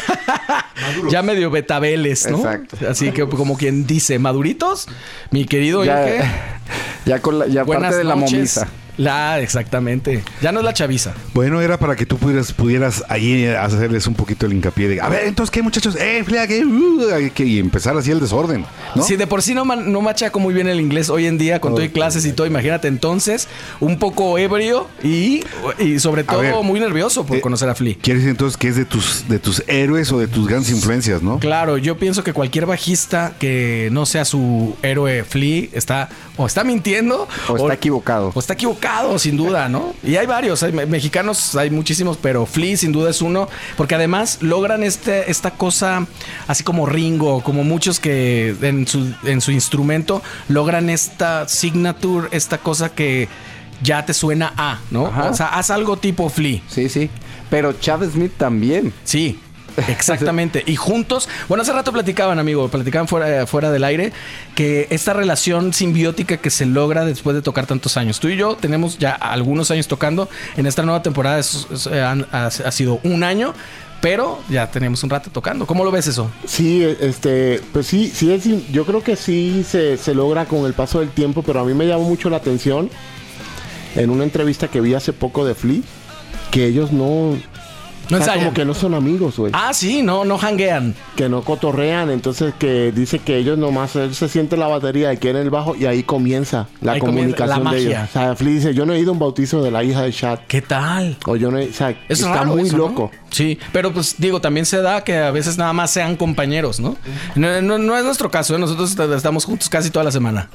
Ya 1.10 1.22
medio 1.22 1.50
betabeles, 1.50 2.30
¿no? 2.30 2.38
Exacto. 2.38 2.78
Así 2.90 3.12
que 3.12 3.26
como 3.28 3.58
quien 3.58 3.88
dice, 3.88 4.20
maduritos, 4.20 4.88
mi 5.32 5.46
querido 5.46 5.86
Inge. 5.86 6.20
ya, 6.20 6.52
ya 7.06 7.22
con 7.22 7.40
la, 7.40 7.48
ya 7.48 7.64
parte 7.64 7.96
de 7.96 8.04
la 8.04 8.16
momisa. 8.16 8.68
La, 8.98 9.40
exactamente. 9.40 10.24
Ya 10.42 10.52
no 10.52 10.60
es 10.60 10.66
la 10.66 10.74
chaviza. 10.74 11.14
Bueno, 11.34 11.62
era 11.62 11.78
para 11.80 11.96
que 11.96 12.06
tú 12.06 12.18
pudieras, 12.18 12.54
pudieras 12.54 13.04
ahí 13.10 13.46
hacerles 13.48 14.06
un 14.08 14.14
poquito 14.14 14.46
el 14.46 14.54
hincapié 14.54 14.88
de, 14.88 15.02
a 15.02 15.10
ver, 15.10 15.26
entonces, 15.26 15.52
¿qué 15.52 15.62
muchachos? 15.62 15.96
¡Eh, 15.96 16.24
flea, 16.26 16.48
qué! 16.48 16.64
Uh, 16.66 17.14
hay 17.14 17.30
que- 17.32 17.46
y 17.46 17.60
empezar 17.60 17.98
así 17.98 18.12
el 18.12 18.20
desorden, 18.20 18.66
¿no? 18.96 19.04
Si 19.04 19.16
de 19.16 19.26
por 19.28 19.42
sí 19.42 19.54
no, 19.54 19.66
man- 19.66 19.92
no 19.92 20.02
machaco 20.02 20.40
muy 20.40 20.54
bien 20.54 20.68
el 20.68 20.80
inglés 20.80 21.10
hoy 21.10 21.26
en 21.26 21.38
día 21.38 21.60
con 21.60 21.74
todo 21.74 21.84
y 21.84 21.90
clases 21.90 22.26
y 22.26 22.34
todo, 22.34 22.46
imagínate 22.48 22.88
entonces, 22.88 23.48
un 23.80 23.98
poco 24.00 24.38
ebrio 24.38 24.88
y, 25.04 25.44
y 25.80 26.00
sobre 26.00 26.24
todo 26.24 26.40
ver, 26.42 26.56
muy 26.64 26.80
nervioso 26.80 27.26
por 27.26 27.38
eh, 27.38 27.42
conocer 27.42 27.70
a 27.70 27.76
Flea. 27.76 27.96
¿Quieres 28.02 28.22
decir 28.24 28.32
entonces 28.32 28.58
que 28.58 28.68
es 28.68 28.76
de 28.76 28.86
tus, 28.86 29.28
de 29.28 29.40
tus 29.40 29.64
héroes 29.68 30.12
o 30.12 30.20
de 30.20 30.28
tus 30.28 30.48
grandes 30.48 30.70
influencias, 30.72 31.22
no? 31.22 31.40
Claro, 31.40 31.78
yo 31.78 31.98
pienso 31.98 32.24
que 32.24 32.34
cualquier 32.34 32.66
bajista 32.66 33.34
que 33.40 33.90
no 33.92 34.06
sea 34.06 34.26
su 34.26 34.76
héroe 34.84 35.24
Flea 35.24 35.68
está 35.74 36.10
o 36.38 36.46
está 36.46 36.64
mintiendo 36.64 37.28
O 37.48 37.56
está 37.58 37.74
equivocado. 37.74 38.32
O 38.34 38.40
está 38.40 38.54
equivocado, 38.54 38.83
sin 39.18 39.38
duda, 39.38 39.70
¿no? 39.70 39.94
Y 40.04 40.16
hay 40.18 40.26
varios, 40.26 40.62
hay 40.64 40.72
me- 40.72 40.86
mexicanos, 40.86 41.56
hay 41.56 41.70
muchísimos, 41.70 42.18
pero 42.22 42.46
Flea 42.46 42.76
sin 42.78 42.92
duda 42.92 43.10
es 43.10 43.22
uno, 43.22 43.48
porque 43.78 43.96
además 43.96 44.40
logran 44.42 44.84
este, 44.84 45.30
esta 45.32 45.52
cosa, 45.52 46.06
así 46.48 46.64
como 46.64 46.86
Ringo, 46.86 47.42
como 47.44 47.64
muchos 47.64 48.00
que 48.00 48.56
en 48.62 48.86
su, 48.88 49.14
en 49.24 49.42
su 49.42 49.52
instrumento 49.52 50.22
logran 50.50 50.90
esta 50.90 51.48
signature, 51.48 52.28
esta 52.32 52.58
cosa 52.58 52.90
que 52.90 53.28
ya 53.82 54.06
te 54.06 54.14
suena 54.14 54.54
a, 54.58 54.80
¿no? 54.92 55.08
Ajá. 55.08 55.30
O 55.30 55.34
sea, 55.34 55.48
haz 55.48 55.70
algo 55.72 55.98
tipo 55.98 56.30
Flea. 56.30 56.62
Sí, 56.68 56.90
sí. 56.90 57.10
Pero 57.50 57.74
Chad 57.74 58.04
Smith 58.10 58.34
también. 58.38 58.94
Sí, 59.04 59.40
exactamente. 59.88 60.64
y 60.66 60.76
juntos, 60.76 61.30
bueno, 61.48 61.62
hace 61.62 61.74
rato 61.74 61.92
platicaban, 61.92 62.40
amigo, 62.40 62.68
platicaban 62.70 63.08
fuera, 63.08 63.48
fuera 63.48 63.72
del 63.72 63.84
aire, 63.84 64.14
que 64.56 64.88
esta 64.90 65.14
relación 65.14 65.74
simbiótica 65.74 66.38
que 66.38 66.50
se 66.50 66.66
logra 66.66 67.06
después 67.06 67.36
de 67.36 67.42
tocar 67.42 67.66
tantos 67.66 67.98
años. 67.98 68.20
Tú 68.20 68.30
y 68.30 68.38
yo 68.38 68.56
tenemos 68.56 68.98
ya 68.98 69.12
algunos 69.12 69.72
años 69.72 69.88
tocando. 69.88 70.30
En 70.58 70.66
esta 70.66 70.84
nueva 70.84 71.02
temporada 71.02 71.42
ha, 72.32 72.46
ha 72.46 72.72
sido 72.72 73.00
un 73.04 73.24
año. 73.24 73.54
pero 74.04 74.42
ya 74.50 74.70
tenemos 74.70 75.02
un 75.04 75.10
rato 75.10 75.30
tocando. 75.32 75.66
¿Cómo 75.66 75.86
lo 75.86 75.92
ves 75.92 76.08
eso? 76.08 76.30
Sí, 76.46 76.84
este, 77.00 77.62
pues 77.72 77.88
sí, 77.88 78.12
sí 78.14 78.34
es, 78.34 78.44
yo 78.70 78.86
creo 78.86 79.02
que 79.02 79.16
sí 79.16 79.66
se, 79.66 79.96
se 79.96 80.14
logra 80.14 80.44
con 80.44 80.66
el 80.66 80.74
paso 80.74 81.00
del 81.00 81.08
tiempo, 81.10 81.42
pero 81.42 81.62
a 81.62 81.64
mí 81.64 81.74
me 81.74 81.88
llamó 81.88 82.04
mucho 82.04 82.30
la 82.30 82.36
atención 82.36 82.90
en 83.96 84.10
una 84.10 84.26
entrevista 84.26 84.68
que 84.68 84.82
vi 84.82 84.94
hace 84.94 85.14
poco 85.14 85.46
de 85.46 85.56
Flea, 85.56 85.80
que 86.52 86.66
ellos 86.66 86.92
no, 86.92 87.38
No 88.10 88.18
o 88.18 88.20
sea, 88.20 88.34
ensayan. 88.34 88.40
como 88.46 88.54
que 88.54 88.66
no 88.66 88.74
son 88.74 88.94
amigos, 88.94 89.38
güey. 89.38 89.52
Ah, 89.56 89.74
sí, 89.74 90.02
no, 90.02 90.26
no 90.26 90.38
hanguean. 90.38 90.96
que 91.16 91.30
no 91.30 91.42
cotorrean, 91.44 92.10
entonces 92.10 92.54
que 92.60 92.92
dice 92.92 93.20
que 93.20 93.38
ellos 93.38 93.58
nomás 93.58 93.96
él 93.96 94.14
se 94.16 94.28
siente 94.30 94.58
la 94.58 94.68
batería 94.68 95.14
y 95.14 95.18
quiere 95.18 95.42
el 95.42 95.50
bajo 95.50 95.76
y 95.76 95.86
ahí 95.86 96.04
comienza 96.04 96.68
la 96.82 96.94
Ahí 96.94 97.00
comienza 97.00 97.38
comunicación 97.38 97.64
la 97.64 97.72
de 97.72 97.78
ellos. 97.80 98.10
O 98.10 98.12
sea, 98.14 98.36
Flea 98.36 98.54
dice, 98.54 98.74
yo 98.74 98.86
no 98.86 98.94
he 98.94 99.00
ido 99.00 99.12
a 99.12 99.14
un 99.14 99.20
bautizo 99.20 99.62
de 99.64 99.72
la 99.72 99.84
hija 99.84 100.02
de 100.02 100.12
Shad. 100.12 100.40
¿Qué 100.48 100.62
tal? 100.62 101.18
O 101.26 101.36
yo 101.36 101.50
no 101.52 101.58
he, 101.60 101.70
o 101.70 101.74
sea, 101.74 101.90
Es 102.10 102.20
está 102.20 102.34
raro 102.34 102.52
muy 102.52 102.64
eso, 102.64 102.78
¿no? 102.78 102.88
loco. 102.90 103.12
Sí, 103.30 103.58
pero 103.72 103.92
pues 103.92 104.16
digo, 104.20 104.40
también 104.42 104.66
se 104.66 104.80
da 104.82 105.04
que 105.04 105.18
a 105.18 105.32
veces 105.32 105.58
nada 105.58 105.74
más 105.74 105.90
sean 105.90 106.16
compañeros, 106.18 106.80
¿no? 106.80 106.96
No, 107.36 107.62
no- 107.64 107.78
no 107.80 107.98
es 107.98 108.04
nuestro 108.06 108.30
caso, 108.30 108.56
¿eh? 108.56 108.60
nosotros 108.60 108.96
estamos 109.16 109.46
juntos 109.46 109.70
casi 109.70 109.90
toda 109.90 110.06
la 110.06 110.12
semana. 110.12 110.50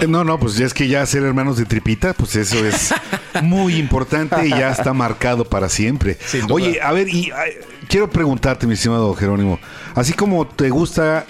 Eh, 0.00 0.06
No, 0.06 0.24
no, 0.24 0.38
pues 0.38 0.56
ya 0.56 0.64
es 0.66 0.72
que 0.72 0.88
ya 0.88 1.04
ser 1.04 1.24
hermanos 1.24 1.56
de 1.58 1.66
tripita, 1.66 2.14
pues 2.14 2.36
eso 2.36 2.64
es 2.64 2.94
muy 3.42 3.76
importante 3.76 4.46
y 4.46 4.50
ya 4.50 4.70
está 4.70 4.92
marcado 4.94 5.44
para 5.44 5.68
siempre. 5.68 6.16
Oye, 6.50 6.80
a 6.82 6.91
ver, 6.92 7.08
y 7.08 7.30
ay, 7.30 7.52
quiero 7.88 8.08
preguntarte, 8.08 8.66
mi 8.66 8.74
estimado 8.74 9.14
Jerónimo, 9.14 9.58
así 9.94 10.12
como 10.12 10.46
te 10.46 10.70
gusta 10.70 11.26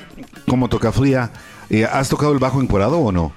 como 0.46 0.68
toca 0.68 0.92
fría, 0.92 1.30
eh, 1.72 1.84
¿has 1.90 2.08
tocado 2.08 2.32
el 2.32 2.38
bajo 2.38 2.60
encuadrado 2.60 2.98
o 2.98 3.10
no? 3.10 3.32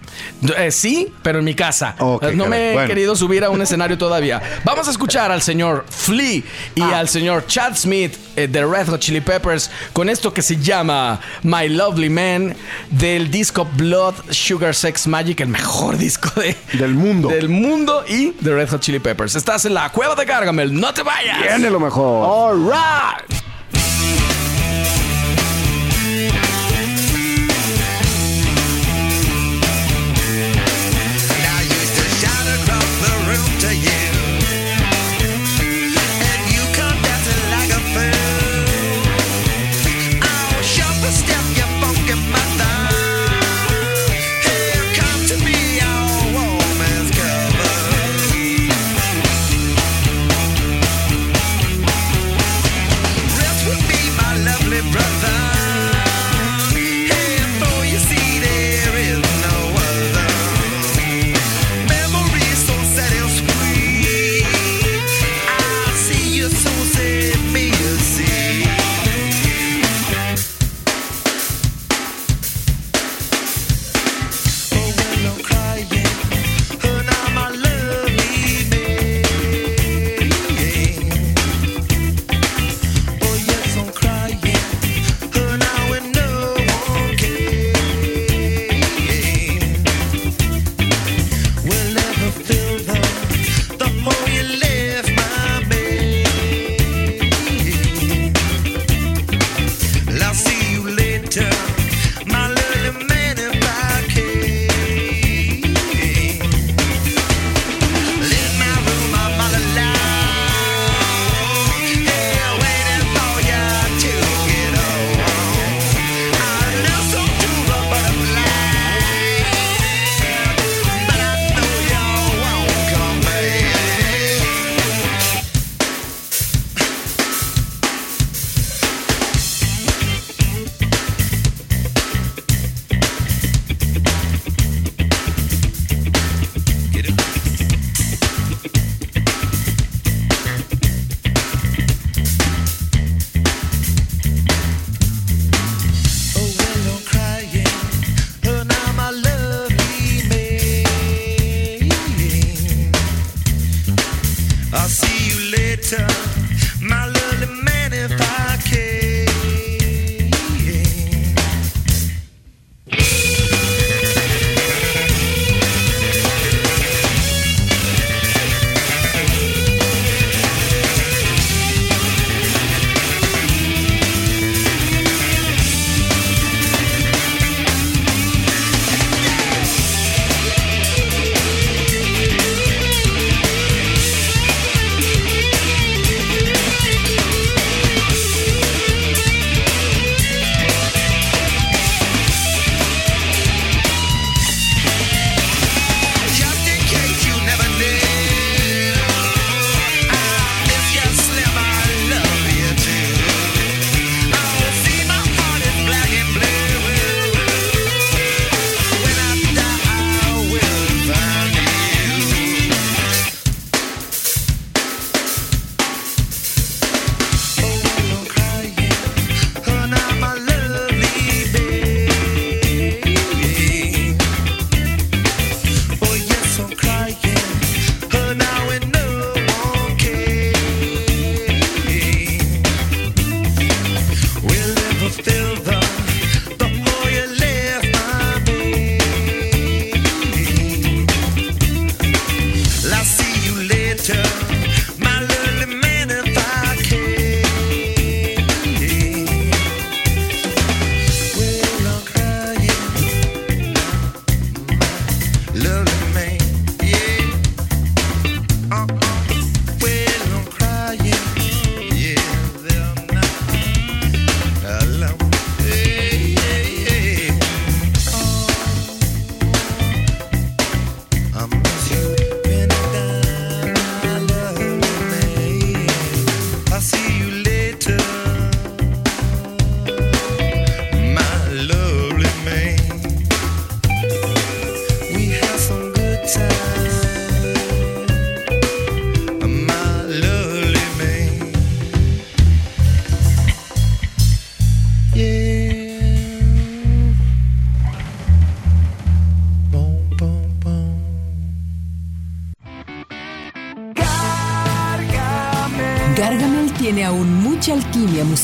Eh, 0.57 0.69
sí, 0.71 1.11
pero 1.23 1.39
en 1.39 1.45
mi 1.45 1.55
casa. 1.55 1.95
No 1.99 2.19
caray. 2.19 2.35
me 2.35 2.69
he 2.69 2.73
Bueno. 2.73 2.87
querido 2.89 3.15
subir 3.15 3.43
a 3.43 3.49
un 3.49 3.61
escenario 3.63 3.97
todavía. 3.97 4.41
Vamos 4.63 4.87
a 4.87 4.91
escuchar 4.91 5.31
al 5.31 5.41
señor 5.41 5.85
Flea 5.89 6.41
y 6.75 6.81
Ah. 6.81 6.99
al 6.99 7.07
señor 7.09 7.47
Chad 7.47 7.75
Smith 7.75 8.13
eh, 8.35 8.47
de 8.47 8.65
Red 8.65 8.87
Hot 8.89 8.99
Chili 8.99 9.21
Peppers 9.21 9.71
con 9.93 10.09
esto 10.09 10.33
que 10.33 10.41
se 10.41 10.57
llama 10.57 11.19
My 11.43 11.69
Lovely 11.69 12.09
Man 12.09 12.55
del 12.91 13.31
disco 13.31 13.65
Blood 13.77 14.15
Sugar 14.31 14.75
Sex 14.75 15.07
Magic, 15.07 15.39
el 15.39 15.47
mejor 15.47 15.97
disco 15.97 16.29
de, 16.39 16.55
Del 16.73 16.93
mundo. 16.93 17.29
del 17.29 17.47
mundo 17.49 18.03
y 18.07 18.31
de 18.39 18.53
Red 18.53 18.69
Hot 18.69 18.81
Chili 18.81 18.99
Peppers. 18.99 19.35
Estás 19.35 19.63
en 19.65 19.73
la 19.73 19.89
cueva 19.91 20.15
de 20.15 20.25
Gargamel, 20.25 20.77
no 20.77 20.93
te 20.93 21.01
vayas. 21.03 21.39
Tiene 21.41 21.69
lo 21.69 21.79
mejor. 21.79 22.25
All 22.29 22.59
right. 22.65 23.39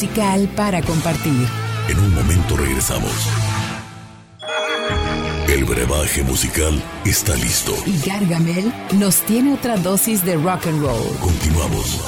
Musical 0.01 0.49
para 0.55 0.81
compartir. 0.81 1.47
En 1.87 1.99
un 1.99 2.15
momento 2.15 2.57
regresamos. 2.57 3.29
El 5.47 5.63
brebaje 5.63 6.23
musical 6.23 6.81
está 7.05 7.35
listo. 7.35 7.75
Y 7.85 7.99
Gargamel 7.99 8.73
nos 8.93 9.21
tiene 9.21 9.53
otra 9.53 9.77
dosis 9.77 10.25
de 10.25 10.37
rock 10.37 10.65
and 10.65 10.81
roll. 10.81 11.15
Continuamos. 11.19 11.99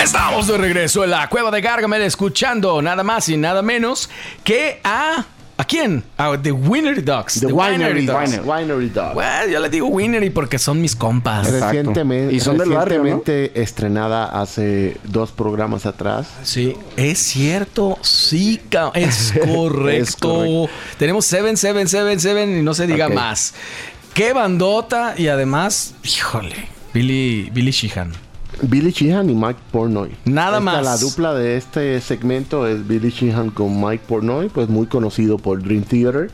Estamos 0.00 0.46
de 0.46 0.56
regreso 0.56 1.02
en 1.02 1.10
la 1.10 1.28
cueva 1.28 1.50
de 1.50 1.60
Gargamel 1.60 2.02
escuchando 2.02 2.80
nada 2.80 3.02
más 3.02 3.28
y 3.28 3.36
nada 3.36 3.60
menos 3.60 4.08
que 4.44 4.80
a... 4.84 5.24
¿A 5.56 5.64
quién? 5.64 6.02
A 6.16 6.36
The 6.36 6.50
Winery 6.50 7.02
Dogs. 7.02 7.40
The 7.40 7.46
Winery 7.46 8.06
Dogs. 8.06 8.36
Dogs. 8.36 8.46
Winery 8.46 8.88
Dogs. 8.88 9.14
Bueno, 9.14 9.46
yo 9.52 9.60
le 9.60 9.68
digo 9.68 9.86
Winery 9.86 10.30
porque 10.30 10.58
son 10.58 10.80
mis 10.80 10.96
compas. 10.96 11.46
Exacto. 11.46 11.66
Recientemente, 11.68 12.34
Y 12.34 12.40
son 12.40 12.58
del 12.58 12.70
barrio, 12.70 12.98
¿no? 12.98 13.04
recientemente 13.04 13.62
estrenada 13.62 14.24
hace 14.40 14.96
dos 15.04 15.30
programas 15.30 15.86
atrás. 15.86 16.28
Sí, 16.42 16.76
es 16.96 17.18
cierto, 17.20 17.98
sí, 18.02 18.60
es 18.94 19.32
correcto. 19.32 19.88
Es 19.88 20.16
correcto. 20.16 20.70
Tenemos 20.98 21.24
7777 21.26 22.58
y 22.58 22.62
no 22.62 22.74
se 22.74 22.88
diga 22.88 23.08
más. 23.08 23.54
Qué 24.12 24.32
bandota 24.32 25.14
y 25.16 25.28
además, 25.28 25.94
híjole, 26.02 26.68
Billy, 26.92 27.50
Billy 27.52 27.70
Sheehan. 27.70 28.12
Billy 28.62 28.90
Sheehan 28.90 29.30
y 29.30 29.34
Mike 29.34 29.60
Pornoy. 29.70 30.10
Nada 30.24 30.58
Esta, 30.58 30.60
más. 30.60 30.84
La 30.84 30.96
dupla 30.96 31.34
de 31.34 31.56
este 31.56 32.00
segmento 32.00 32.66
es 32.66 32.86
Billy 32.86 33.10
Sheehan 33.10 33.50
con 33.50 33.80
Mike 33.80 34.04
Pornoy, 34.06 34.48
pues 34.48 34.68
muy 34.68 34.86
conocido 34.86 35.38
por 35.38 35.62
Dream 35.62 35.82
Theater. 35.82 36.30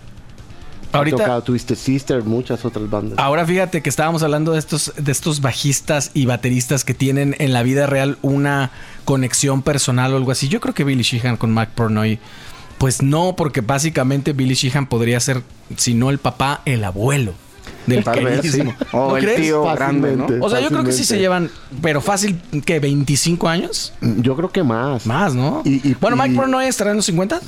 Ha 0.93 0.99
Ahorita, 0.99 1.19
tocado 1.19 1.43
Twisted 1.43 1.77
Sister, 1.77 2.25
muchas 2.25 2.65
otras 2.65 2.91
bandas. 2.91 3.17
ahora 3.19 3.47
fíjate 3.47 3.81
que 3.81 3.89
estábamos 3.89 4.25
hablando 4.25 4.53
de 4.53 4.59
estos, 4.59 4.93
de 4.97 5.13
estos 5.13 5.41
bajistas 5.41 6.11
y 6.15 6.27
bateristas 6.27 6.85
que 6.85 6.95
tienen 6.95 7.37
en 7.39 7.53
la 7.53 7.63
vida 7.63 7.87
real 7.87 8.19
una 8.23 8.73
conexión 9.05 9.63
personal 9.63 10.13
o 10.13 10.17
algo 10.17 10.33
así. 10.33 10.49
Yo 10.49 10.61
creo 10.61 10.75
que 10.75 10.83
Billy 10.83 11.05
Sheehan 11.05 11.37
con 11.37 11.55
Mike 11.55 11.73
Pornoy, 11.77 12.19
pues 12.79 13.03
no, 13.03 13.37
porque 13.37 13.61
básicamente 13.61 14.33
Billy 14.33 14.55
Sheehan 14.55 14.87
podría 14.87 15.21
ser, 15.21 15.43
si 15.77 15.95
no 15.95 16.11
el 16.11 16.19
papá, 16.19 16.63
el 16.65 16.83
abuelo 16.83 17.35
del 17.91 18.05
Tal 18.05 18.25
vez, 18.25 18.41
sí. 18.51 18.63
O 18.93 19.11
¿No 19.11 19.17
el 19.17 19.25
crees? 19.25 19.41
tío 19.43 19.63
grande, 19.65 20.17
¿no? 20.17 20.27
O 20.41 20.49
sea, 20.49 20.61
yo 20.61 20.69
creo 20.69 20.85
que 20.85 20.93
sí 20.93 21.05
se 21.05 21.19
llevan, 21.19 21.51
pero 21.83 22.01
fácil, 22.01 22.41
que 22.65 22.79
25 22.81 23.49
años 23.49 23.93
Yo 24.01 24.35
creo 24.37 24.51
que 24.51 24.63
más. 24.63 25.05
más, 25.07 25.35
¿no? 25.35 25.63
Y- 25.65 25.87
y- 25.91 25.97
bueno, 26.01 26.17
Mike 26.17 26.33
y- 26.33 26.37
Pornoy 26.37 26.67
estará 26.67 26.91
en 26.91 26.97
los 26.97 27.05
50 27.07 27.41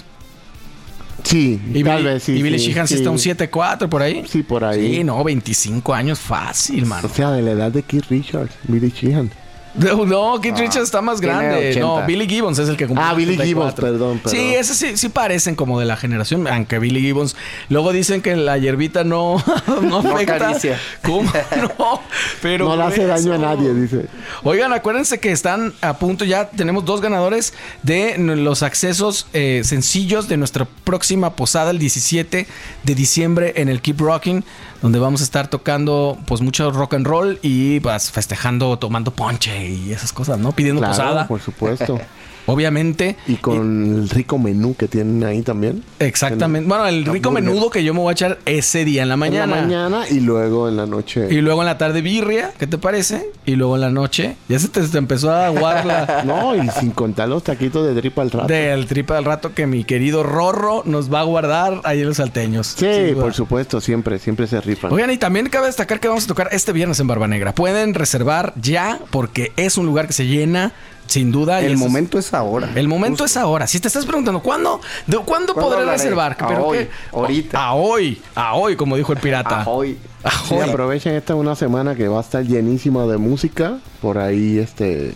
Sí, 1.24 1.61
y 1.72 1.84
tal 1.84 1.99
Billy, 1.99 2.05
vez 2.14 2.22
sí. 2.24 2.32
y 2.32 2.43
Billy 2.43 2.59
sí, 2.59 2.66
Sheehan 2.72 2.88
sí, 2.88 2.95
está 2.95 3.11
un 3.11 3.18
7-4 3.18 3.88
por 3.88 4.03
ahí. 4.03 4.24
Sí, 4.28 4.43
por 4.43 4.64
ahí. 4.64 4.97
Sí, 4.97 5.05
no, 5.05 5.22
25 5.22 5.95
años 5.95 6.18
fácil, 6.18 6.84
mano. 6.84 7.07
O 7.11 7.14
sea, 7.14 7.30
de 7.30 7.43
la 7.43 7.53
edad 7.53 7.70
de 7.70 7.82
Keith 7.84 8.07
Richards, 8.11 8.53
Billy 8.64 8.90
Sheehan. 8.90 9.30
No, 9.83 10.05
no, 10.05 10.41
Keith 10.41 10.59
Richards 10.59 10.85
está 10.85 11.01
más 11.01 11.20
grande. 11.20 11.70
80. 11.70 11.81
No, 11.81 12.07
Billy 12.07 12.29
Gibbons 12.29 12.59
es 12.59 12.68
el 12.68 12.77
que 12.77 12.87
cumple. 12.87 13.05
Ah, 13.05 13.14
Billy 13.14 13.35
84. 13.35 13.47
Gibbons, 13.47 13.75
perdón, 13.75 14.18
perdón. 14.18 14.39
Sí, 14.39 14.55
esos 14.55 14.77
sí, 14.77 14.97
sí 14.97 15.09
parecen 15.09 15.55
como 15.55 15.81
de 15.81 15.87
la 15.87 15.97
generación, 15.97 16.47
aunque 16.47 16.79
Billy 16.79 17.01
Gibbons. 17.01 17.37
Luego 17.68 17.93
dicen 17.93 18.23
que 18.23 18.37
la 18.37 18.59
hierbita 18.59 19.05
no, 19.05 19.43
no 19.83 19.99
afecta. 19.99 20.59
¿Cómo 21.03 21.31
no? 21.79 22.01
Pero 22.43 22.68
no 22.68 22.77
le 22.77 22.83
hace 22.83 23.07
daño 23.07 23.33
a 23.33 23.39
nadie, 23.39 23.73
dice. 23.75 24.07
Oigan, 24.43 24.73
acuérdense 24.73 25.20
que 25.20 25.33
están 25.33 25.73
a 25.81 25.99
punto, 25.99 26.25
ya 26.25 26.49
tenemos 26.51 26.85
dos 26.85 27.01
ganadores 27.01 27.55
de 27.83 28.16
los 28.18 28.62
accesos 28.62 29.27
eh, 29.33 29.62
sencillos 29.64 30.29
de 30.29 30.37
nuestra 30.37 30.66
próxima 30.85 31.35
posada 31.35 31.70
el 31.70 31.79
17 31.79 32.47
de 32.83 32.95
diciembre 32.95 33.55
en 33.57 33.68
el 33.68 33.81
Keep 33.81 34.01
Rocking, 34.01 34.45
donde 34.81 34.99
vamos 34.99 35.20
a 35.20 35.25
estar 35.25 35.49
tocando 35.49 36.18
pues 36.27 36.41
mucho 36.41 36.70
rock 36.70 36.95
and 36.95 37.07
roll 37.07 37.39
y 37.43 37.81
pues 37.81 38.11
festejando, 38.11 38.79
tomando 38.79 39.12
ponche 39.12 39.62
y 39.69 39.93
esas 39.93 40.13
cosas, 40.13 40.39
¿no? 40.39 40.53
Pidiendo 40.53 40.81
Claro, 40.81 40.93
posada, 40.95 41.29
por 41.29 41.41
supuesto. 41.41 42.01
obviamente. 42.47 43.16
Y 43.26 43.36
con 43.36 43.97
el 43.97 44.09
rico 44.09 44.38
menú 44.38 44.74
que 44.74 44.88
tienen 44.88 45.24
ahí 45.24 45.43
también. 45.43 45.82
Exactamente. 45.99 46.68
Bueno, 46.68 46.86
el 46.86 47.05
rico 47.05 47.28
Hamburger. 47.28 47.51
menudo 47.51 47.70
que 47.70 47.84
yo 47.84 47.95
me 47.95 48.01
voy 48.01 48.11
a 48.11 48.12
echar 48.12 48.38
ese 48.47 48.84
día 48.84 49.03
en 49.03 49.09
la 49.09 49.16
mañana. 49.16 49.45
En 49.45 49.51
la 49.70 49.88
mañana 49.88 50.09
y 50.09 50.20
luego 50.20 50.68
en 50.68 50.76
la 50.76 50.86
noche. 50.86 51.28
Y 51.30 51.40
luego 51.40 51.62
en 51.62 51.66
la 51.66 51.78
tarde 51.78 52.03
birria, 52.03 52.53
¿qué 52.59 52.66
te 52.66 52.78
parece? 52.78 53.30
Y 53.45 53.57
luego 53.57 53.74
en 53.76 53.80
la 53.82 53.90
noche, 53.90 54.36
ya 54.49 54.59
se 54.59 54.68
te, 54.68 54.80
te 54.82 54.99
empezó 54.99 55.30
a 55.30 55.47
aguar 55.47 55.84
la... 55.84 56.22
No, 56.32 56.55
y 56.55 56.68
sin 56.70 56.90
contar 56.90 57.28
los 57.28 57.43
taquitos 57.43 57.86
de 57.86 58.01
tripa 58.01 58.22
al 58.22 58.30
rato. 58.30 58.47
Del 58.47 58.86
tripa 58.86 59.16
del 59.16 59.24
rato 59.24 59.55
que 59.55 59.66
mi 59.66 59.84
querido 59.84 60.22
Rorro 60.22 60.82
nos 60.84 61.12
va 61.12 61.20
a 61.20 61.24
guardar 61.24 61.80
ahí 61.84 62.01
en 62.01 62.09
los 62.09 62.18
salteños. 62.18 62.74
Sí, 62.76 63.14
por 63.14 63.34
supuesto, 63.34 63.80
siempre, 63.80 64.18
siempre 64.18 64.47
se 64.47 64.61
rifan. 64.61 64.93
Oigan, 64.93 65.11
y 65.11 65.18
también 65.18 65.49
cabe 65.49 65.66
destacar 65.66 66.01
que 66.01 66.09
vamos 66.09 66.24
a 66.24 66.26
tocar 66.28 66.49
este 66.53 66.72
viernes 66.72 67.01
en 67.01 67.07
Barba 67.07 67.28
Negra. 67.28 67.55
Pueden 67.55 67.95
reservar 67.95 68.53
ya 68.61 69.01
porque 69.11 69.53
es 69.57 69.76
un 69.76 69.86
lugar 69.86 70.07
que 70.07 70.12
se 70.12 70.26
llena 70.26 70.72
sin 71.13 71.31
duda. 71.31 71.61
El 71.61 71.73
es- 71.75 71.79
momento 71.79 72.19
es 72.19 72.33
ahora. 72.35 72.71
El 72.75 72.89
momento 72.89 73.25
es 73.25 73.37
ahora. 73.37 73.67
Si 73.67 73.79
te 73.81 73.89
estás 73.89 74.05
preguntando, 74.07 74.41
¿cuándo, 74.41 74.81
de, 75.07 75.17
¿cuándo, 75.19 75.53
¿Cuándo 75.55 75.55
podré 75.55 75.81
hablaré? 75.81 75.99
reservar? 75.99 76.37
A 76.41 76.49
¿Pero 76.49 76.67
hoy, 76.67 76.79
qué? 76.79 76.91
ahorita. 77.13 77.59
A 77.65 77.73
hoy, 77.75 78.21
a 78.35 78.55
hoy, 78.55 78.77
como 78.77 78.97
dijo 78.97 79.13
el 79.13 79.19
pirata. 79.19 79.63
Ah, 79.63 79.69
hoy. 79.69 79.99
A 80.25 80.31
Sí, 80.31 80.55
hoy. 80.55 80.69
aprovechen 80.69 81.15
esta 81.15 81.35
una 81.35 81.55
semana 81.57 81.95
que 81.95 82.09
va 82.09 82.19
a 82.19 82.23
estar 82.23 82.45
llenísima 82.45 83.07
de 83.07 83.19
música. 83.19 83.79
Por 84.01 84.19
ahí, 84.19 84.59
este. 84.59 85.13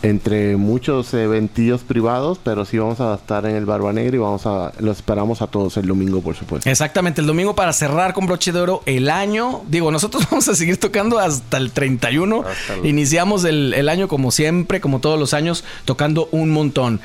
Entre 0.00 0.56
muchos 0.56 1.12
eventillos 1.12 1.80
privados, 1.80 2.38
pero 2.44 2.64
sí 2.64 2.78
vamos 2.78 3.00
a 3.00 3.14
estar 3.16 3.44
en 3.46 3.56
el 3.56 3.66
Barba 3.66 3.92
Negra 3.92 4.14
y 4.14 4.18
vamos 4.20 4.46
a. 4.46 4.72
Los 4.78 4.98
esperamos 4.98 5.42
a 5.42 5.48
todos 5.48 5.76
el 5.76 5.86
domingo, 5.88 6.20
por 6.20 6.36
supuesto. 6.36 6.70
Exactamente, 6.70 7.20
el 7.20 7.26
domingo 7.26 7.56
para 7.56 7.72
cerrar 7.72 8.14
con 8.14 8.26
broche 8.26 8.52
de 8.52 8.60
oro 8.60 8.82
el 8.86 9.10
año. 9.10 9.62
Digo, 9.68 9.90
nosotros 9.90 10.24
vamos 10.30 10.48
a 10.48 10.54
seguir 10.54 10.78
tocando 10.78 11.18
hasta 11.18 11.56
el 11.56 11.72
31. 11.72 12.44
Hasta 12.48 12.74
el- 12.74 12.86
Iniciamos 12.86 13.44
el, 13.44 13.74
el 13.74 13.88
año 13.88 14.06
como 14.06 14.30
siempre, 14.30 14.80
como 14.80 15.00
todos 15.00 15.18
los 15.18 15.34
años, 15.34 15.64
tocando 15.84 16.28
un 16.30 16.50
montón. 16.50 17.00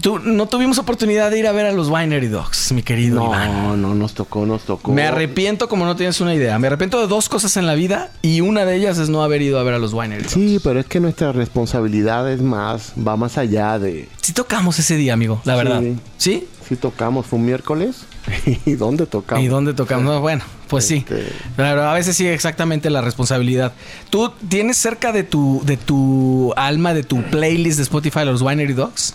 Tú- 0.00 0.18
no 0.20 0.46
tuvimos 0.48 0.78
oportunidad 0.78 1.30
de 1.30 1.38
ir 1.38 1.46
a 1.46 1.52
ver 1.52 1.66
a 1.66 1.72
los 1.72 1.88
Winery 1.88 2.28
Dogs, 2.28 2.72
mi 2.72 2.82
querido 2.82 3.24
Iván. 3.26 3.52
No, 3.52 3.76
no, 3.76 3.94
nos 3.94 4.14
tocó, 4.14 4.46
nos 4.46 4.62
tocó. 4.62 4.92
Me 4.92 5.02
arrepiento 5.04 5.68
como 5.68 5.84
no 5.84 5.96
tienes 5.96 6.20
una 6.22 6.34
idea. 6.34 6.58
Me 6.58 6.68
arrepiento 6.68 6.98
de 7.00 7.06
dos 7.06 7.28
cosas 7.28 7.56
en 7.58 7.66
la 7.66 7.74
vida 7.74 8.10
y 8.22 8.40
una 8.40 8.64
de 8.64 8.76
ellas 8.76 8.96
es 8.98 9.10
no 9.10 9.22
haber 9.22 9.42
ido 9.42 9.58
a 9.58 9.62
ver 9.62 9.74
a 9.74 9.78
los 9.78 9.92
Winery 9.92 10.22
Dogs. 10.22 10.32
Sí, 10.32 10.60
pero 10.64 10.80
es 10.80 10.86
que 10.86 10.98
nuestra 11.00 11.32
responsabilidad 11.32 12.30
es 12.32 12.40
más, 12.40 12.92
va 13.06 13.16
más 13.16 13.36
allá 13.36 13.78
de. 13.78 14.08
Sí 14.22 14.32
tocamos 14.32 14.78
ese 14.78 14.96
día, 14.96 15.12
amigo, 15.12 15.42
la 15.44 15.56
verdad. 15.56 15.80
Sí. 15.80 15.96
¿Sí? 16.16 16.48
Si 16.66 16.76
tocamos, 16.76 17.26
fue 17.26 17.38
un 17.38 17.46
miércoles. 17.46 17.96
¿Y 18.64 18.74
dónde 18.74 19.04
tocamos? 19.06 19.44
¿Y 19.44 19.48
dónde 19.48 19.74
tocamos? 19.74 20.04
No, 20.04 20.20
bueno, 20.20 20.42
pues 20.68 20.86
sí. 20.86 20.98
Este- 20.98 21.26
Pero 21.56 21.82
a 21.82 21.92
veces 21.94 22.16
sí, 22.16 22.26
exactamente 22.28 22.88
la 22.90 23.00
responsabilidad. 23.02 23.72
¿Tú 24.08 24.30
tienes 24.48 24.76
cerca 24.76 25.10
de 25.12 25.24
tu, 25.24 25.60
de 25.66 25.76
tu 25.76 26.52
alma, 26.56 26.94
de 26.94 27.02
tu 27.02 27.22
playlist 27.24 27.76
de 27.78 27.82
Spotify 27.82 28.20
los 28.24 28.40
Winery 28.40 28.72
Dogs? 28.72 29.14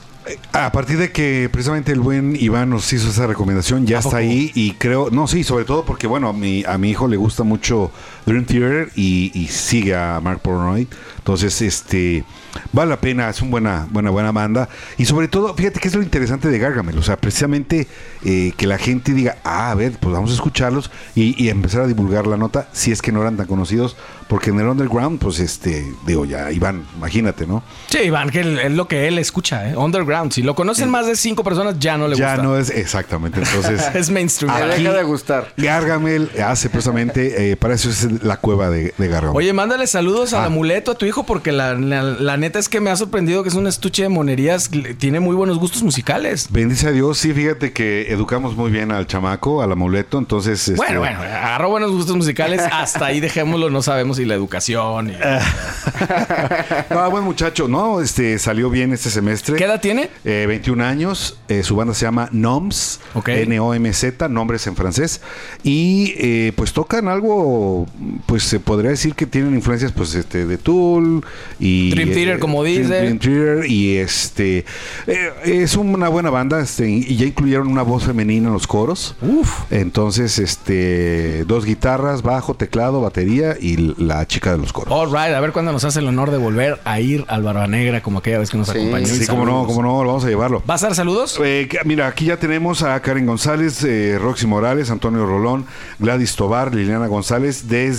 A 0.53 0.71
partir 0.71 0.97
de 0.97 1.11
que 1.11 1.49
precisamente 1.51 1.91
el 1.91 1.99
buen 1.99 2.35
Iván 2.35 2.69
nos 2.71 2.91
hizo 2.93 3.09
esa 3.09 3.27
recomendación, 3.27 3.85
ya 3.85 3.97
¿A 3.97 3.99
está 3.99 4.09
poco? 4.11 4.17
ahí 4.17 4.51
y 4.55 4.71
creo, 4.71 5.09
no, 5.11 5.27
sí, 5.27 5.43
sobre 5.43 5.65
todo 5.65 5.85
porque, 5.85 6.07
bueno, 6.07 6.29
a 6.29 6.33
mi, 6.33 6.63
a 6.65 6.77
mi 6.77 6.89
hijo 6.89 7.07
le 7.07 7.15
gusta 7.17 7.43
mucho 7.43 7.91
Dream 8.25 8.45
Theater 8.45 8.89
y, 8.95 9.31
y 9.33 9.47
sigue 9.47 9.95
a 9.95 10.19
Mark 10.21 10.41
Pornoy. 10.41 10.87
Entonces, 11.17 11.59
este, 11.61 12.23
vale 12.71 12.91
la 12.91 12.99
pena, 13.01 13.29
es 13.29 13.41
una 13.41 13.49
buena, 13.51 13.87
buena, 13.89 14.09
buena 14.11 14.31
banda. 14.31 14.69
Y 14.97 15.05
sobre 15.05 15.27
todo, 15.27 15.55
fíjate 15.55 15.79
que 15.79 15.87
es 15.87 15.95
lo 15.95 16.03
interesante 16.03 16.49
de 16.49 16.59
Gargamel, 16.59 16.97
o 16.99 17.03
sea, 17.03 17.17
precisamente 17.17 17.87
eh, 18.23 18.53
que 18.55 18.67
la 18.67 18.77
gente 18.77 19.13
diga, 19.13 19.37
ah, 19.43 19.71
a 19.71 19.75
ver, 19.75 19.93
pues 19.99 20.13
vamos 20.13 20.29
a 20.31 20.33
escucharlos 20.35 20.91
y, 21.15 21.41
y 21.43 21.49
empezar 21.49 21.81
a 21.81 21.87
divulgar 21.87 22.27
la 22.27 22.37
nota, 22.37 22.67
si 22.73 22.91
es 22.91 23.01
que 23.01 23.11
no 23.11 23.21
eran 23.21 23.37
tan 23.37 23.47
conocidos, 23.47 23.97
porque 24.27 24.51
en 24.51 24.59
el 24.59 24.67
underground, 24.67 25.19
pues, 25.19 25.39
este, 25.39 25.85
digo, 26.05 26.25
ya, 26.25 26.51
Iván, 26.51 26.85
imagínate, 26.97 27.47
¿no? 27.47 27.63
Sí, 27.89 27.99
Iván, 28.05 28.29
que 28.29 28.41
es 28.65 28.71
lo 28.71 28.87
que 28.87 29.07
él 29.07 29.17
escucha, 29.17 29.69
¿eh? 29.69 29.75
Underground. 29.75 30.31
Si 30.31 30.43
lo 30.43 30.53
conocen 30.55 30.89
más 30.91 31.07
de 31.07 31.15
cinco 31.15 31.43
personas, 31.43 31.77
ya 31.79 31.97
no 31.97 32.07
le 32.07 32.15
ya 32.15 32.33
gusta. 32.33 32.43
no 32.43 32.57
es 32.57 32.69
exactamente, 32.69 33.39
entonces... 33.39 33.83
es 33.95 34.09
mainstream. 34.11 34.53
Aquí- 34.53 34.83
deja 34.83 34.93
de 34.93 35.03
gustar. 35.03 35.53
Gargamel 35.57 36.29
hace 36.43 36.69
precisamente, 36.69 37.51
eh, 37.51 37.55
para 37.57 37.73
eso 37.75 37.89
es 37.89 38.07
la 38.23 38.37
cueva 38.37 38.69
de, 38.69 38.93
de. 38.97 39.15
Oye, 39.33 39.53
mándale 39.53 39.87
saludos 39.87 40.33
al 40.33 40.41
Ah. 40.43 40.45
amuleto 40.45 40.91
a 40.91 40.95
tu 40.95 41.05
hijo 41.05 41.23
porque 41.25 41.51
la, 41.51 41.73
la- 41.75 42.03
la 42.03 42.37
neta 42.37 42.59
es 42.59 42.69
que 42.69 42.79
me 42.81 42.89
ha 42.89 42.95
sorprendido 42.95 43.43
que 43.43 43.49
es 43.49 43.55
un 43.55 43.67
estuche 43.67 44.03
de 44.03 44.09
monerías. 44.09 44.69
Tiene 44.97 45.19
muy 45.19 45.35
buenos 45.35 45.57
gustos 45.59 45.83
musicales. 45.83 46.47
Bendice 46.51 46.87
a 46.87 46.91
Dios, 46.91 47.17
sí, 47.17 47.33
fíjate 47.33 47.71
que 47.73 48.11
educamos 48.11 48.55
muy 48.55 48.71
bien 48.71 48.91
al 48.91 49.07
chamaco, 49.07 49.61
al 49.61 49.71
amuleto, 49.71 50.17
entonces... 50.17 50.59
este, 50.67 50.75
Bueno, 50.77 50.99
bueno, 50.99 51.19
agarró 51.19 51.69
buenos 51.69 51.91
gustos 51.91 52.15
musicales. 52.15 52.61
Hasta 52.71 53.05
ahí 53.05 53.19
dejémoslo. 53.19 53.69
No 53.69 53.81
sabemos 53.81 54.17
si 54.17 54.25
la 54.25 54.33
educación. 54.35 55.09
y- 55.11 55.13
No, 56.89 57.09
buen 57.11 57.23
muchacho, 57.23 57.67
¿no? 57.67 58.01
Este, 58.01 58.37
salió 58.39 58.69
bien 58.69 58.93
este 58.93 59.09
semestre. 59.09 59.55
¿Qué 59.55 59.63
edad 59.65 59.81
tiene? 59.81 60.09
Eh, 60.23 60.45
21 60.47 60.83
años. 60.83 61.37
eh, 61.47 61.63
su 61.63 61.75
banda 61.75 61.93
se 61.93 62.05
llama 62.05 62.29
Noms. 62.31 62.99
Ok. 63.13 63.29
N-O-M-Z, 63.29 64.27
nombres 64.29 64.67
en 64.67 64.75
francés. 64.75 65.21
Y 65.63 66.13
eh, 66.17 66.53
pues 66.55 66.73
tocan 66.73 67.07
algo, 67.07 67.87
pues 68.25 68.43
se 68.43 68.59
podría 68.59 68.91
decir 68.91 69.13
que 69.15 69.25
tienen 69.25 69.53
influencias 69.55 69.91
pues 69.91 70.13
este 70.15 70.45
de 70.45 70.57
Tool 70.57 71.23
y 71.59 71.91
Dream 71.91 72.09
Theater, 72.11 72.39
como 72.39 72.63
Dream- 72.63 72.77
dice. 72.83 72.99
Dream 73.01 73.19
Theater 73.19 73.65
y 73.69 73.97
este 73.97 74.65
eh, 75.07 75.29
es 75.45 75.75
una 75.75 76.09
buena 76.09 76.29
banda 76.29 76.61
este, 76.61 76.89
y 76.89 77.15
ya 77.15 77.25
incluyeron 77.25 77.67
una 77.67 77.81
voz 77.83 78.03
femenina 78.03 78.47
en 78.47 78.53
los 78.53 78.67
coros. 78.67 79.15
Uf. 79.21 79.63
Entonces, 79.71 80.39
este 80.39 81.43
dos 81.45 81.65
guitarras, 81.65 82.21
bajo, 82.21 82.53
teclado, 82.55 83.01
batería 83.01 83.55
y 83.59 83.93
la 84.01 84.25
chica 84.27 84.51
de 84.51 84.57
los 84.57 84.73
coros. 84.73 84.91
All 84.93 85.07
right, 85.09 85.35
a 85.35 85.39
ver 85.39 85.51
cuándo 85.51 85.71
nos 85.71 85.83
hace 85.83 85.99
el 85.99 86.07
honor 86.07 86.31
de 86.31 86.37
volver 86.37 86.79
a 86.85 86.99
ir 86.99 87.25
al 87.27 87.43
Barba 87.43 87.67
Negra 87.67 88.01
como 88.01 88.19
aquella 88.19 88.39
vez 88.39 88.49
que 88.49 88.57
nos 88.57 88.67
Sí, 88.69 88.77
acompañó. 88.77 89.05
Sí, 89.07 89.25
cómo 89.27 89.45
no, 89.45 89.65
cómo 89.65 89.81
no, 89.81 90.03
lo 90.03 90.09
vamos 90.09 90.25
a 90.25 90.27
llevarlo. 90.29 90.61
¿Vas 90.65 90.83
a 90.83 90.87
dar 90.87 90.95
saludos? 90.95 91.39
Eh, 91.43 91.69
mira, 91.85 92.07
aquí 92.07 92.25
ya 92.25 92.37
tenemos 92.37 92.83
a 92.83 92.99
Karen 93.01 93.25
González, 93.25 93.83
eh, 93.83 94.17
Roxy 94.19 94.47
Morales, 94.47 94.89
Antonio 94.89 95.25
Rolón, 95.25 95.65
Gladys 95.99 96.35
Tobar, 96.35 96.73
Liliana 96.73 97.07
González 97.07 97.67
desde 97.67 97.94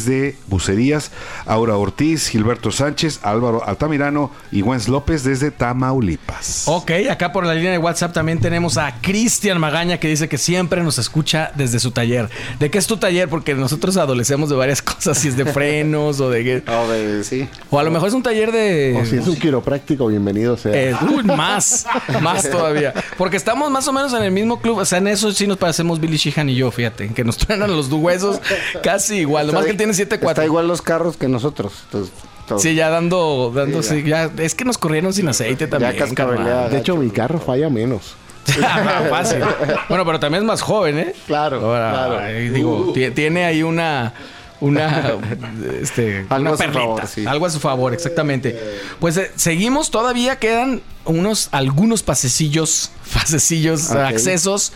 Bucerías, 0.49 1.11
Aura 1.47 1.77
Ortiz, 1.77 2.29
Gilberto 2.29 2.71
Sánchez, 2.71 3.21
Álvaro 3.23 3.67
Altamirano 3.67 4.31
y 4.53 4.63
Wens 4.63 4.89
López 4.89 5.25
desde 5.25 5.51
Tamaulipas. 5.51 6.65
Ok, 6.67 6.91
acá 7.11 7.33
por 7.33 7.47
la 7.47 7.55
línea 7.55 7.71
de 7.73 7.79
WhatsApp 7.79 8.13
también 8.13 8.41
tenemos 8.41 8.77
a 8.79 9.01
Cristian 9.01 9.59
Magaña 9.59 9.99
que 9.99 10.09
dice 10.09 10.29
que 10.29 10.39
siempre 10.39 10.83
nos 10.83 10.99
escucha 10.99 11.53
desde 11.55 11.79
su 11.79 11.91
taller. 11.91 12.29
¿De 12.59 12.71
qué 12.71 12.79
es 12.79 12.87
tu 12.87 12.97
taller? 12.97 13.29
Porque 13.29 13.55
nosotros 13.55 13.97
adolecemos 13.97 14.49
de 14.49 14.57
varias 14.57 14.83
cosas, 14.83 15.19
si 15.19 15.29
es 15.29 15.37
de 15.37 15.47
frenos 15.47 16.21
o 16.21 16.31
de... 16.31 16.63
O 16.67 16.89
de, 16.89 17.25
sí. 17.25 17.49
O 17.71 17.79
a 17.79 17.83
lo 17.83 17.91
mejor 17.91 18.09
es 18.09 18.15
un 18.15 18.23
taller 18.23 18.53
de... 18.53 18.99
O 19.01 19.07
si 19.07 19.17
es 19.17 19.27
un 19.27 19.37
quiropráctico, 19.37 20.07
bienvenido 20.07 20.57
sea. 20.57 20.73
Eh, 20.75 20.95
uy, 21.11 21.25
más, 21.25 21.87
más 22.21 22.49
todavía. 22.49 22.93
Porque 23.17 23.37
estamos 23.37 23.71
más 23.71 23.87
o 23.89 23.93
menos 23.93 24.13
en 24.13 24.23
el 24.23 24.33
mismo 24.33 24.61
club. 24.61 24.79
O 24.79 24.85
sea, 24.85 24.99
en 24.99 25.09
eso 25.09 25.33
sí 25.33 25.47
nos 25.47 25.57
parecemos 25.57 26.01
Billy 26.01 26.17
Sheehan 26.17 26.49
y 26.51 26.55
yo, 26.55 26.71
fíjate. 26.71 27.09
Que 27.09 27.25
nos 27.25 27.37
truenan 27.39 27.75
los 27.75 27.91
huesos 27.91 28.41
casi 28.83 29.17
igual. 29.17 29.49
Nomás 29.49 29.67
que 29.67 29.75
él 29.77 29.79
tiene 29.79 29.93
7-4. 29.93 30.29
Está 30.31 30.45
igual 30.45 30.67
los 30.69 30.83
carros 30.83 31.17
que 31.17 31.29
nosotros. 31.29 31.73
Entonces, 31.85 32.13
todo. 32.49 32.59
Sí, 32.59 32.75
ya 32.75 32.89
dando, 32.91 33.53
dando, 33.55 33.83
Sí, 33.83 34.03
sí, 34.03 34.09
ya. 34.09 34.31
Es 34.39 34.55
que 34.55 34.65
nos 34.65 34.79
corrieron 34.79 35.13
sin 35.13 35.29
aceite 35.29 35.67
también. 35.67 35.97
carnal. 36.15 36.71
de 36.71 36.79
hecho, 36.79 36.97
mi 36.97 37.11
carro 37.11 37.39
falla 37.41 37.69
menos. 37.71 38.15
Fácil. 39.11 39.41
Bueno, 39.89 40.05
pero 40.07 40.21
también 40.21 40.45
es 40.45 40.47
más 40.47 40.61
joven, 40.61 40.99
¿eh? 40.99 41.15
Claro, 41.27 41.61
Ahora, 41.67 41.91
claro. 41.93 42.19
ahí 42.21 42.49
digo, 42.51 42.93
ti- 42.95 43.11
tiene 43.11 43.45
ahí 43.45 43.63
una. 43.63 44.15
Una, 44.59 45.13
este, 45.83 46.25
Algo 46.31 46.41
una 46.41 46.51
a 46.51 46.53
su 46.53 46.59
perlita. 46.59 46.81
favor, 46.81 47.07
sí. 47.07 47.27
Algo 47.27 47.45
a 47.47 47.51
su 47.51 47.61
favor, 47.61 47.93
exactamente. 47.93 48.59
Pues 49.01 49.17
eh, 49.19 49.31
seguimos, 49.37 49.91
todavía 49.91 50.39
quedan 50.39 50.81
unos, 51.05 51.49
algunos 51.53 52.03
pasecillos, 52.03 52.91
pasecillos, 53.13 53.91
accesos 53.91 54.73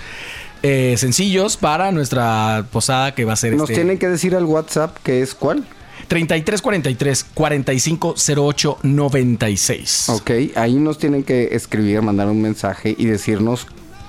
eh, 0.63 0.95
sencillos 0.99 1.57
para 1.57 1.91
nuestra 1.93 2.67
posada 2.71 3.15
que 3.15 3.25
va 3.25 3.33
a 3.33 3.37
ser 3.37 3.53
Nos 3.55 3.71
este, 3.71 3.75
tienen 3.75 3.99
que 3.99 4.09
decir 4.09 4.35
al 4.37 4.45
WhatsApp 4.45 4.97
que 5.03 5.23
es 5.23 5.35
cuál. 5.35 5.65
3343 6.09 7.25
4508 7.35 8.79
96. 8.83 10.09
Ok, 10.09 10.31
ahí 10.57 10.75
nos 10.75 10.99
tienen 10.99 11.23
que 11.23 11.55
escribir, 11.55 12.03
mandar 12.03 12.27
un 12.29 12.43
mensaje 12.43 12.95
y 12.99 13.07
decirnos 13.07 13.67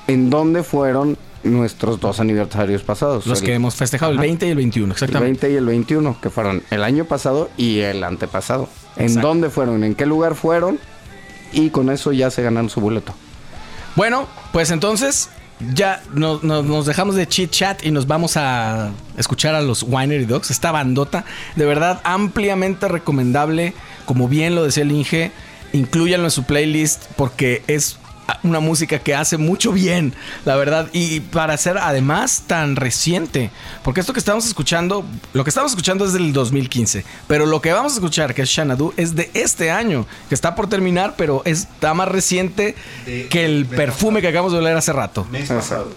en 0.08 0.30
dónde 0.30 0.64
fueron 0.64 1.18
nuestros 1.44 2.00
dos 2.00 2.20
aniversarios 2.20 2.84
pasados. 2.84 3.26
Los 3.28 3.40
El- 3.40 3.46
que 3.46 3.54
hemos 3.54 3.76
festejado, 3.76 4.12
el 4.12 4.18
20 4.20 4.48
y 4.48 4.50
el 4.50 4.56
21, 4.56 4.86
el 4.88 4.92
exactamente. 4.92 5.48
20 5.48 5.52
y 5.52 5.56
el 5.58 5.66
21, 5.66 6.20
que 6.22 6.30
fueron 6.30 6.64
el 6.70 6.84
año 6.84 7.06
pasado 7.06 7.50
y 7.58 7.80
el 7.80 8.04
antepasado. 8.04 8.68
¿En 8.98 9.16
dónde 9.22 9.50
fueron? 9.50 9.84
¿En 9.84 9.96
qué 9.96 10.06
lugar 10.06 10.36
fueron? 10.36 10.80
Y 11.54 11.70
con 11.70 11.90
eso 11.90 12.12
ya 12.12 12.30
se 12.32 12.42
ganan 12.44 12.70
su 12.70 12.80
boleto. 12.82 13.14
Bueno, 13.96 14.28
pues 14.54 14.72
entonces 14.72 15.30
ya 15.74 16.02
no- 16.14 16.40
no- 16.44 16.64
nos 16.64 16.86
dejamos 16.86 17.16
de 17.16 17.28
chit 17.28 17.52
chat 17.52 17.86
y 17.86 17.92
nos 17.92 18.08
vamos 18.08 18.38
a 18.38 18.92
escuchar 19.18 19.56
a 19.56 19.62
los 19.62 19.84
Winery 19.84 20.26
Dogs. 20.26 20.52
Esta 20.52 20.72
bandota, 20.72 21.26
de 21.56 21.66
verdad, 21.66 22.02
ampliamente 22.04 22.88
recomendable. 22.88 23.74
Como 24.06 24.28
bien 24.28 24.56
lo 24.56 24.64
decía 24.64 24.84
el 24.84 24.92
Inge, 24.92 25.32
incluyanlo 25.74 26.26
en 26.28 26.32
su 26.32 26.44
playlist 26.44 27.06
porque 27.16 27.64
es 27.68 27.98
una 28.44 28.60
música 28.60 29.00
que 29.00 29.16
hace 29.16 29.38
mucho 29.38 29.72
bien, 29.72 30.14
la 30.46 30.56
verdad. 30.56 30.90
Y 30.94 31.20
para 31.20 31.58
ser 31.58 31.78
además 31.78 32.44
tan 32.48 32.76
reciente. 32.76 33.52
Porque 33.84 34.00
esto 34.00 34.14
que 34.14 34.20
estamos 34.20 34.46
escuchando, 34.46 35.06
lo 35.34 35.44
que 35.44 35.50
estamos 35.50 35.72
escuchando 35.72 36.06
es 36.06 36.14
del 36.14 36.34
2015. 36.34 37.06
Pero 37.28 37.46
lo 37.46 37.62
que 37.62 37.72
vamos 37.72 37.94
a 37.94 37.96
escuchar, 37.96 38.34
que 38.34 38.44
es 38.44 38.54
Xanadu, 38.54 38.94
es 38.98 39.16
de 39.16 39.30
este 39.34 39.72
año, 39.72 40.06
que 40.30 40.36
está 40.36 40.56
por 40.56 40.68
terminar, 40.68 41.16
pero 41.18 41.42
está 41.46 41.94
más 41.94 42.08
reciente 42.08 42.76
que 43.06 43.46
el 43.46 43.66
perfume 43.66 44.22
que 44.22 44.28
acabamos 44.28 44.54
de 44.54 44.60
oler 44.60 44.78
hace 44.78 44.94
rato. 44.94 45.26
Mes 45.32 45.50
pasado. 45.50 45.94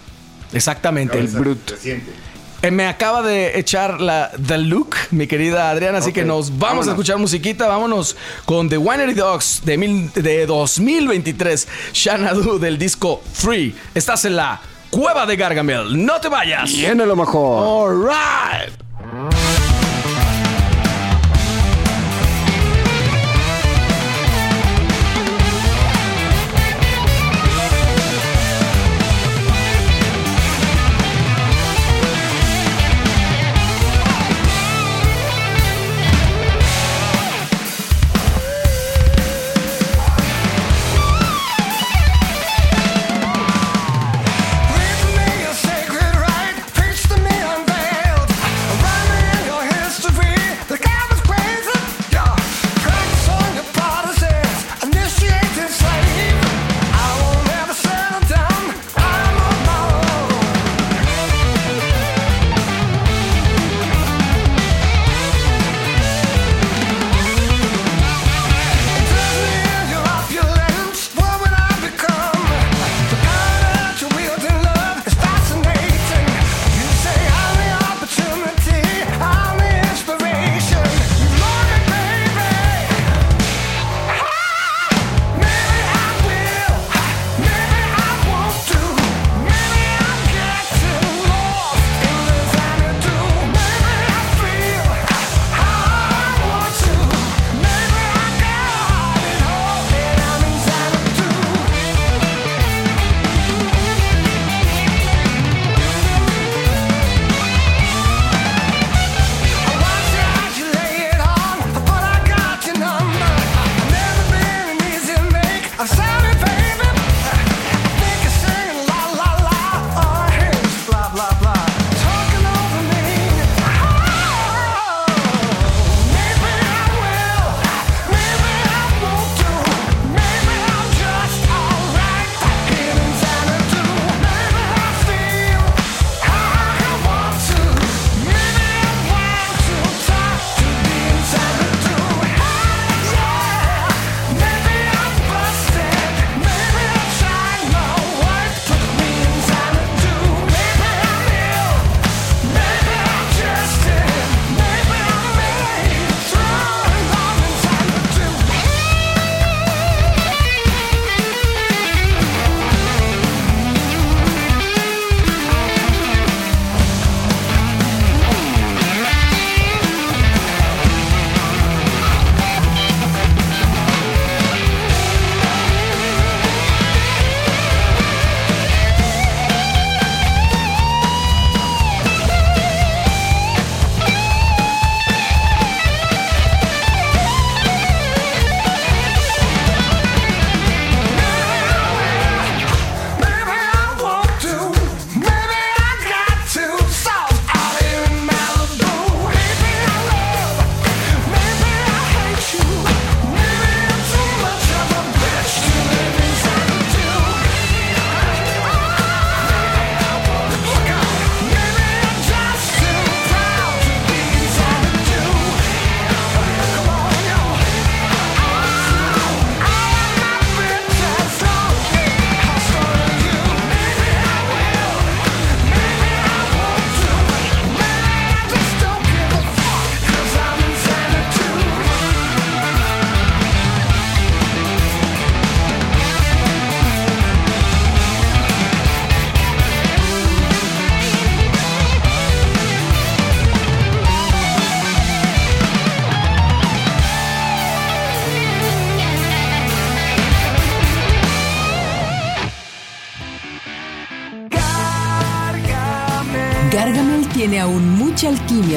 Exactamente, 0.53 1.19
el 1.19 1.27
Brut. 1.27 1.71
Reciente. 1.71 2.24
Eh, 2.67 2.71
me 2.71 2.87
acaba 2.87 3.21
de 3.21 3.59
echar 3.59 4.01
la 4.01 4.31
The 4.47 4.57
Look, 4.57 4.95
mi 5.11 5.27
querida 5.27 5.69
Adriana, 5.69 5.99
así 5.99 6.11
que 6.13 6.23
nos 6.25 6.49
vamos 6.49 6.59
vámonos. 6.59 6.87
a 6.87 6.91
escuchar 6.91 7.17
musiquita. 7.17 7.67
Vámonos 7.67 8.15
con 8.45 8.69
The 8.69 8.77
Winery 8.77 9.13
Dogs 9.13 9.61
de, 9.65 9.77
mil- 9.77 10.11
de 10.13 10.45
2023, 10.45 11.67
Xanadu 11.93 12.59
del 12.59 12.77
disco 12.77 13.21
Free. 13.33 13.75
Estás 13.93 14.25
en 14.25 14.35
la 14.35 14.61
Cueva 14.89 15.25
de 15.25 15.35
Gargamel. 15.35 16.05
No 16.05 16.19
te 16.21 16.29
vayas. 16.29 16.71
Viene 16.71 17.05
lo 17.05 17.15
mejor. 17.15 17.65
All 17.91 18.07
right. 18.07 18.84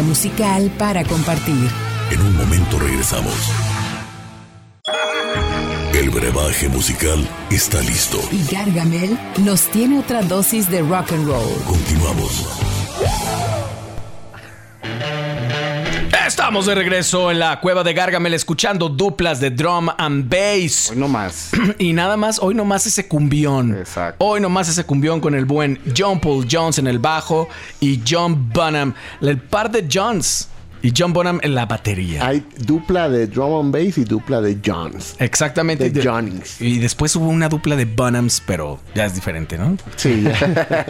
Musical 0.08 0.70
para 0.78 1.04
compartir. 1.04 1.70
En 2.10 2.20
un 2.22 2.34
momento 2.34 2.78
regresamos. 2.78 3.34
El 5.92 6.10
brebaje 6.10 6.68
musical 6.68 7.28
está 7.50 7.80
listo. 7.82 8.18
Y 8.32 8.50
Gargamel 8.50 9.18
nos 9.44 9.68
tiene 9.68 9.98
otra 9.98 10.22
dosis 10.22 10.70
de 10.70 10.80
rock 10.80 11.12
and 11.12 11.26
roll. 11.26 11.62
Continuamos. 11.66 13.47
Estamos 16.48 16.64
de 16.64 16.74
regreso 16.74 17.30
en 17.30 17.40
la 17.40 17.60
cueva 17.60 17.84
de 17.84 17.92
Gargamel 17.92 18.32
escuchando 18.32 18.88
duplas 18.88 19.38
de 19.38 19.50
drum 19.50 19.90
and 19.98 20.30
bass. 20.30 20.88
Hoy 20.90 20.96
no 20.96 21.06
más. 21.06 21.50
Y 21.78 21.92
nada 21.92 22.16
más, 22.16 22.38
hoy 22.38 22.54
nomás 22.54 22.86
ese 22.86 23.06
cumbión. 23.06 23.76
Exacto. 23.76 24.24
Hoy 24.24 24.40
nomás 24.40 24.66
ese 24.70 24.84
cumbión 24.84 25.20
con 25.20 25.34
el 25.34 25.44
buen 25.44 25.78
John 25.94 26.18
Paul 26.18 26.46
Jones 26.50 26.78
en 26.78 26.86
el 26.86 27.00
bajo 27.00 27.50
y 27.80 28.00
John 28.08 28.50
Bonham, 28.50 28.94
el 29.20 29.36
par 29.36 29.70
de 29.70 29.86
Johns 29.92 30.48
y 30.82 30.92
John 30.96 31.12
Bonham 31.12 31.40
en 31.42 31.54
la 31.54 31.66
batería. 31.66 32.26
Hay 32.26 32.44
dupla 32.58 33.08
de 33.08 33.26
drum 33.26 33.66
and 33.66 33.72
bass 33.72 33.98
y 33.98 34.04
dupla 34.04 34.40
de 34.40 34.58
Johns. 34.64 35.16
Exactamente. 35.18 35.90
De 35.90 36.02
Johnnings. 36.02 36.60
Y 36.60 36.78
después 36.78 37.14
hubo 37.16 37.28
una 37.28 37.48
dupla 37.48 37.76
de 37.76 37.84
Bonhams, 37.84 38.42
pero 38.46 38.78
ya 38.94 39.06
es 39.06 39.14
diferente, 39.14 39.58
¿no? 39.58 39.76
Sí. 39.96 40.24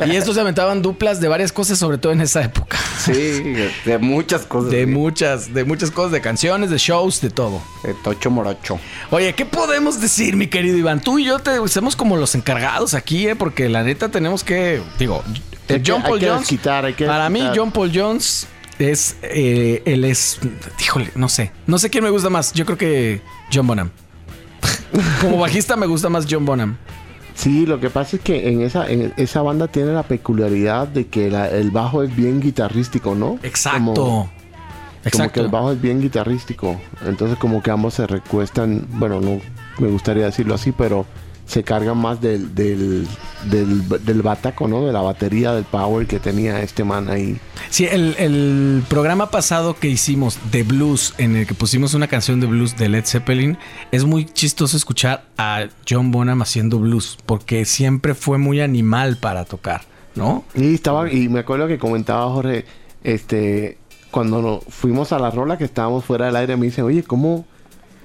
Y 0.07 0.17
estos 0.17 0.35
se 0.35 0.41
aventaban 0.41 0.83
duplas 0.83 1.21
de 1.21 1.29
varias 1.29 1.53
cosas, 1.53 1.79
sobre 1.79 1.99
todo 1.99 2.13
en 2.13 2.21
esa 2.21 2.43
época. 2.43 2.79
Sí, 2.99 3.55
de 3.85 3.99
muchas 3.99 4.43
cosas. 4.43 4.71
De 4.71 4.85
sí. 4.85 4.91
muchas, 4.91 5.53
de 5.53 5.65
muchas 5.65 5.91
cosas, 5.91 6.13
de 6.13 6.21
canciones, 6.21 6.71
de 6.71 6.79
shows, 6.79 7.21
de 7.21 7.31
todo. 7.31 7.61
De 7.83 7.95
Tocho 7.95 8.31
Morocho. 8.31 8.79
Oye, 9.11 9.35
¿qué 9.35 9.45
podemos 9.47 10.01
decir, 10.01 10.37
mi 10.37 10.47
querido 10.47 10.77
Iván? 10.77 11.01
Tú 11.01 11.19
y 11.19 11.25
yo 11.25 11.39
te 11.39 11.57
somos 11.69 11.97
como 11.97 12.17
los 12.17 12.35
encargados 12.35 12.95
aquí, 12.95 13.29
¿eh? 13.29 13.37
Porque 13.37 13.69
la 13.69 13.83
neta 13.83 14.09
tenemos 14.09 14.45
que, 14.45 14.81
digo, 14.99 15.23
John 15.69 16.03
hay 16.03 16.09
Paul 16.09 16.19
que 16.21 16.27
Jones. 16.27 16.41
desquitar, 16.41 16.85
hay 16.85 16.95
que 16.95 17.07
para 17.07 17.29
mí. 17.29 17.43
John 17.55 17.71
Paul 17.71 17.91
Jones 17.95 18.47
es, 18.79 19.17
eh, 19.23 19.83
él 19.87 20.05
es, 20.05 20.39
híjole, 20.81 21.11
no 21.15 21.29
sé, 21.29 21.53
no 21.67 21.79
sé 21.79 21.91
quién 21.91 22.05
me 22.05 22.11
gusta 22.11 22.31
más. 22.31 22.53
Yo 22.53 22.65
creo 22.65 22.79
que 22.79 23.21
John 23.53 23.67
Bonham. 23.67 23.91
como 25.21 25.39
bajista 25.39 25.77
me 25.77 25.87
gusta 25.87 26.09
más 26.09 26.27
John 26.29 26.45
Bonham. 26.45 26.77
Sí, 27.35 27.67
lo 27.67 27.79
que 27.79 27.89
pasa 27.91 28.17
es 28.17 28.23
que 28.23 28.49
en 28.49 28.63
esa, 28.63 28.91
en 28.91 29.13
esa 29.17 29.43
banda 29.43 29.69
tiene 29.69 29.93
la 29.93 30.03
peculiaridad 30.03 30.89
de 30.89 31.07
que 31.07 31.31
la- 31.31 31.49
el 31.49 31.71
bajo 31.71 32.03
es 32.03 32.15
bien 32.15 32.41
guitarrístico, 32.41 33.15
¿no? 33.15 33.39
Exacto. 33.45 33.79
Como, 33.95 33.95
como 34.05 34.31
Exacto. 35.05 35.33
que 35.35 35.41
el 35.41 35.49
bajo 35.49 35.71
es 35.73 35.81
bien 35.81 36.01
guitarrístico. 36.01 36.81
Entonces 37.07 37.39
como 37.39 37.63
que 37.63 37.71
ambos 37.71 37.95
se 37.95 38.07
recuestan, 38.09 38.87
bueno, 38.91 39.21
no 39.21 39.41
me 39.79 39.87
gustaría 39.89 40.25
decirlo 40.25 40.55
así, 40.57 40.73
pero 40.73 41.07
se 41.49 41.65
cargan 41.65 41.97
más 41.99 42.21
del, 42.21 42.55
del, 42.55 43.09
del, 43.51 43.89
del 44.05 44.23
bataco, 44.23 44.69
¿no? 44.69 44.87
De 44.87 44.93
la 44.93 45.01
batería, 45.01 45.53
del 45.53 45.65
power 45.65 46.07
que 46.07 46.21
tenía 46.21 46.61
este 46.61 46.85
man 46.85 47.09
ahí. 47.09 47.41
Sí, 47.71 47.87
el, 47.91 48.15
el 48.19 48.85
programa 48.89 49.31
pasado 49.31 49.75
que 49.75 49.89
hicimos 49.89 50.39
de 50.53 50.63
blues, 50.63 51.15
en 51.19 51.35
el 51.37 51.47
que 51.47 51.55
pusimos 51.55 51.95
una 51.95 52.07
canción 52.07 52.39
de 52.41 52.47
blues 52.47 52.77
de 52.77 52.91
Led 52.91 53.05
Zeppelin, 53.07 53.57
es 53.91 54.05
muy 54.05 54.27
chistoso 54.27 54.77
escuchar 54.77 55.25
a 55.39 55.65
John 55.89 56.11
Bonham 56.13 56.43
haciendo 56.43 56.79
blues, 56.79 57.19
porque 57.27 57.65
siempre 57.65 58.15
fue 58.15 58.37
muy 58.39 58.61
animal 58.61 59.17
para 59.17 59.45
tocar, 59.47 59.81
¿no? 60.15 60.45
Y 60.55 60.75
estaba, 60.75 61.11
y 61.11 61.29
me 61.31 61.41
acuerdo 61.41 61.67
que 61.67 61.79
comentaba 61.79 62.31
Jorge, 62.31 62.67
este, 63.03 63.79
cuando 64.11 64.43
no- 64.43 64.61
fuimos 64.69 65.13
a 65.13 65.19
la 65.19 65.31
rola 65.31 65.57
que 65.57 65.65
estábamos 65.65 66.05
fuera 66.05 66.27
del 66.27 66.37
aire, 66.37 66.57
me 66.59 66.67
dice, 66.67 66.83
oye, 66.83 67.03
¿cómo 67.03 67.47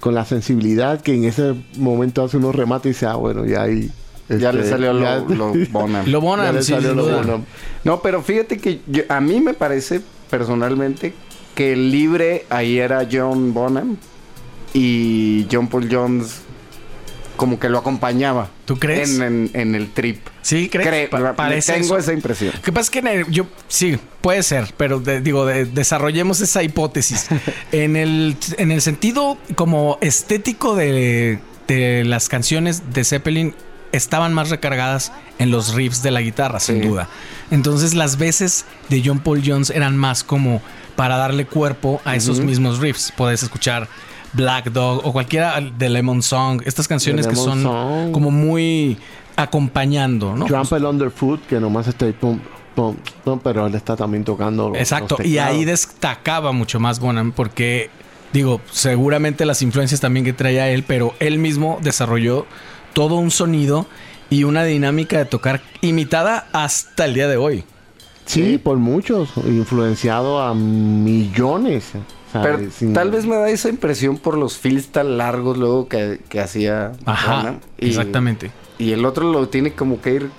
con 0.04 0.14
la 0.14 0.26
sensibilidad 0.26 1.00
que 1.00 1.14
en 1.16 1.24
ese 1.24 1.54
momento 1.78 2.26
hace 2.26 2.36
unos 2.36 2.54
remates 2.54 2.88
y 2.88 2.90
dice, 2.90 3.06
ah, 3.06 3.16
bueno, 3.16 3.46
ya 3.46 3.62
ahí. 3.62 3.90
Ya 4.28 4.50
este, 4.50 4.54
le 4.54 4.70
salió 4.70 4.92
lo, 4.92 5.00
ya- 5.00 5.20
lo 5.34 5.54
Bonham. 5.72 6.06
Lo 6.08 6.20
ya 6.20 6.26
Bonham, 6.26 6.56
le 6.56 6.62
sí, 6.62 6.74
salió 6.74 6.90
sin 6.90 6.98
lo 6.98 7.04
duda. 7.06 7.18
Bonham. 7.22 7.46
No, 7.86 8.02
pero 8.02 8.22
fíjate 8.22 8.58
que 8.58 8.82
yo- 8.86 9.04
a 9.08 9.22
mí 9.22 9.40
me 9.40 9.54
parece 9.54 10.02
personalmente 10.30 11.14
que 11.56 11.72
el 11.72 11.90
libre 11.90 12.46
ahí 12.50 12.80
era 12.80 13.08
John 13.10 13.54
Bonham 13.54 13.96
y 14.74 15.48
John 15.50 15.68
Paul 15.70 15.88
Jones 15.90 16.42
como 17.36 17.60
que 17.60 17.70
lo 17.70 17.80
acompañaba. 17.80 18.50
¿Tú 18.66 18.78
crees? 18.78 19.20
En, 19.20 19.22
en- 19.22 19.52
en 19.54 19.76
el 19.76 19.92
trip. 19.92 20.20
Sí, 20.42 20.70
¿crees? 20.70 20.88
Cre- 20.88 21.10
Pa- 21.10 21.34
parece 21.36 21.74
tengo 21.74 21.86
eso. 21.86 21.98
esa 21.98 22.14
impresión. 22.14 22.54
Que 22.64 22.72
pasa 22.72 22.84
es 22.86 22.90
que 22.92 23.00
en 23.00 23.08
el- 23.08 23.32
yo 23.32 23.46
sí, 23.68 23.98
puede 24.22 24.44
ser, 24.44 24.74
pero 24.78 25.00
de- 25.00 25.22
digo, 25.22 25.46
de- 25.46 25.66
desarrollemos 25.66 26.42
esa 26.42 26.64
hipótesis. 26.64 27.28
en, 27.72 27.96
el, 27.96 28.38
en 28.58 28.72
el 28.72 28.82
sentido 28.82 29.38
como 29.56 29.98
estético 30.02 30.76
de, 30.76 31.40
de 31.68 32.04
las 32.06 32.30
canciones 32.30 32.94
de 32.94 33.04
Zeppelin 33.04 33.56
estaban 33.92 34.34
más 34.34 34.50
recargadas 34.50 35.12
en 35.40 35.52
los 35.52 35.74
riffs 35.76 36.02
de 36.02 36.12
la 36.12 36.22
guitarra, 36.22 36.60
sin 36.60 36.82
duda. 36.82 37.10
Entonces 37.52 37.94
las 37.94 38.18
veces 38.18 38.66
de 38.90 39.02
John 39.06 39.20
Paul 39.20 39.44
Jones 39.46 39.70
eran 39.70 39.98
más 39.98 40.24
como 40.24 40.62
para 40.96 41.18
darle 41.18 41.46
cuerpo 41.46 42.02
a 42.06 42.16
esos 42.16 42.40
mismos 42.40 42.80
riffs. 42.80 43.14
Puedes 43.16 43.44
escuchar 43.44 43.88
Black 44.34 44.72
Dog 44.72 45.02
o 45.06 45.14
cualquiera 45.14 45.60
de 45.62 45.90
Lemon 45.90 46.22
Song, 46.24 46.62
estas 46.66 46.88
canciones 46.88 47.28
que 47.28 47.36
son 47.36 47.64
Song. 47.64 48.12
como 48.12 48.32
muy 48.32 48.98
acompañando, 49.36 50.36
¿no? 50.36 50.46
Trample 50.46 50.86
Underfoot, 50.88 51.42
que 51.48 51.60
nomás 51.60 51.88
está 51.88 52.06
ahí, 52.06 52.14
pum, 52.14 52.40
pum, 52.76 52.96
pum, 53.24 53.40
pero 53.44 53.68
él 53.68 53.76
está 53.76 53.96
también 53.96 54.24
tocando 54.24 54.70
los- 54.70 54.78
Exacto, 54.80 55.18
los 55.20 55.28
y 55.28 55.38
ahí 55.38 55.66
destacaba 55.66 56.52
mucho 56.52 56.80
más 56.80 57.00
Bonham 57.00 57.32
porque, 57.32 57.90
digo, 58.32 58.62
seguramente 58.72 59.46
las 59.46 59.62
influencias 59.62 60.00
también 60.02 60.26
que 60.26 60.34
traía 60.34 60.70
él, 60.70 60.84
pero 60.88 61.14
él 61.20 61.38
mismo 61.40 61.80
desarrolló 61.82 62.46
todo 62.94 63.16
un 63.16 63.32
sonido 63.32 63.86
y 64.30 64.46
una 64.46 64.64
dinámica 64.64 65.18
de 65.18 65.26
tocar 65.26 65.62
imitada 65.82 66.48
hasta 66.54 67.06
el 67.06 67.14
día 67.14 67.28
de 67.28 67.38
hoy. 67.38 67.64
Sí, 68.26 68.58
por 68.58 68.78
muchos, 68.78 69.30
influenciado 69.46 70.42
a 70.42 70.54
millones. 70.54 71.92
Pero 72.42 72.60
tal 72.94 73.12
vez 73.12 73.26
me 73.26 73.36
da 73.36 73.50
esa 73.50 73.70
impresión 73.70 74.18
por 74.18 74.38
los 74.38 74.58
feels 74.58 74.88
tan 74.88 75.18
largos 75.18 75.58
luego 75.58 75.88
que, 75.88 76.20
que 76.30 76.40
hacía 76.40 76.94
Ajá. 77.06 77.56
Y- 77.78 77.90
exactamente. 77.90 78.52
Y 78.80 78.92
el 78.92 79.06
otro 79.06 79.32
lo 79.32 79.48
tiene 79.50 79.74
como 79.74 80.02
que 80.02 80.16
ir 80.16 80.30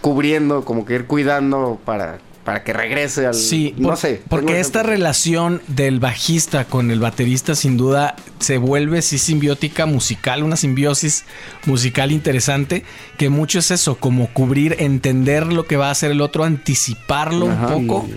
cubriendo, 0.00 0.64
como 0.64 0.84
que 0.86 0.94
ir 0.94 1.06
cuidando 1.06 1.78
para, 1.84 2.18
para 2.44 2.64
que 2.64 2.72
regrese 2.72 3.26
al... 3.26 3.34
Sí, 3.34 3.74
no 3.78 3.88
por- 3.90 3.96
sé. 3.98 4.20
Porque 4.28 4.60
esta 4.60 4.82
relación 4.82 5.62
del 5.68 6.00
bajista 6.00 6.64
con 6.64 6.90
el 6.90 6.98
baterista 7.00 7.54
sin 7.54 7.76
duda 7.76 8.16
se 8.40 8.58
vuelve 8.58 9.02
sí 9.02 9.18
simbiótica 9.18 9.86
musical, 9.86 10.42
una 10.42 10.56
simbiosis 10.56 11.24
musical 11.66 12.10
interesante, 12.10 12.84
que 13.18 13.28
mucho 13.28 13.60
es 13.60 13.70
eso, 13.70 13.96
como 13.96 14.26
cubrir, 14.28 14.76
entender 14.80 15.52
lo 15.52 15.66
que 15.66 15.76
va 15.76 15.88
a 15.88 15.92
hacer 15.92 16.10
el 16.10 16.20
otro, 16.20 16.44
anticiparlo 16.44 17.50
Ajá. 17.50 17.76
un 17.76 17.86
poco. 17.86 18.08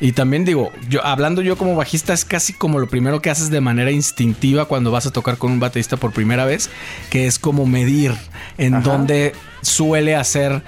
Y 0.00 0.12
también 0.12 0.44
digo, 0.44 0.70
yo 0.88 1.04
hablando 1.04 1.40
yo 1.40 1.56
como 1.56 1.76
bajista 1.76 2.12
es 2.12 2.24
casi 2.24 2.52
como 2.52 2.78
lo 2.78 2.88
primero 2.88 3.22
que 3.22 3.30
haces 3.30 3.48
de 3.50 3.60
manera 3.60 3.90
instintiva 3.90 4.66
cuando 4.66 4.90
vas 4.90 5.06
a 5.06 5.12
tocar 5.12 5.38
con 5.38 5.52
un 5.52 5.60
baterista 5.60 5.96
por 5.96 6.12
primera 6.12 6.44
vez, 6.44 6.68
que 7.10 7.26
es 7.26 7.38
como 7.38 7.64
medir 7.64 8.12
en 8.58 8.74
Ajá. 8.74 8.82
dónde 8.90 9.32
suele 9.62 10.14
hacer 10.16 10.62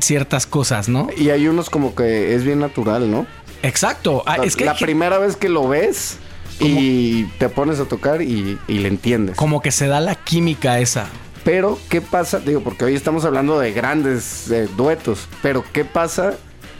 ciertas 0.00 0.46
cosas, 0.46 0.88
¿no? 0.88 1.08
Y 1.16 1.30
hay 1.30 1.48
unos 1.48 1.70
como 1.70 1.94
que 1.94 2.34
es 2.34 2.44
bien 2.44 2.60
natural, 2.60 3.10
¿no? 3.10 3.26
Exacto. 3.62 4.22
Ah, 4.26 4.38
La, 4.38 4.44
es 4.44 4.56
que 4.56 4.64
la 4.64 4.72
hay 4.72 4.78
primera 4.78 5.18
vez 5.18 5.36
que 5.36 5.48
lo 5.48 5.66
ves 5.68 6.18
y 6.60 7.24
te 7.38 7.48
pones 7.48 7.80
a 7.80 7.84
tocar 7.84 8.22
y, 8.22 8.58
y 8.68 8.78
le 8.78 8.88
entiendes. 8.88 9.36
como 9.36 9.60
que 9.60 9.70
se 9.72 9.86
da 9.88 10.00
la 10.00 10.14
química 10.14 10.78
esa. 10.80 11.06
Pero, 11.44 11.78
¿qué 11.88 12.00
pasa? 12.00 12.40
Digo, 12.40 12.60
porque 12.62 12.84
hoy 12.84 12.94
estamos 12.94 13.24
hablando 13.24 13.58
de 13.60 13.72
grandes 13.72 14.50
eh, 14.50 14.68
duetos. 14.76 15.28
Pero, 15.42 15.62
¿qué 15.72 15.84
pasa? 15.84 16.34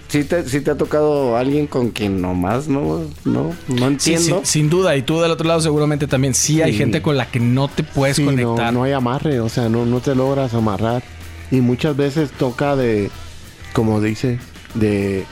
Si 0.09 0.25
te, 0.25 0.49
sí 0.49 0.61
te 0.61 0.71
ha 0.71 0.77
tocado 0.77 1.37
alguien 1.37 1.67
con 1.67 1.91
quien 1.91 2.21
nomás 2.21 2.69
no, 2.69 3.03
no, 3.25 3.53
no 3.69 3.87
entiendo. 3.87 4.41
sí, 4.45 4.51
sin 4.53 4.71
duda. 4.71 4.97
Y 4.97 5.03
tú 5.03 5.21
del 5.21 5.31
otro 5.33 5.47
lado 5.47 5.61
seguramente 5.61 6.07
también. 6.07 6.33
Sí, 6.35 6.63
hay 6.63 6.73
Sí. 6.73 6.79
gente 6.79 7.03
con 7.03 7.17
la 7.17 7.27
que 7.31 7.39
no 7.41 7.69
te 7.69 7.83
puedes 7.85 8.17
Sí, 8.17 8.23
no, 8.23 8.31
conectar. 8.31 8.73
no 8.73 8.83
hay 8.85 8.93
amarre, 8.93 9.41
o 9.41 9.49
sea, 9.49 9.69
no, 9.69 9.85
no 9.87 10.01
te 10.01 10.15
logras 10.15 10.53
amarrar. 10.55 11.03
Y 11.51 11.61
muchas 11.61 11.97
veces 11.97 12.31
toca 12.33 12.77
de, 12.77 13.11
como 13.73 14.01
dice, 14.01 14.39
de, 14.75 15.25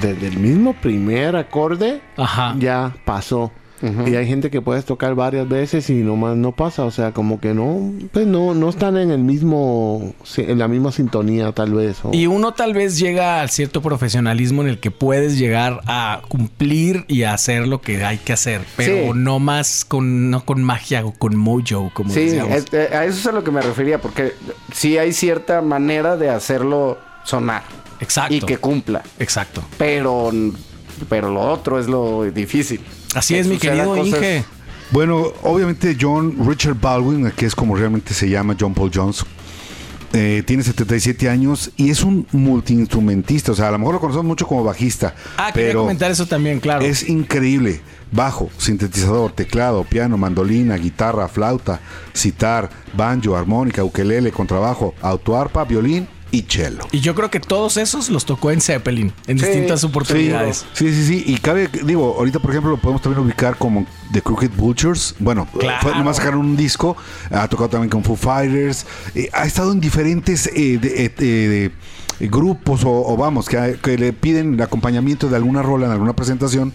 de- 0.00 0.14
del 0.14 0.38
mismo 0.38 0.74
primer 0.74 1.36
acorde, 1.36 2.00
Ajá. 2.16 2.54
ya 2.58 2.94
pasó. 3.04 3.50
Y 3.80 4.16
hay 4.16 4.26
gente 4.26 4.50
que 4.50 4.60
puedes 4.60 4.84
tocar 4.84 5.14
varias 5.14 5.48
veces 5.48 5.88
y 5.90 5.94
nomás 5.94 6.36
no 6.36 6.52
pasa, 6.52 6.84
o 6.84 6.90
sea, 6.90 7.12
como 7.12 7.40
que 7.40 7.54
no, 7.54 7.92
pues 8.12 8.26
no, 8.26 8.52
no 8.54 8.68
están 8.68 8.96
en 8.96 9.10
el 9.12 9.20
mismo, 9.20 10.14
en 10.36 10.58
la 10.58 10.66
misma 10.66 10.90
sintonía 10.90 11.52
tal 11.52 11.74
vez. 11.74 11.98
o- 12.04 12.10
Y 12.12 12.26
uno 12.26 12.52
tal 12.54 12.74
vez 12.74 12.98
llega 12.98 13.40
al 13.40 13.50
cierto 13.50 13.80
profesionalismo 13.80 14.62
en 14.62 14.68
el 14.68 14.80
que 14.80 14.90
puedes 14.90 15.38
llegar 15.38 15.80
a 15.86 16.22
cumplir 16.28 17.04
y 17.06 17.22
a 17.22 17.34
hacer 17.34 17.68
lo 17.68 17.80
que 17.80 18.04
hay 18.04 18.18
que 18.18 18.32
hacer, 18.32 18.62
pero 18.76 19.12
Sí. 19.12 19.18
no 19.18 19.38
más 19.38 19.84
con 19.84 20.30
no 20.30 20.44
con 20.44 20.62
magia 20.62 21.06
o 21.06 21.12
con 21.12 21.36
mojo, 21.36 21.90
como 21.94 22.12
Sí, 22.12 22.20
es- 22.50 22.72
eh, 22.72 22.88
a 22.92 23.04
eso 23.04 23.18
es 23.20 23.26
a 23.26 23.32
lo 23.32 23.44
que 23.44 23.50
me 23.50 23.60
refería, 23.60 24.00
porque 24.00 24.32
sí 24.72 24.98
hay 24.98 25.12
cierta 25.12 25.62
manera 25.62 26.16
de 26.16 26.30
hacerlo 26.30 26.98
sonar 27.24 27.62
Exacto. 28.00 28.34
y 28.34 28.40
que 28.40 28.56
cumpla. 28.58 29.02
Exacto. 29.18 29.62
Pero, 29.78 30.30
pero 31.08 31.30
lo 31.30 31.40
otro 31.42 31.78
es 31.78 31.86
lo 31.86 32.24
difícil. 32.24 32.80
Así 33.14 33.34
Que 33.34 33.40
es, 33.40 33.46
mi 33.46 33.54
sucedan 33.56 33.76
querido 33.76 33.94
cosas- 33.96 34.06
Inge. 34.18 34.44
Bueno, 34.90 35.32
obviamente 35.42 35.96
John 36.00 36.34
Richard 36.48 36.74
Baldwin, 36.80 37.30
que 37.32 37.46
es 37.46 37.54
como 37.54 37.76
realmente 37.76 38.14
se 38.14 38.28
llama 38.28 38.56
John 38.58 38.72
Paul 38.72 38.90
Jones, 38.94 39.24
eh, 40.14 40.42
tiene 40.46 40.62
77 40.62 41.28
años 41.28 41.70
y 41.76 41.90
es 41.90 42.02
un 42.02 42.26
multiinstrumentista. 42.32 43.52
O 43.52 43.54
sea, 43.54 43.68
a 43.68 43.70
lo 43.72 43.78
mejor 43.78 43.94
lo 43.94 44.00
conocemos 44.00 44.24
mucho 44.26 44.46
como 44.46 44.64
bajista. 44.64 45.14
Ah, 45.36 45.50
quería 45.52 45.68
pero 45.68 45.80
comentar 45.82 46.10
eso 46.10 46.26
también, 46.26 46.60
claro. 46.60 46.84
es 46.84 47.06
increíble. 47.08 47.82
Bajo, 48.10 48.48
sintetizador, 48.56 49.32
teclado, 49.32 49.84
piano, 49.84 50.16
mandolina, 50.16 50.76
guitarra, 50.76 51.28
flauta, 51.28 51.80
sitar, 52.14 52.70
banjo, 52.96 53.36
armónica, 53.36 53.84
ukelele, 53.84 54.32
contrabajo, 54.32 54.94
autoarpa, 55.02 55.64
violín 55.64 56.08
y 56.30 56.42
cello. 56.42 56.80
Y 56.92 57.00
yo 57.00 57.14
creo 57.14 57.30
que 57.30 57.40
todos 57.40 57.76
esos 57.76 58.10
los 58.10 58.24
tocó 58.26 58.50
en 58.50 58.60
Zeppelin, 58.60 59.12
en 59.26 59.38
Sí, 59.38 59.44
distintas 59.46 59.82
oportunidades. 59.84 60.66
Sí, 60.74 60.92
sí, 60.92 61.04
sí. 61.06 61.24
Y 61.26 61.38
cabe, 61.38 61.68
digo, 61.84 62.14
ahorita 62.18 62.38
por 62.38 62.50
ejemplo 62.50 62.70
lo 62.72 62.76
podemos 62.78 63.00
también 63.02 63.24
ubicar 63.24 63.56
como 63.56 63.86
The 64.12 64.22
Crooked 64.22 64.50
Vultures. 64.56 65.14
Bueno, 65.18 65.48
Claro. 65.58 65.78
fue, 65.82 65.92
nomás 65.94 66.16
sacaron 66.16 66.40
un 66.40 66.56
disco. 66.56 66.96
Ha 67.30 67.48
tocado 67.48 67.68
también 67.70 67.90
con 67.90 68.04
Foo 68.04 68.16
Fighters. 68.16 68.86
eh, 69.14 69.28
ha 69.32 69.44
estado 69.46 69.72
en 69.72 69.80
diferentes 69.80 70.46
eh, 70.54 70.78
de- 70.78 71.04
eh, 71.06 71.14
eh, 71.18 71.70
de- 72.18 72.28
grupos 72.28 72.82
o, 72.84 72.90
o 72.90 73.16
vamos, 73.16 73.48
que, 73.48 73.78
que 73.80 73.96
le 73.96 74.12
piden 74.12 74.54
el 74.54 74.62
acompañamiento 74.62 75.28
de 75.28 75.36
alguna 75.36 75.62
rola 75.62 75.86
en 75.86 75.92
alguna 75.92 76.14
presentación. 76.16 76.72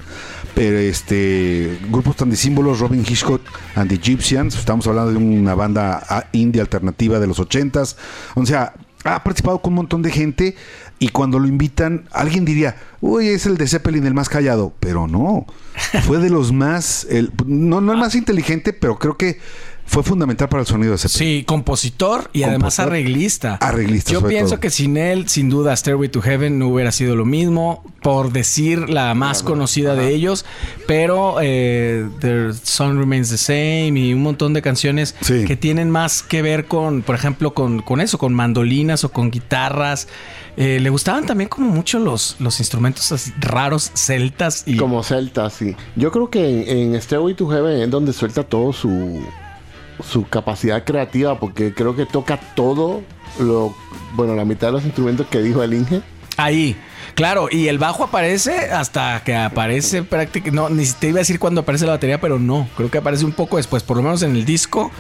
Pero 0.55 0.77
este 0.77 1.79
grupos 1.89 2.15
tan 2.15 2.29
de 2.29 2.35
símbolos, 2.37 2.79
Robin 2.79 3.01
Hitchcock 3.01 3.41
and 3.75 3.89
the 3.89 3.95
Egyptians. 3.95 4.55
Estamos 4.55 4.85
hablando 4.87 5.11
de 5.11 5.17
una 5.17 5.55
banda 5.55 6.01
ah, 6.07 6.25
indie 6.31 6.61
alternativa 6.61 7.19
de 7.19 7.27
los 7.27 7.39
ochentas. 7.39 7.97
O 8.35 8.45
sea, 8.45 8.73
ha 9.03 9.23
participado 9.23 9.61
con 9.61 9.71
un 9.73 9.77
montón 9.77 10.01
de 10.01 10.11
gente 10.11 10.55
y 10.99 11.09
cuando 11.09 11.39
lo 11.39 11.47
invitan, 11.47 12.05
alguien 12.11 12.45
diría, 12.45 12.77
uy, 13.01 13.27
es 13.27 13.45
el 13.45 13.57
de 13.57 13.67
Zeppelin 13.67 14.05
el 14.05 14.13
más 14.13 14.29
callado, 14.29 14.73
pero 14.79 15.07
no, 15.07 15.45
fue 16.05 16.19
de 16.19 16.29
los 16.29 16.51
más, 16.53 17.05
el- 17.09 17.31
no, 17.45 17.81
no 17.81 17.91
el 17.93 17.99
más 17.99 18.15
inteligente, 18.15 18.71
pero 18.73 18.97
creo 18.97 19.17
que 19.17 19.39
fue 19.93 20.03
fundamental 20.03 20.49
para 20.49 20.61
el 20.61 20.67
sonido 20.67 20.91
de 20.93 20.97
Zeppelin. 20.97 21.39
Sí, 21.39 21.43
compositor 21.45 22.29
y 22.33 22.43
además 22.43 22.79
arreglista. 22.79 23.55
Arreglista, 23.61 24.11
Yo 24.11 24.19
sobre 24.21 24.33
pienso 24.33 24.49
todo. 24.55 24.59
que 24.61 24.69
sin 24.71 24.97
él, 24.97 25.29
sin 25.29 25.49
duda, 25.49 25.75
Stairway 25.75 26.09
to 26.09 26.19
Heaven 26.21 26.57
no 26.57 26.67
hubiera 26.69 26.91
sido 26.91 27.15
lo 27.15 27.25
mismo, 27.25 27.83
por 28.01 28.31
decir 28.31 28.89
la 28.89 29.13
más 29.13 29.43
conocida 29.43 29.93
de 29.95 30.09
ellos, 30.09 30.45
pero 30.87 31.35
eh, 31.41 32.07
The 32.19 32.53
Song 32.53 32.97
Remains 32.97 33.29
the 33.29 33.37
Same 33.37 33.93
y 33.99 34.13
un 34.13 34.23
montón 34.23 34.53
de 34.53 34.61
canciones 34.63 35.15
Sí. 35.21 35.45
que 35.45 35.55
tienen 35.55 35.91
más 35.91 36.23
que 36.23 36.41
ver 36.41 36.65
con, 36.65 37.03
por 37.03 37.13
ejemplo, 37.15 37.53
con, 37.53 37.81
con 37.83 38.01
eso, 38.01 38.17
con 38.17 38.33
mandolinas 38.33 39.03
o 39.03 39.11
con 39.11 39.29
guitarras. 39.31 40.07
Eh, 40.57 40.79
le 40.79 40.89
gustaban 40.89 41.25
también 41.25 41.49
como 41.49 41.69
mucho 41.69 41.99
los, 41.99 42.35
los 42.39 42.59
instrumentos 42.59 43.11
así 43.11 43.31
raros, 43.39 43.91
celtas 43.95 44.63
y... 44.67 44.75
Como 44.77 45.03
Celta, 45.03 45.49
sí. 45.49 45.75
Yo 45.95 46.11
creo 46.11 46.29
que 46.29 46.63
en, 46.71 46.93
en 46.93 47.01
Stairway 47.01 47.33
to 47.35 47.47
Heaven 47.47 47.81
es 47.81 47.89
donde 47.89 48.11
suelta 48.13 48.43
todo 48.43 48.71
su, 48.73 49.19
su 50.01 50.27
capacidad 50.27 50.83
creativa, 50.83 51.39
porque 51.39 51.73
creo 51.73 51.95
que 51.95 52.05
toca 52.05 52.37
todo 52.55 53.01
lo, 53.39 53.75
bueno, 54.13 54.35
la 54.35 54.45
mitad 54.45 54.67
de 54.67 54.73
los 54.73 54.85
instrumentos 54.85 55.27
que 55.27 55.41
dijo 55.41 55.63
el 55.63 55.73
Inge. 55.73 56.01
Ahí, 56.37 56.75
claro, 57.15 57.47
y 57.51 57.67
el 57.67 57.77
bajo 57.77 58.05
aparece 58.05 58.71
hasta 58.71 59.21
que 59.23 59.35
aparece 59.35 60.03
prácticamente. 60.03 60.55
No, 60.55 60.69
ni 60.69 60.85
te 60.85 61.09
iba 61.09 61.17
a 61.17 61.21
decir 61.21 61.39
cuando 61.39 61.61
aparece 61.61 61.85
la 61.85 61.93
batería, 61.93 62.19
pero 62.19 62.39
no. 62.39 62.67
Creo 62.75 62.89
que 62.89 62.97
aparece 62.97 63.25
un 63.25 63.33
poco 63.33 63.57
después, 63.57 63.83
por 63.83 63.97
lo 63.97 64.03
menos 64.03 64.23
en 64.23 64.35
el 64.35 64.45
disco. 64.45 64.91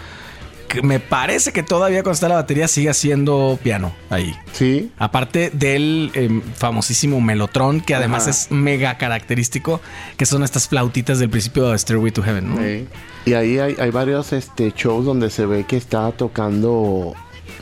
Me 0.81 0.99
parece 0.99 1.51
que 1.51 1.63
todavía 1.63 2.03
cuando 2.03 2.13
está 2.13 2.29
la 2.29 2.35
batería 2.35 2.67
sigue 2.67 2.93
siendo 2.93 3.59
piano 3.61 3.93
ahí. 4.09 4.35
Sí. 4.53 4.91
Aparte 4.97 5.51
del 5.53 6.11
em, 6.13 6.41
famosísimo 6.41 7.21
Melotron, 7.21 7.81
que 7.81 7.95
además 7.95 8.23
Ajá. 8.23 8.31
es 8.31 8.51
mega 8.51 8.97
característico, 8.97 9.81
que 10.17 10.25
son 10.25 10.43
estas 10.43 10.67
flautitas 10.67 11.19
del 11.19 11.29
principio 11.29 11.69
de 11.69 11.77
Stairway 11.77 12.11
to 12.11 12.23
Heaven, 12.23 12.49
¿no? 12.55 12.61
Sí. 12.61 12.87
Y 13.25 13.33
ahí 13.33 13.59
hay, 13.59 13.75
hay 13.79 13.91
varios 13.91 14.33
este, 14.33 14.71
shows 14.75 15.05
donde 15.05 15.29
se 15.29 15.45
ve 15.45 15.65
que 15.65 15.77
está 15.77 16.11
tocando 16.11 17.13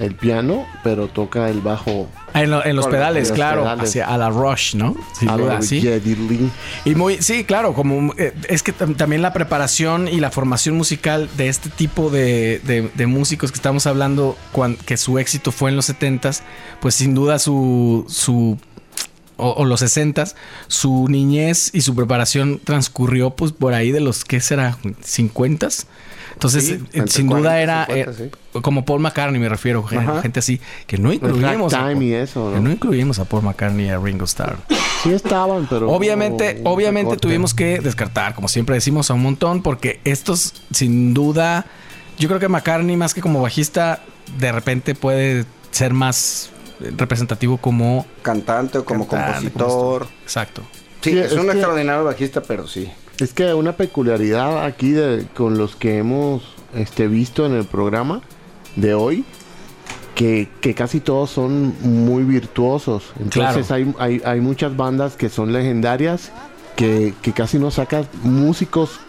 el 0.01 0.15
piano, 0.15 0.65
pero 0.83 1.07
toca 1.07 1.49
el 1.49 1.61
bajo 1.61 2.07
En, 2.33 2.49
lo- 2.51 2.65
en 2.65 2.75
los 2.75 2.87
pedales, 2.87 3.29
los 3.29 3.35
claro, 3.35 3.61
pedales. 3.61 3.89
hacia 3.89 4.07
a 4.07 4.17
la 4.17 4.29
Rush, 4.29 4.75
¿no? 4.75 4.95
Sin 5.17 5.29
a 5.29 5.37
duda, 5.37 5.61
sí. 5.61 5.81
Y 6.85 6.95
muy, 6.95 7.21
sí, 7.21 7.43
claro, 7.43 7.73
como 7.73 8.13
eh, 8.17 8.33
es 8.49 8.63
que 8.63 8.73
tam- 8.75 8.95
también 8.97 9.21
la 9.21 9.31
preparación 9.33 10.07
y 10.07 10.19
la 10.19 10.31
formación 10.31 10.75
musical 10.75 11.29
de 11.37 11.49
este 11.49 11.69
tipo 11.69 12.09
de, 12.09 12.59
de- 12.65 12.89
de 12.93 13.05
músicos 13.07 13.51
que 13.51 13.57
estamos 13.57 13.85
hablando, 13.87 14.35
cuan- 14.51 14.75
que 14.75 14.97
su 14.97 15.19
éxito 15.19 15.51
fue 15.51 15.69
en 15.69 15.75
los 15.75 15.89
70s, 15.89 16.41
pues 16.79 16.95
sin 16.95 17.13
duda 17.13 17.37
su, 17.39 18.05
su 18.09 18.57
o, 19.37 19.49
o 19.51 19.65
los 19.65 19.81
60s, 19.81 20.35
su 20.67 21.07
niñez 21.09 21.71
y 21.73 21.81
su 21.81 21.95
preparación 21.95 22.59
transcurrió 22.63 23.31
pues 23.31 23.51
por 23.51 23.73
ahí 23.73 23.91
de 23.91 23.99
los, 23.99 24.23
¿qué 24.25 24.39
será? 24.39 24.77
¿50s? 24.83 25.85
Entonces, 26.33 26.65
Sí, 26.65 26.79
eh, 26.93 27.03
sin 27.07 27.27
40 27.27 27.35
duda 27.37 27.59
era 27.61 27.85
50, 27.85 28.21
eh, 28.21 28.61
como 28.61 28.83
Paul 28.85 29.01
McCartney, 29.01 29.39
me 29.39 29.49
refiero, 29.49 29.85
Ajá. 29.89 30.21
gente 30.21 30.39
así, 30.39 30.59
que 30.87 30.97
no 30.97 31.11
incluimos. 31.13 31.73
a 31.73 31.79
Paul- 31.81 32.01
y 32.03 32.13
eso, 32.13 32.49
que 32.51 32.55
¿no? 32.57 32.61
no 32.63 32.71
incluimos 32.71 33.19
a 33.19 33.25
Paul 33.25 33.43
McCartney 33.43 33.85
y 33.87 33.89
a 33.89 33.97
Ringo 33.99 34.25
Starr. 34.25 34.57
Sí 35.03 35.11
estaban, 35.13 35.67
pero... 35.69 35.89
Obviamente, 35.91 36.59
no, 36.63 36.69
obviamente 36.71 37.11
recorte. 37.11 37.27
tuvimos 37.27 37.53
que 37.53 37.79
descartar, 37.79 38.35
como 38.35 38.47
siempre 38.47 38.75
decimos, 38.75 39.09
a 39.09 39.13
un 39.13 39.23
montón, 39.23 39.61
porque 39.63 39.99
estos, 40.03 40.53
sin 40.71 41.13
duda, 41.13 41.65
yo 42.19 42.27
creo 42.27 42.39
que 42.39 42.47
McCartney, 42.47 42.97
más 42.97 43.13
que 43.13 43.21
como 43.21 43.41
bajista, 43.41 44.01
de 44.39 44.51
repente 44.51 44.95
puede 44.95 45.45
ser 45.71 45.93
más 45.93 46.49
eh, 46.81 46.91
representativo 46.97 47.57
como 47.57 48.05
Cantante 48.21 48.77
o 48.79 48.85
como 48.85 49.07
cantante, 49.07 49.49
compositor. 49.51 50.01
como- 50.03 50.11
Exacto. 50.23 50.61
Sí, 51.01 51.11
Sí, 51.11 51.17
es, 51.17 51.31
es 51.31 51.33
un 51.33 51.45
que- 51.45 51.51
extraordinario 51.53 52.03
bajista, 52.03 52.41
pero 52.41 52.67
sí. 52.67 52.89
Es 53.21 53.33
que 53.33 53.53
una 53.53 53.73
peculiaridad 53.73 54.65
aquí 54.65 54.91
de, 54.91 55.25
con 55.35 55.57
los 55.57 55.75
que 55.75 55.97
hemos 55.99 56.41
este, 56.75 57.07
visto 57.07 57.45
en 57.45 57.53
el 57.53 57.65
programa 57.65 58.21
de 58.75 58.93
hoy, 58.93 59.23
que, 60.15 60.49
que 60.59 60.73
casi 60.73 60.99
todos 60.99 61.29
son 61.29 61.73
muy 61.81 62.23
virtuosos. 62.23 63.13
Entonces 63.19 63.69
hay, 63.71 63.93
hay, 63.99 64.21
hay 64.25 64.41
muchas 64.41 64.75
bandas 64.75 65.15
que 65.15 65.29
son 65.29 65.53
legendarias, 65.53 66.31
que, 66.75 67.13
que 67.21 67.31
casi 67.31 67.59
no 67.59 67.69
sacan 67.71 68.07
músicos 68.23 68.99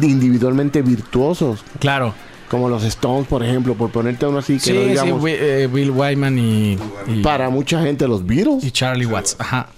individualmente 0.00 0.82
virtuosos, 0.82 1.62
Claro. 1.78 2.14
como 2.50 2.68
los 2.68 2.82
Stones, 2.84 3.26
por 3.28 3.44
ejemplo, 3.44 3.74
por 3.74 3.90
ponerte 3.90 4.26
uno 4.26 4.38
así, 4.38 4.54
que 4.54 4.60
Sí, 4.60 4.72
no 4.72 4.80
sí, 4.82 4.88
digamos, 4.88 5.22
Wi- 5.22 5.36
eh, 5.38 5.68
Bill 5.72 5.90
Wyman 5.90 6.38
y, 6.38 6.78
y, 7.06 7.22
para 7.22 7.48
mucha 7.50 7.80
gente 7.82 8.08
los 8.08 8.24
Beatles. 8.26 8.64
y 8.64 8.70
Charlie 8.70 9.06
Watts. 9.06 9.36
Ajá. 9.38 9.68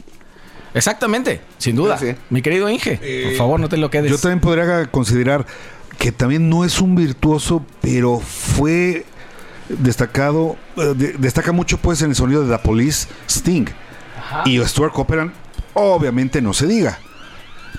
Exactamente, 0.77 1.41
sin 1.59 1.75
duda. 1.77 1.99
Sí. 1.99 2.15
Mi 2.31 2.43
querido 2.43 2.69
Inge, 2.69 3.01
por 3.29 3.37
favor, 3.37 3.59
no 3.61 3.69
te 3.69 3.77
lo 3.77 3.91
quedes. 3.91 4.11
Yo 4.11 4.19
también 4.19 4.41
podría 4.41 4.87
considerar 4.87 5.47
que 5.99 6.13
también 6.13 6.49
no 6.49 6.65
es 6.65 6.81
un 6.81 6.95
virtuoso, 6.95 7.65
pero 7.81 8.21
fue 8.21 9.05
destacado, 9.69 10.57
eh, 10.77 10.93
de- 10.97 11.13
destaca 11.15 11.53
mucho 11.53 11.79
pues 11.79 12.03
en 12.03 12.11
el 12.11 12.17
sonido 12.17 12.45
de 12.47 12.55
The 12.57 12.63
Police, 12.63 13.09
Sting. 13.29 13.67
Y 14.45 14.59
Stuart 14.65 14.93
Copeland, 14.93 15.33
obviamente 15.75 16.41
no 16.43 16.53
se 16.53 16.67
diga. 16.67 16.99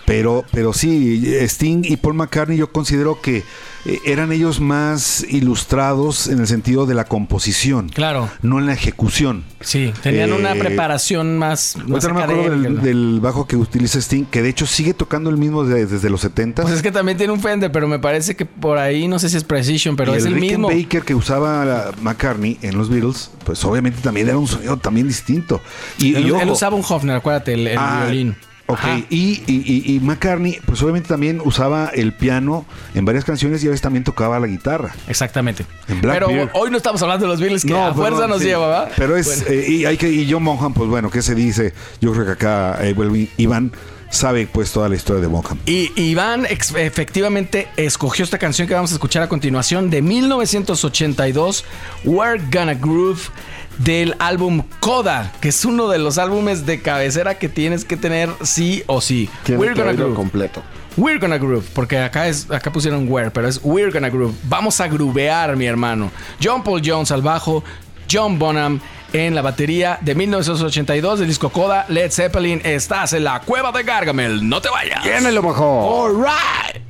Pero, 0.06 0.46
pero 0.52 0.74
sí, 0.74 1.26
Sting 1.48 1.82
y 1.84 1.98
Paul 1.98 2.16
McCartney 2.16 2.58
yo 2.58 2.72
considero 2.72 3.22
que 3.22 3.44
eh, 3.86 4.00
eran 4.06 4.32
ellos 4.32 4.60
más 4.60 5.26
ilustrados 5.30 6.28
en 6.28 6.40
el 6.40 6.48
sentido 6.48 6.86
de 6.86 6.94
la 6.96 7.06
composición, 7.06 7.90
Claro, 7.90 8.30
no 8.42 8.60
en 8.60 8.66
la 8.66 8.74
ejecución. 8.74 9.44
sí, 9.62 9.94
tenían 10.04 10.30
Eh, 10.30 10.34
una 10.34 10.56
preparación 10.56 11.38
más, 11.38 11.78
más 11.88 12.04
no 12.08 12.14
me 12.14 12.24
acuerdo 12.24 12.50
del, 12.50 12.76
¿no? 12.76 12.82
del 12.82 13.20
bajo 13.22 13.48
que 13.48 13.56
utiliza 13.56 14.00
Sting, 14.00 14.26
que 14.26 14.42
de 14.42 14.50
hecho 14.50 14.66
sigue 14.66 14.94
tocando 14.94 15.30
el 15.30 15.38
mismo 15.38 15.64
de- 15.64 15.86
desde 15.86 16.10
los 16.10 16.22
70 16.22 16.64
Pues 16.64 16.76
es 16.76 16.82
que 16.82 16.92
también 16.92 17.18
tiene 17.18 17.34
un 17.34 17.40
Fender, 17.40 17.72
pero 17.72 17.88
me 17.88 18.00
parece 18.00 18.36
que 18.36 18.46
por 18.46 18.78
ahí 18.78 19.08
no 19.08 19.20
sé 19.20 19.30
si 19.30 19.38
es 19.38 19.44
Precision, 19.44 19.96
pero 19.96 20.14
y 20.14 20.18
es 20.18 20.26
el, 20.26 20.36
mismo. 20.36 20.70
Rickenbacker 20.70 21.04
que 21.04 21.16
usaba 21.16 21.64
la 21.66 21.92
McCartney 22.02 22.58
en 22.62 22.78
los 22.78 22.90
Beatles, 22.90 23.32
pues 23.46 23.64
obviamente 23.64 24.02
también 24.02 24.28
era 24.28 24.38
un 24.38 24.48
sonido 24.48 24.78
también 24.78 25.08
distinto. 25.08 25.62
Y, 26.00 26.16
Él, 26.16 26.28
y 26.28 26.32
ojo, 26.32 26.42
él 26.42 26.50
usaba 26.50 26.76
un 26.76 26.84
Hofner, 26.88 27.16
acuérdate, 27.16 27.54
el, 27.54 27.68
el 27.68 27.78
ah, 27.78 28.04
violín. 28.06 28.36
Ok, 28.68 28.80
y, 29.10 29.44
y, 29.48 29.96
y- 29.96 30.00
McCartney, 30.02 30.60
pues 30.66 30.82
obviamente 30.82 31.08
también 31.08 31.42
usaba 31.44 31.88
el 31.88 32.14
piano 32.14 32.66
en 32.94 33.06
varias 33.06 33.24
canciones 33.24 33.64
y 33.64 33.68
a 33.68 33.70
veces 33.70 33.82
también 33.82 34.04
tocaba 34.04 34.40
la 34.40 34.48
guitarra. 34.48 34.94
Exactamente. 35.08 35.66
En 35.88 36.02
Black 36.02 36.16
Pero 36.20 36.50
hoy 36.54 36.70
no 36.70 36.78
estamos 36.78 37.02
hablando 37.02 37.26
de 37.26 37.32
los 37.32 37.40
Beatles, 37.40 37.64
que 37.64 37.74
a 37.74 37.94
pues, 37.94 37.96
fuerza 37.96 38.22
no, 38.22 38.34
nos 38.34 38.40
sí. 38.40 38.48
lleva, 38.48 38.68
¿va? 38.68 38.90
Pero 38.98 39.16
es, 39.16 39.46
eh, 39.50 39.66
y 39.70 39.86
hay 39.86 39.96
que, 39.96 40.10
y 40.10 40.30
John 40.30 40.44
Bonham, 40.44 40.74
pues 40.74 40.90
bueno, 40.90 41.10
¿qué 41.10 41.22
se 41.22 41.34
dice? 41.34 41.74
Yo 42.02 42.12
creo 42.12 42.26
que 42.26 42.32
acá, 42.34 42.78
eh, 42.82 42.94
bueno, 42.94 43.14
Iván 43.38 43.72
sabe 44.10 44.48
pues 44.48 44.72
toda 44.72 44.90
la 44.90 44.96
historia 44.96 45.22
de 45.22 45.28
Bonham. 45.28 45.58
Y 45.66 45.92
Iván 45.96 46.46
efectivamente 46.46 47.68
escogió 47.78 48.24
esta 48.24 48.38
canción 48.38 48.68
que 48.68 48.74
vamos 48.74 48.92
a 48.92 48.96
escuchar 48.96 49.24
a 49.24 49.30
continuación 49.30 49.90
de 49.90 50.02
1982, 50.02 51.66
We're 52.04 52.44
Gonna 52.52 52.74
Groove, 52.74 53.30
del 53.80 54.16
álbum 54.20 54.64
Coda, 54.80 55.32
que 55.42 55.50
es 55.50 55.66
uno 55.66 55.88
de 55.90 56.00
los 56.00 56.18
álbumes 56.18 56.66
de 56.66 56.82
cabecera 56.82 57.38
que 57.38 57.50
tienes 57.50 57.86
que 57.86 57.98
tener 57.98 58.30
sí 58.44 58.84
o 58.88 59.02
sí. 59.02 59.30
Tiene 59.44 59.60
We're 59.62 59.74
que 59.74 59.82
Gonna 59.82 59.94
Groove. 59.94 60.16
completo. 60.16 60.64
We're 60.98 61.20
gonna 61.20 61.38
groove, 61.38 61.68
porque 61.76 62.00
acá 62.00 62.28
es 62.28 62.50
acá 62.50 62.72
pusieron 62.72 63.06
where, 63.08 63.30
pero 63.30 63.48
es 63.48 63.60
we're 63.64 63.92
gonna 63.92 64.10
groove. 64.10 64.34
Vamos 64.46 64.82
a 64.82 64.88
groovear, 64.88 65.56
mi 65.56 65.68
hermano. 65.68 66.10
John 66.44 66.64
Paul 66.64 66.82
Jones 66.84 67.12
al 67.12 67.22
bajo, 67.22 67.64
John 68.12 68.40
Bonham 68.40 68.80
en 69.14 69.36
la 69.36 69.44
batería 69.44 70.00
de 70.02 70.16
1982 70.16 71.20
del 71.20 71.28
disco 71.28 71.50
Coda, 71.50 71.86
Led 71.88 72.12
Zeppelin. 72.12 72.62
Estás 72.64 73.14
en 73.14 73.26
la 73.26 73.42
cueva 73.42 73.72
de 73.72 73.84
Gargamel, 73.84 74.50
no 74.50 74.60
te 74.60 74.70
vayas. 74.70 75.04
Tiene 75.04 75.32
lo 75.32 75.44
mejor. 75.44 76.16
All 76.16 76.16
right. 76.26 76.87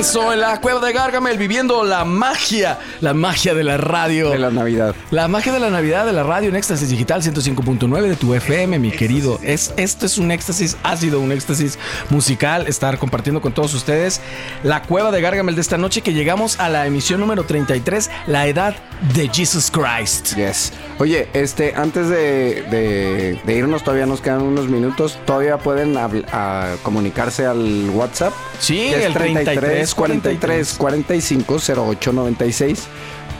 Regreso 0.00 0.32
en 0.32 0.40
la 0.40 0.58
cueva 0.62 0.80
de 0.80 0.94
Gargamel 0.94 1.36
viviendo 1.36 1.84
la 1.84 2.06
magia, 2.06 2.78
la 3.02 3.12
magia 3.12 3.52
de 3.52 3.62
la 3.62 3.76
radio. 3.76 4.30
De 4.30 4.38
la 4.38 4.50
Navidad. 4.50 4.94
La 5.10 5.28
magia 5.28 5.52
de 5.52 5.60
la 5.60 5.68
Navidad 5.68 6.06
de 6.06 6.14
la 6.14 6.22
radio 6.22 6.48
en 6.48 6.56
Éxtasis 6.56 6.88
Digital 6.88 7.20
105.9 7.20 8.08
de 8.08 8.16
tu 8.16 8.32
FM, 8.32 8.78
mi 8.78 8.92
querido. 8.92 9.38
Es, 9.42 9.74
esto 9.76 10.06
es 10.06 10.16
un 10.16 10.30
éxtasis, 10.30 10.78
ha 10.84 10.96
sido 10.96 11.20
un 11.20 11.32
éxtasis 11.32 11.78
musical 12.08 12.66
estar 12.66 12.96
compartiendo 12.96 13.42
con 13.42 13.52
todos 13.52 13.74
ustedes 13.74 14.22
la 14.62 14.80
cueva 14.80 15.10
de 15.10 15.20
Gargamel 15.20 15.54
de 15.54 15.60
esta 15.60 15.76
noche 15.76 16.00
que 16.00 16.14
llegamos 16.14 16.58
a 16.60 16.70
la 16.70 16.86
emisión 16.86 17.20
número 17.20 17.44
33, 17.44 18.10
la 18.26 18.46
edad 18.46 18.76
de 19.12 19.28
Jesus 19.28 19.70
Christ. 19.70 20.34
Yes. 20.34 20.72
Oye, 21.00 21.28
este, 21.32 21.72
antes 21.74 22.08
de, 22.10 22.62
de- 22.70 23.38
de 23.42 23.54
irnos, 23.54 23.82
todavía 23.82 24.04
nos 24.04 24.20
quedan 24.20 24.42
unos 24.42 24.68
minutos. 24.68 25.18
Todavía 25.24 25.56
pueden 25.56 25.94
habl- 25.94 26.26
a 26.30 26.76
comunicarse 26.82 27.46
al 27.46 27.88
WhatsApp. 27.94 28.34
Sí, 28.58 28.88
el 28.92 29.14
33 29.14 29.94
43 29.94 30.74
45 30.78 31.56
08 31.88 32.12
96 32.12 32.84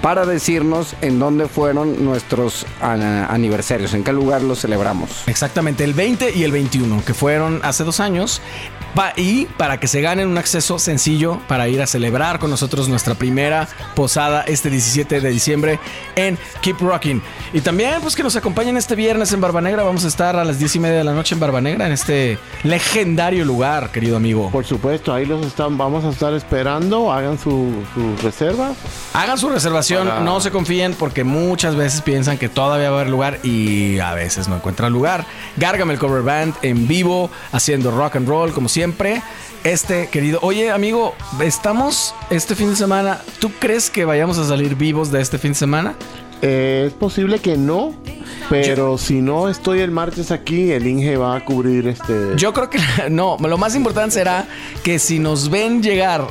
para 0.02 0.24
decirnos 0.26 0.94
en 1.02 1.18
dónde 1.18 1.46
fueron 1.46 2.04
nuestros 2.04 2.66
ah, 2.80 3.26
aniversarios, 3.30 3.92
en 3.94 4.02
qué 4.04 4.12
lugar 4.12 4.42
los 4.42 4.60
celebramos. 4.60 5.10
Exactamente, 5.26 5.84
el 5.84 5.94
20 5.94 6.32
y 6.34 6.44
el 6.44 6.52
21, 6.52 7.04
que 7.04 7.14
fueron 7.14 7.60
hace 7.62 7.84
dos 7.84 8.00
años. 8.00 8.40
Pa- 8.94 9.12
y 9.16 9.44
para 9.56 9.78
que 9.78 9.86
se 9.86 10.00
ganen 10.00 10.26
un 10.28 10.36
acceso 10.36 10.78
sencillo 10.80 11.38
para 11.46 11.68
ir 11.68 11.80
a 11.80 11.86
celebrar 11.86 12.40
con 12.40 12.50
nosotros 12.50 12.88
nuestra 12.88 13.14
primera 13.14 13.68
posada 13.94 14.42
este 14.42 14.68
17 14.68 15.20
de 15.20 15.30
diciembre 15.30 15.78
en 16.16 16.36
Keep 16.60 16.80
Rocking. 16.80 17.22
Y 17.52 17.60
también, 17.60 18.00
pues 18.02 18.16
que 18.16 18.24
nos 18.24 18.34
acompañen 18.34 18.76
este 18.76 18.96
viernes 18.96 19.32
en 19.32 19.40
Barba 19.40 19.60
Negra. 19.60 19.84
Vamos 19.84 20.04
a 20.04 20.08
estar 20.08 20.34
a 20.34 20.44
las 20.44 20.58
10 20.58 20.74
y 20.76 20.78
media 20.80 20.98
de 20.98 21.04
la 21.04 21.12
noche 21.12 21.34
en 21.36 21.40
Barba 21.40 21.60
Negra, 21.60 21.86
en 21.86 21.92
este 21.92 22.38
legendario 22.64 23.44
lugar, 23.44 23.92
querido 23.92 24.16
amigo. 24.16 24.50
Por 24.50 24.64
supuesto, 24.64 25.12
ahí 25.14 25.24
los 25.26 25.44
están, 25.46 25.76
vamos 25.78 26.04
a 26.04 26.08
estar 26.10 26.32
esperando. 26.34 27.12
Hagan 27.12 27.38
su, 27.38 27.72
su 27.94 28.16
reserva. 28.24 28.72
Hagan 29.12 29.38
su 29.38 29.48
reservación, 29.50 29.89
no 29.90 30.40
se 30.40 30.50
confíen 30.50 30.94
porque 30.94 31.24
muchas 31.24 31.76
veces 31.76 32.02
piensan 32.02 32.38
que 32.38 32.48
todavía 32.48 32.90
va 32.90 32.98
a 32.98 33.00
haber 33.00 33.10
lugar 33.10 33.38
y 33.42 33.98
a 33.98 34.14
veces 34.14 34.48
no 34.48 34.56
encuentran 34.56 34.92
lugar. 34.92 35.26
Gárgame 35.56 35.92
el 35.94 35.98
cover 35.98 36.22
band 36.22 36.54
en 36.62 36.86
vivo, 36.88 37.30
haciendo 37.52 37.90
rock 37.90 38.16
and 38.16 38.28
roll 38.28 38.52
como 38.52 38.68
siempre. 38.68 39.22
Este 39.64 40.08
querido, 40.08 40.38
oye 40.42 40.70
amigo, 40.70 41.14
estamos 41.42 42.14
este 42.30 42.54
fin 42.54 42.70
de 42.70 42.76
semana. 42.76 43.20
¿Tú 43.40 43.50
crees 43.58 43.90
que 43.90 44.04
vayamos 44.04 44.38
a 44.38 44.46
salir 44.46 44.74
vivos 44.74 45.10
de 45.12 45.20
este 45.20 45.38
fin 45.38 45.52
de 45.52 45.58
semana? 45.58 45.94
Eh, 46.42 46.84
es 46.86 46.92
posible 46.94 47.38
que 47.38 47.58
no, 47.58 47.94
pero 48.48 48.96
si 48.96 49.20
no 49.20 49.50
estoy 49.50 49.80
el 49.80 49.90
martes 49.90 50.30
aquí, 50.30 50.72
el 50.72 50.86
Inge 50.86 51.16
va 51.18 51.36
a 51.36 51.44
cubrir 51.44 51.86
este. 51.88 52.36
Yo 52.36 52.54
creo 52.54 52.70
que 52.70 52.78
no. 53.10 53.36
Lo 53.38 53.58
más 53.58 53.74
importante 53.74 54.14
será 54.14 54.46
que 54.82 54.98
si 54.98 55.18
nos 55.18 55.50
ven 55.50 55.82
llegar 55.82 56.26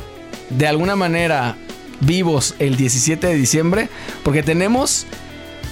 de 0.48 0.66
alguna 0.66 0.96
manera 0.96 1.56
vivos 2.00 2.54
el 2.58 2.76
17 2.76 3.26
de 3.26 3.34
diciembre, 3.34 3.88
porque 4.22 4.42
tenemos 4.42 5.06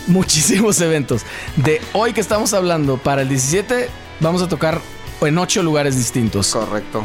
muchísimos 0.07 0.81
eventos. 0.83 1.23
De 1.57 1.81
hoy 1.93 2.13
que 2.13 2.21
estamos 2.21 2.55
hablando 2.55 2.99
para 2.99 3.23
el 3.23 3.29
17, 3.29 3.89
vamos 4.21 4.43
a 4.43 4.49
tocar 4.49 4.81
en 5.21 5.39
ocho 5.39 5.63
lugares 5.63 5.97
distintos. 5.97 6.53
Correcto. 6.53 7.05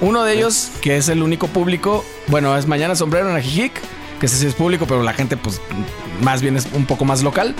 Uno 0.00 0.24
de 0.24 0.34
ellos, 0.34 0.70
que 0.80 0.96
es 0.96 1.08
el 1.08 1.22
único 1.22 1.46
público, 1.48 2.04
bueno, 2.28 2.56
es 2.56 2.66
Mañana 2.66 2.96
Sombrero 2.96 3.28
en 3.28 3.36
Ajijic, 3.36 3.72
que 4.18 4.26
ese 4.26 4.36
sí 4.36 4.46
es 4.46 4.54
público, 4.54 4.86
pero 4.86 5.02
la 5.02 5.12
gente, 5.12 5.36
pues, 5.36 5.60
más 6.22 6.40
bien 6.40 6.56
es 6.56 6.66
un 6.72 6.86
poco 6.86 7.04
más 7.04 7.22
local. 7.22 7.54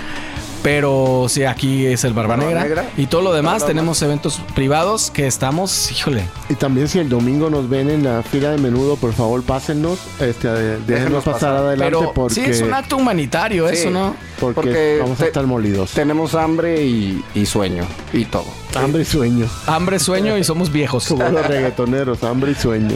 Pero 0.63 1.25
sí, 1.27 1.43
aquí 1.43 1.85
es 1.87 2.03
el 2.03 2.13
Barba 2.13 2.35
Barba 2.35 2.45
Negra. 2.45 2.63
Negra. 2.63 2.85
Y 2.97 3.07
todo 3.07 3.21
lo 3.21 3.33
demás, 3.33 3.65
tenemos 3.65 4.01
eventos 4.03 4.39
privados 4.53 5.09
que 5.11 5.25
estamos, 5.27 5.91
híjole, 5.91 6.23
Y 6.49 6.55
también 6.55 6.87
si 6.87 6.99
el 6.99 7.09
domingo 7.09 7.49
nos 7.49 7.67
ven 7.67 7.89
en 7.89 8.03
la 8.03 8.21
fila 8.21 8.51
de 8.51 8.57
menudo, 8.59 8.95
por 8.95 9.13
favor 9.13 9.41
pásennos, 9.43 9.99
este, 10.19 10.47
déjenos 10.49 10.87
Déjenos 10.87 11.23
pasar, 11.23 11.33
pasar. 11.33 11.55
adelante 11.57 11.95
Pero 11.97 12.13
porque, 12.13 12.35
sí, 12.35 12.41
es 12.45 12.61
un 12.61 12.73
acto 12.73 12.97
humanitario, 12.97 13.67
Sí. 13.69 13.75
eso, 13.75 13.89
¿no? 13.89 14.15
porque, 14.39 14.55
porque 14.55 14.97
vamos 15.01 15.19
a 15.21 15.25
estar 15.25 15.45
molidos. 15.47 15.91
Tenemos 15.91 16.35
hambre 16.35 16.83
y, 16.83 17.23
y 17.35 17.45
sueño 17.45 17.83
y 18.13 18.25
todo. 18.25 18.45
Hambre 18.75 19.01
y 19.01 19.05
sueño. 19.05 19.47
Hambre, 19.67 19.99
sueño 19.99 20.37
y 20.37 20.43
somos 20.43 20.71
viejos. 20.71 21.07
Como 21.07 21.27
los 21.27 21.45
reggaetoneros, 21.45 22.23
hambre 22.23 22.51
y 22.51 22.55
sueño. 22.55 22.95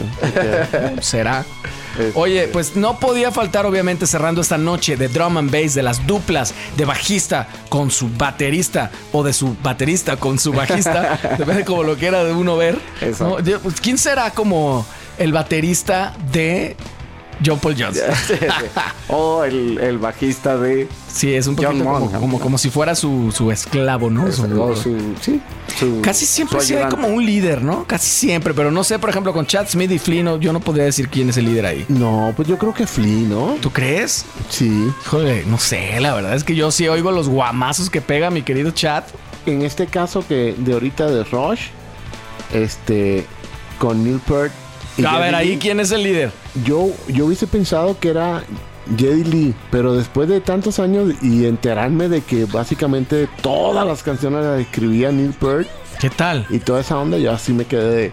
Será. 1.00 1.44
Este- 1.98 2.12
Oye, 2.14 2.48
pues 2.48 2.76
no 2.76 2.98
podía 2.98 3.30
faltar, 3.30 3.64
obviamente, 3.64 4.06
cerrando 4.06 4.40
esta 4.42 4.58
noche 4.58 4.96
de 4.96 5.08
drum 5.08 5.38
and 5.38 5.50
bass, 5.50 5.74
de 5.74 5.82
las 5.82 6.06
duplas 6.06 6.52
de 6.76 6.84
bajista 6.84 7.48
con 7.68 7.90
su 7.90 8.08
baterista 8.08 8.90
o 9.12 9.22
de 9.22 9.32
su 9.32 9.56
baterista 9.62 10.16
con 10.16 10.38
su 10.38 10.52
bajista, 10.52 11.18
depende 11.38 11.64
como 11.64 11.82
lo 11.82 11.96
quiera 11.96 12.24
de 12.24 12.32
uno 12.32 12.56
ver. 12.56 12.78
Pues, 13.00 13.80
¿Quién 13.80 13.98
será 13.98 14.30
como 14.30 14.86
el 15.18 15.32
baterista 15.32 16.14
de 16.32 16.76
John 17.44 17.58
Paul 17.58 17.74
Jones? 17.78 18.02
o 19.08 19.44
el, 19.44 19.78
el 19.78 19.98
bajista 19.98 20.56
de. 20.56 20.88
Sí, 21.12 21.34
es 21.34 21.46
un 21.46 21.56
John 21.56 21.66
poquito 21.78 21.84
como, 21.84 22.10
como, 22.20 22.40
como 22.40 22.58
si 22.58 22.70
fuera 22.70 22.94
su, 22.94 23.32
su 23.34 23.50
esclavo, 23.50 24.10
¿no? 24.10 24.30
Su- 24.32 24.44
o 24.62 24.74
su- 24.76 25.14
sí, 25.20 25.40
su- 25.78 26.00
Casi 26.02 26.26
siempre 26.26 26.60
su 26.60 26.66
sí 26.66 26.74
hay 26.74 26.88
como 26.88 27.08
un 27.08 27.24
líder, 27.24 27.62
¿no? 27.62 27.84
Casi 27.86 28.08
siempre, 28.08 28.52
pero 28.54 28.70
no 28.70 28.84
sé, 28.84 28.98
por 28.98 29.10
ejemplo, 29.10 29.32
con 29.32 29.46
Chad 29.46 29.66
Smith 29.68 29.90
y 29.90 29.98
Flea, 29.98 30.22
no- 30.22 30.36
yo 30.38 30.52
no 30.52 30.60
podría 30.60 30.84
decir 30.84 31.08
quién 31.08 31.28
es 31.30 31.36
el 31.36 31.44
líder 31.46 31.66
ahí. 31.66 31.84
No, 31.88 32.32
pues 32.36 32.48
yo 32.48 32.58
creo 32.58 32.72
que 32.74 32.86
Flea, 32.86 33.28
¿no? 33.28 33.56
¿Tú 33.60 33.70
crees? 33.70 34.24
Sí. 34.50 34.90
Híjole, 35.04 35.44
no 35.46 35.58
sé, 35.58 36.00
la 36.00 36.14
verdad 36.14 36.34
es 36.34 36.44
que 36.44 36.54
yo 36.54 36.70
sí 36.70 36.88
oigo 36.88 37.10
los 37.12 37.28
guamazos 37.28 37.90
que 37.90 38.00
pega 38.00 38.30
mi 38.30 38.42
querido 38.42 38.70
Chad. 38.70 39.04
En 39.46 39.62
este 39.62 39.86
caso 39.86 40.24
que 40.26 40.54
de 40.58 40.72
ahorita 40.72 41.06
de 41.06 41.22
Rush, 41.24 41.66
este, 42.52 43.26
con 43.78 44.02
Neil 44.04 44.20
Peart. 44.26 44.52
A 45.04 45.18
ver, 45.18 45.34
ahí 45.34 45.58
quién 45.58 45.80
es 45.80 45.90
el 45.90 46.02
líder. 46.02 46.30
Yo, 46.64 46.90
yo 47.08 47.26
hubiese 47.26 47.46
pensado 47.46 47.98
que 47.98 48.08
era 48.08 48.42
Geddy 48.96 49.24
Lee, 49.24 49.54
pero 49.70 49.94
después 49.94 50.28
de 50.28 50.40
tantos 50.40 50.78
años 50.78 51.12
y 51.22 51.46
enterarme 51.46 52.08
de 52.08 52.20
que 52.22 52.44
básicamente 52.44 53.28
todas 53.42 53.86
las 53.86 54.02
canciones 54.02 54.44
las 54.44 54.60
escribía 54.60 55.10
Neil 55.12 55.34
Peart 55.34 55.66
¿Qué 56.00 56.10
tal? 56.10 56.46
y 56.50 56.58
toda 56.58 56.80
esa 56.80 56.98
onda, 56.98 57.18
yo 57.18 57.32
así 57.32 57.52
me 57.52 57.64
quedé 57.64 57.90
de 57.90 58.12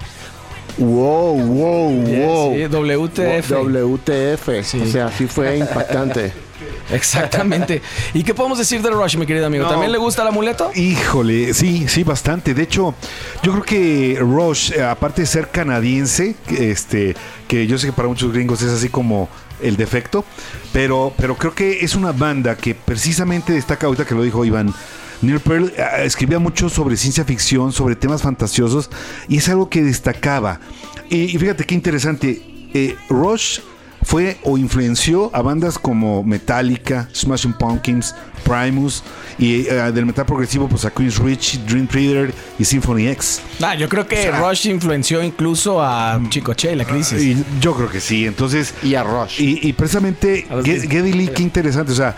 wow, 0.78 1.38
wow, 1.38 1.92
wow. 1.92 2.56
Sí, 2.56 2.64
WTF. 2.64 3.52
WTF. 3.52 4.50
Sí. 4.64 4.82
O 4.82 4.86
sea, 4.88 5.12
sí 5.12 5.28
fue 5.28 5.58
impactante. 5.58 6.34
Exactamente. 6.92 7.82
¿Y 8.14 8.24
qué 8.24 8.34
podemos 8.34 8.58
decir 8.58 8.82
de 8.82 8.90
Rush, 8.90 9.18
mi 9.18 9.26
querido 9.26 9.46
amigo? 9.46 9.64
No. 9.64 9.70
¿También 9.70 9.92
le 9.92 9.98
gusta 9.98 10.22
el 10.22 10.28
amuleto? 10.30 10.72
Híjole, 10.76 11.54
sí, 11.54 11.88
sí, 11.88 12.04
bastante. 12.04 12.54
De 12.54 12.64
hecho, 12.64 12.96
yo 13.42 13.52
creo 13.52 13.64
que 13.64 14.18
Rush, 14.20 14.72
eh, 14.74 14.84
aparte 14.84 15.22
de 15.22 15.28
ser 15.28 15.50
canadiense, 15.50 16.36
este, 16.58 17.16
que 17.48 17.68
yo 17.68 17.78
sé 17.78 17.88
que 17.88 17.94
para 17.94 18.08
muchos 18.08 18.32
gringos 18.34 18.62
es 18.62 18.72
así 18.72 18.90
como 18.90 19.30
el 19.62 19.78
defecto, 19.78 20.26
pero, 20.74 21.14
pero 21.18 21.36
creo 21.36 21.54
que 21.54 21.84
es 21.86 21.96
una 21.96 22.12
banda 22.12 22.56
que 22.56 22.76
precisamente 22.76 23.54
destaca, 23.54 23.88
ahorita 23.88 24.06
que 24.06 24.16
lo 24.16 24.24
dijo 24.24 24.44
Iván, 24.44 24.74
Neil 25.22 25.40
Peart 25.40 25.74
eh, 25.78 26.06
escribía 26.06 26.40
mucho 26.40 26.70
sobre 26.70 26.98
ciencia 26.98 27.24
ficción, 27.24 27.72
sobre 27.72 27.96
temas 27.96 28.22
fantasiosos, 28.22 28.90
y 29.28 29.38
es 29.38 29.48
algo 29.50 29.70
que 29.70 29.82
destacaba. 29.82 30.60
Y, 31.10 31.36
y 31.36 31.38
fíjate 31.38 31.64
qué 31.64 31.76
interesante, 31.76 32.42
eh, 32.74 32.96
Rush 33.10 33.60
fue 34.04 34.38
o 34.44 34.58
influenció 34.58 35.30
a 35.34 35.42
bandas 35.42 35.78
como 35.80 36.24
Metallica, 36.24 37.08
Smashing 37.14 37.54
Pumpkins, 37.54 38.14
Primus 38.44 39.04
y 39.38 39.68
eh, 39.68 39.92
del 39.94 40.06
metal 40.06 40.26
progresivo 40.26 40.68
pues 40.68 40.84
a 40.86 40.92
Chris 40.92 41.18
Rich, 41.18 41.60
Dream 41.66 41.88
Theater 41.88 42.34
y 42.60 42.66
Symphony 42.66 43.08
X. 43.08 43.42
Ah, 43.62 43.76
yo 43.76 43.88
creo 43.88 44.06
que 44.08 44.30
Rush 44.32 44.68
influenció 44.68 45.24
incluso 45.24 45.82
a 45.82 46.20
Chicoche 46.30 46.72
y 46.74 46.76
la 46.76 46.86
crisis. 46.86 47.22
Y 47.22 47.44
yo 47.62 47.74
creo 47.76 47.90
que 47.90 48.02
sí. 48.02 48.26
Entonces 48.26 48.74
Y 48.84 48.96
a 48.96 49.04
Rush. 49.04 49.40
y, 49.40 49.68
y 49.68 49.74
precisamente 49.74 50.46
Geddy 50.64 51.14
Lee, 51.14 51.30
qué 51.34 51.42
interesante, 51.44 51.92
o 51.94 51.96
sea, 51.96 52.16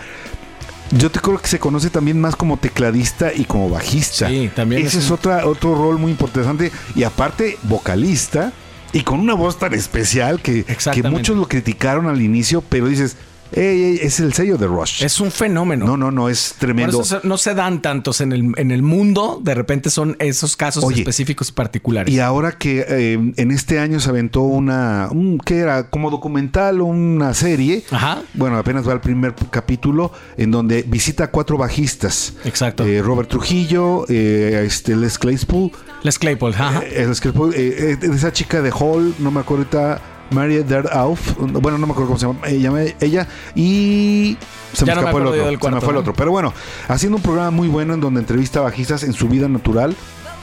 yo 0.92 1.10
te 1.10 1.18
creo 1.20 1.38
que 1.40 1.48
se 1.48 1.58
conoce 1.58 1.90
también 1.90 2.20
más 2.20 2.36
como 2.36 2.58
tecladista 2.58 3.32
y 3.34 3.44
como 3.44 3.68
bajista. 3.68 4.28
Sí, 4.28 4.50
también 4.54 4.82
Ese 4.86 4.98
es 4.98 5.04
es, 5.04 5.10
un- 5.10 5.14
otra, 5.16 5.46
otro 5.46 5.74
rol 5.74 5.98
muy 5.98 6.12
interesante. 6.12 6.70
Y 6.94 7.02
aparte, 7.02 7.58
vocalista 7.64 8.52
y 8.96 9.02
con 9.02 9.20
una 9.20 9.34
voz 9.34 9.58
tan 9.58 9.74
especial 9.74 10.40
que, 10.40 10.64
que 10.64 11.02
muchos 11.02 11.36
lo 11.36 11.46
criticaron 11.46 12.06
al 12.06 12.22
inicio, 12.22 12.62
pero 12.62 12.86
dices, 12.88 13.18
"Ey, 13.52 13.82
ey, 13.84 13.98
es 14.02 14.20
el 14.20 14.32
sello 14.32 14.56
de 14.58 14.66
Rush. 14.66 15.02
Es 15.04 15.20
un 15.20 15.30
fenómeno. 15.30 15.86
no, 15.86 15.96
no, 15.96 16.10
no, 16.10 16.28
es 16.28 16.50
Por 16.58 16.60
tremendo. 16.66 17.00
eso 17.02 17.20
no 17.22 17.38
se 17.38 17.54
dan 17.54 17.80
tantos 17.82 18.20
en 18.20 18.32
el, 18.32 18.52
en 18.56 18.70
el 18.70 18.82
mundo. 18.82 19.40
De 19.42 19.54
repente 19.54 19.90
son 19.90 20.16
esos 20.18 20.56
casos 20.56 20.84
Oye, 20.84 21.00
específicos 21.00 21.48
y 21.50 21.52
particulares. 21.52 22.12
Y 22.14 22.20
ahora 22.20 22.52
que 22.52 22.84
eh, 22.88 23.12
en 23.36 23.50
este 23.50 23.78
año 23.78 24.00
se 24.00 24.08
aventó 24.10 24.42
una, 24.42 25.08
un, 25.10 25.38
¿qué 25.38 25.58
era? 25.58 25.90
Como 25.90 26.10
documental 26.10 26.80
o 26.80 26.86
una 26.86 27.34
serie. 27.34 27.84
Ajá. 27.90 28.22
Bueno, 28.34 28.58
apenas 28.58 28.86
va 28.88 28.92
el 28.92 29.00
primer 29.00 29.34
capítulo 29.50 30.12
en 30.36 30.50
donde 30.50 30.82
visita 30.82 31.24
a 31.24 31.30
cuatro 31.30 31.56
bajistas. 31.58 32.34
Exacto. 32.44 32.84
Eh, 32.84 33.02
Robert 33.02 33.28
Trujillo, 33.28 34.04
eh, 34.08 34.62
este, 34.66 34.96
Les 34.96 35.18
Claypool, 35.18 35.70
Les 36.02 36.18
Claypool, 36.18 36.52
ajá. 36.54 36.82
eh, 36.84 37.06
Les 37.08 37.20
Claypool, 37.20 37.54
eh, 37.54 37.96
eh, 38.02 38.10
esa 38.14 38.32
chica 38.32 38.62
de 38.62 38.70
Hall, 38.70 39.14
no 39.18 39.30
me 39.30 39.40
acuerdo 39.40 39.64
ahorita, 39.64 40.00
Maria 40.30 40.64
Auf, 40.92 41.34
bueno, 41.38 41.78
no 41.78 41.86
me 41.86 41.92
acuerdo 41.92 42.08
cómo 42.14 42.18
se 42.18 42.26
llama 42.26 42.46
ella, 42.48 42.72
ella 43.00 43.26
y 43.54 44.36
se 44.72 44.84
me 44.84 44.88
Ya 44.88 44.94
no 44.94 45.02
me 45.02 45.08
escapó 45.08 45.18
el 45.18 45.26
otro, 45.26 45.44
se 45.44 45.50
me 45.74 45.80
fue 45.80 45.88
el 45.90 45.94
¿no? 45.94 46.00
otro. 46.00 46.14
Pero 46.14 46.30
bueno, 46.30 46.52
haciendo 46.88 47.16
un 47.16 47.22
programa 47.22 47.50
muy 47.50 47.68
bueno 47.68 47.92
en 47.94 48.00
donde 48.00 48.20
entrevista 48.20 48.60
a 48.60 48.62
bajistas 48.62 49.02
en 49.04 49.12
su 49.12 49.28
vida 49.28 49.48
natural 49.48 49.94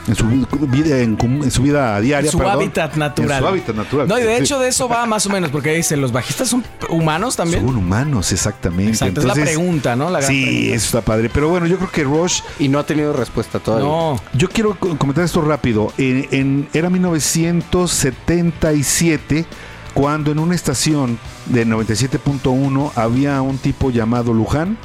en 0.06 0.16
su 0.16 0.26
vida, 0.28 1.00
en, 1.00 1.16
cum- 1.16 1.44
en 1.44 1.50
su 1.50 1.62
vida 1.64 1.98
diaria. 2.02 2.30
su 2.30 2.38
perdón. 2.38 2.56
hábitat 2.56 2.96
natural. 2.98 3.38
En 3.38 3.40
su 3.40 3.48
hábitat 3.48 3.74
natural. 3.78 4.06
No, 4.10 4.20
y 4.20 4.24
de 4.24 4.36
Sí. 4.36 4.44
hecho 4.44 4.60
de 4.60 4.68
eso 4.68 4.90
va 4.90 5.06
más 5.06 5.26
o 5.28 5.30
menos, 5.30 5.50
porque 5.50 5.74
dice, 5.74 5.96
¿los 5.96 6.12
bajistas 6.12 6.50
son 6.50 6.62
humanos 6.90 7.38
también? 7.38 7.66
Son 7.66 7.78
humanos, 7.78 8.34
exactamente. 8.34 8.92
Exacto, 8.92 9.22
es 9.22 9.26
la 9.26 9.34
pregunta, 9.34 9.96
¿no? 9.96 10.10
La 10.10 10.20
gran 10.20 10.30
sí, 10.30 10.44
pregunta. 10.44 10.76
eso 10.76 10.86
está 10.88 11.00
padre. 11.00 11.30
Pero 11.34 11.48
bueno, 11.48 11.68
yo 11.68 11.78
creo 11.78 11.90
que 11.90 12.04
Rush 12.04 12.42
Y 12.60 12.68
no 12.68 12.80
ha 12.80 12.86
tenido 12.86 13.14
respuesta 13.14 13.60
todavía. 13.60 13.88
No. 13.88 14.20
Yo 14.34 14.50
quiero 14.50 14.78
co- 14.78 14.98
comentar 14.98 15.24
esto 15.24 15.40
rápido. 15.40 15.94
En, 15.98 16.28
en- 16.32 16.68
era 16.74 16.90
1977 16.90 19.46
cuando 19.94 20.32
en 20.32 20.40
una 20.40 20.56
estación 20.56 21.20
de 21.48 21.66
97.1 21.68 22.92
había 22.96 23.42
un 23.42 23.58
tipo 23.58 23.92
llamado 23.92 24.34
Luján 24.34 24.78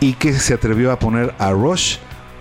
y 0.00 0.14
que 0.14 0.32
se 0.38 0.54
atrevió 0.54 0.92
a 0.92 0.98
poner 0.98 1.34
a 1.38 1.50
Rush 1.50 1.96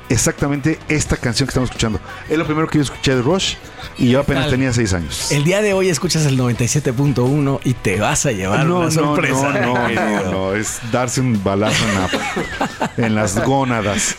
exactamente 0.09 0.79
esta 0.87 1.17
canción 1.17 1.47
que 1.47 1.51
estamos 1.51 1.69
escuchando. 1.69 1.99
Es 2.29 2.37
lo 2.37 2.45
primero 2.45 2.67
que 2.69 2.77
yo 2.77 2.83
escuché 2.83 3.13
de 3.13 3.21
Rush 3.21 3.55
y 3.97 4.07
yo 4.09 4.21
apenas 4.21 4.49
tenía 4.49 4.71
seis 4.71 4.93
años. 4.93 5.33
El 5.33 5.43
día 5.43 5.61
de 5.61 5.73
hoy 5.73 5.89
escuchas 5.89 6.25
el 6.25 6.39
97.1 6.39 7.59
y 7.65 7.73
te 7.73 7.99
vas 7.99 8.25
a 8.25 8.31
llevar 8.31 8.65
no, 8.65 8.77
una 8.77 8.85
no, 8.85 8.91
sorpresa. 8.91 9.49
no, 9.59 9.73
no, 9.73 9.89
no, 9.89 10.31
no, 10.31 10.53
es 10.55 10.79
darse 10.93 11.19
un 11.19 11.43
balazo 11.43 11.83
en, 11.89 11.95
la- 11.95 12.91
en 13.07 13.15
las 13.15 13.43
gónadas. 13.43 14.15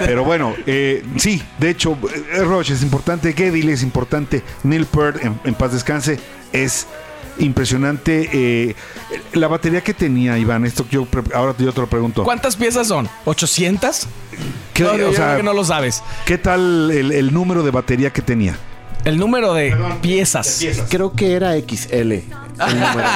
Pero 0.00 0.22
bueno, 0.24 0.54
eh, 0.66 1.02
sí, 1.16 1.42
de 1.58 1.70
hecho, 1.70 1.96
eh, 2.34 2.42
Rush 2.42 2.72
es 2.72 2.82
importante, 2.82 3.32
Geddy 3.32 3.66
es 3.70 3.82
importante, 3.82 4.42
Neil 4.64 4.84
Peart, 4.84 5.24
en, 5.24 5.40
en 5.44 5.54
paz 5.54 5.72
descanse, 5.72 6.20
es 6.52 6.86
impresionante. 7.38 8.28
eh, 8.32 8.74
la 9.32 9.48
batería 9.48 9.80
que 9.82 9.94
tenía 9.94 10.38
Iván, 10.38 10.64
esto 10.64 10.84
que 10.86 10.94
yo 10.96 11.04
pre- 11.06 11.22
ahora 11.34 11.54
yo 11.58 11.72
te 11.72 11.80
lo 11.80 11.86
pregunto. 11.86 12.24
¿Cuántas 12.24 12.56
piezas 12.56 12.86
son? 12.88 13.08
¿800? 13.26 14.06
¿Qué, 14.74 14.84
No, 14.84 15.08
o 15.08 15.12
sea, 15.12 15.36
que 15.36 15.42
no 15.42 15.52
lo 15.52 15.64
sabes. 15.64 16.02
¿qué 16.26 16.38
tal 16.38 16.90
el, 16.90 17.12
el 17.12 17.32
número 17.32 17.62
de 17.62 17.70
batería 17.70 18.10
que 18.10 18.22
tenía? 18.22 18.56
El 19.04 19.18
número 19.18 19.52
de 19.54 19.74
piezas. 20.00 20.64
Creo 20.88 21.12
que 21.12 21.32
era 21.32 21.52
XL. 21.58 22.12
el 22.12 22.24
número 22.58 23.08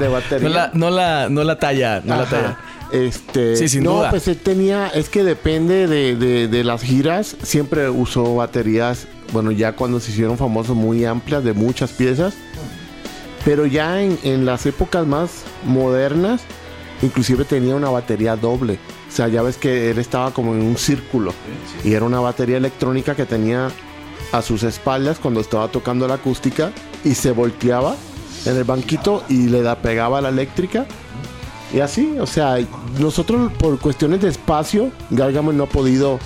de 0.00 0.08
batería. 0.12 0.48
No 0.48 0.54
la, 0.54 0.70
no 0.74 0.90
la, 0.90 1.28
no 1.28 1.44
la 1.44 1.58
talla, 1.58 2.02
no 2.04 2.16
la 2.16 2.24
talla. 2.26 2.58
Este, 2.90 3.54
Sí, 3.56 3.68
sin 3.68 3.84
no, 3.84 3.96
duda. 3.98 4.10
pues 4.10 4.26
él 4.28 4.38
tenía, 4.38 4.88
es 4.88 5.08
que 5.10 5.22
depende 5.22 5.86
de, 5.86 6.16
de- 6.16 6.48
de 6.48 6.64
las 6.64 6.82
giras, 6.82 7.36
siempre 7.42 7.88
usó 7.90 8.34
baterías, 8.36 9.06
bueno, 9.32 9.50
ya 9.52 9.72
cuando 9.72 10.00
se 10.00 10.10
hicieron 10.10 10.38
famosos 10.38 10.74
muy 10.74 11.04
amplias, 11.04 11.44
de 11.44 11.52
muchas 11.52 11.90
piezas, 11.90 12.32
pero 13.44 13.66
ya 13.66 14.02
en, 14.02 14.18
en 14.22 14.44
las 14.44 14.66
épocas 14.66 15.06
más 15.06 15.44
modernas, 15.64 16.42
inclusive 17.02 17.44
tenía 17.44 17.74
una 17.74 17.90
batería 17.90 18.36
doble, 18.36 18.78
o 19.08 19.12
sea, 19.12 19.28
ya 19.28 19.42
ves 19.42 19.56
que 19.56 19.90
él 19.90 19.98
estaba 19.98 20.32
como 20.32 20.54
en 20.54 20.62
un 20.62 20.76
círculo, 20.76 21.32
y 21.84 21.94
era 21.94 22.04
una 22.04 22.20
batería 22.20 22.56
electrónica 22.56 23.14
que 23.14 23.26
tenía 23.26 23.70
a 24.32 24.42
sus 24.42 24.62
espaldas 24.62 25.18
cuando 25.18 25.40
estaba 25.40 25.68
tocando 25.68 26.06
la 26.06 26.14
acústica, 26.14 26.72
y 27.04 27.14
se 27.14 27.30
volteaba 27.30 27.96
en 28.44 28.56
el 28.56 28.64
banquito 28.64 29.24
y 29.28 29.48
le 29.48 29.62
da, 29.62 29.76
pegaba 29.76 30.20
la 30.20 30.28
eléctrica, 30.28 30.86
y 31.72 31.80
así, 31.80 32.16
o 32.18 32.26
sea, 32.26 32.56
nosotros 32.98 33.52
por 33.52 33.78
cuestiones 33.78 34.22
de 34.22 34.28
espacio, 34.28 34.90
Gargamel 35.10 35.56
no 35.56 35.64
ha 35.64 35.68
podido 35.68 36.18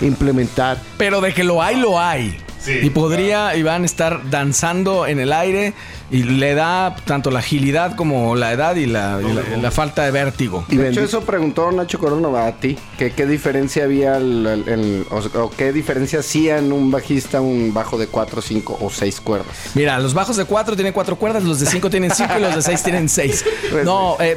implementar. 0.00 0.80
Pero 0.96 1.20
de 1.20 1.34
que 1.34 1.44
lo 1.44 1.62
hay, 1.62 1.76
lo 1.76 1.98
hay. 2.00 2.38
Y 2.82 2.90
podría 2.90 3.56
Iván 3.56 3.84
estar 3.84 4.28
danzando 4.30 5.06
en 5.06 5.18
el 5.18 5.32
aire 5.32 5.74
y 6.10 6.22
le 6.22 6.54
da 6.54 6.96
tanto 7.04 7.30
la 7.30 7.40
agilidad 7.40 7.94
como 7.96 8.34
la 8.36 8.52
edad 8.52 8.76
y 8.76 8.86
la, 8.86 9.20
y 9.22 9.32
la- 9.32 9.56
la 9.62 9.70
falta 9.70 10.04
de 10.04 10.10
vértigo. 10.10 10.64
Y 10.68 10.76
De 10.76 10.88
hecho, 10.90 11.02
eso 11.02 11.20
preguntó 11.22 11.70
Nacho 11.72 11.98
Corona 11.98 12.46
a 12.46 12.52
ti. 12.52 12.78
Que 12.98 13.12
qué 13.12 13.26
diferencia 13.26 13.84
había 13.84 14.16
el- 14.16 14.46
el- 14.46 14.68
el- 14.68 15.06
o, 15.10 15.38
o 15.44 15.50
qué 15.50 15.72
diferencia 15.72 16.20
hacía 16.20 16.58
en 16.58 16.72
un 16.72 16.90
bajista 16.90 17.40
un 17.40 17.72
bajo 17.74 17.98
de 17.98 18.06
4, 18.06 18.40
5 18.42 18.78
o 18.80 18.90
6 18.90 19.20
cuerdas. 19.20 19.46
Mira, 19.74 19.98
los 19.98 20.14
bajos 20.14 20.36
de 20.36 20.44
4 20.44 20.74
tienen 20.74 20.92
4 20.92 21.16
cuerdas, 21.16 21.44
los 21.44 21.60
de 21.60 21.66
5 21.66 21.90
tienen 21.90 22.10
5 22.14 22.34
y 22.38 22.40
los 22.42 22.54
de 22.54 22.62
6 22.62 22.82
tienen 22.82 23.08
6. 23.08 23.44
Pues 23.70 23.84
No, 23.84 24.16
eh, 24.20 24.36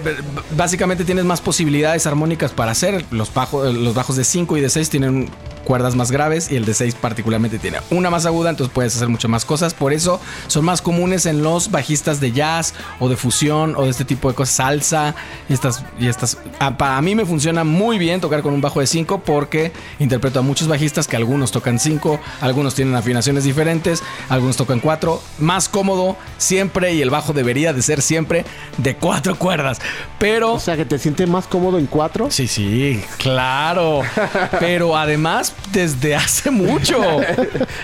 básicamente 0.58 1.06
tienes 1.06 1.24
más 1.26 1.42
posibilidades 1.42 2.06
armónicas 2.06 2.52
para 2.52 2.72
hacer. 2.72 3.06
Los, 3.12 3.34
bajo- 3.34 3.64
los 3.64 3.94
bajos 3.94 4.16
de 4.18 4.24
5 4.24 4.58
y 4.58 4.62
de 4.62 4.70
6 4.70 4.90
tienen 4.90 5.30
cuerdas 5.64 5.96
más 5.96 6.12
graves 6.12 6.52
y 6.52 6.56
el 6.56 6.66
de 6.66 6.74
6 6.74 6.96
particularmente 6.96 7.60
tiene 7.60 7.80
una 7.90 8.10
más 8.10 8.26
aguda, 8.26 8.50
entonces 8.50 8.74
puedes 8.74 8.96
hacer 8.96 9.10
muchas 9.10 9.30
más 9.30 9.46
cosas. 9.46 9.74
Por 9.74 9.94
eso 9.94 10.20
son 10.48 10.66
más 10.66 10.82
comunes 10.82 11.26
en 11.26 11.44
los 11.44 11.72
bajistas 11.72 12.20
de 12.20 12.32
jazz 12.32 12.74
o 13.00 13.10
de 13.10 13.18
fusión 13.18 13.76
o 13.76 13.86
de 13.86 13.90
este 13.90 14.06
tipo 14.06 14.30
de 14.30 14.36
cosas, 14.36 14.56
salsa 14.56 15.16
y 15.50 15.54
estas. 15.54 15.84
Y 16.00 16.08
estas. 16.08 16.38
Ah, 16.60 16.78
para 16.78 17.02
mí 17.02 17.16
me 17.16 17.26
funciona 17.26 17.64
muy 17.64 17.98
bien 17.98 18.22
tocar 18.22 18.42
con 18.42 18.54
un 18.54 18.62
bajo 18.62 18.80
de 18.80 18.88
5 18.88 19.24
porque 19.24 19.72
interpreto 20.00 20.40
a 20.40 20.42
muchos 20.42 20.68
bajistas 20.68 21.08
que 21.08 21.16
algunos 21.16 21.52
tocan 21.52 21.80
5, 21.80 22.20
algunos 22.42 22.76
tienen 22.76 22.96
afinaciones 22.96 23.44
diferentes, 23.44 24.04
algunos 24.30 24.58
tocan 24.58 24.80
4. 24.80 25.22
Más 25.40 25.70
cómodo 25.70 26.18
siempre 26.38 26.94
y 26.94 27.02
el 27.02 27.10
bajo 27.10 27.34
debería 27.34 27.74
de 27.74 27.82
ser 27.82 28.02
siempre 28.02 28.46
de 28.78 28.96
4 28.96 29.36
cuerdas. 29.36 29.80
Pero 30.20 30.54
o 30.54 30.60
sea, 30.60 30.76
que 30.76 30.86
te 30.86 31.00
sientes 31.00 31.28
más 31.28 31.48
cómodo 31.48 31.80
en 31.80 31.88
cuatro. 31.88 32.30
Sí, 32.30 32.48
sí, 32.48 33.02
claro. 33.18 34.02
Pero 34.60 34.98
además, 34.98 35.51
desde 35.72 36.16
hace 36.16 36.52
mucho. 36.52 37.00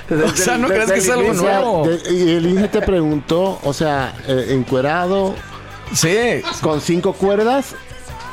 O 0.09 0.29
sea, 0.35 0.57
no 0.57 0.67
crees 0.67 0.91
que 0.91 0.99
es 0.99 1.09
algo 1.09 1.33
nuevo. 1.33 1.87
de- 1.87 2.13
y 2.13 2.31
el 2.35 2.45
Inge 2.47 2.67
te 2.69 2.81
preguntó, 2.81 3.59
o 3.63 3.73
sea, 3.73 4.13
eh, 4.27 4.47
encuerado 4.51 5.35
Sí, 5.93 6.15
con 6.61 6.81
cinco 6.81 7.13
cuerdas. 7.13 7.75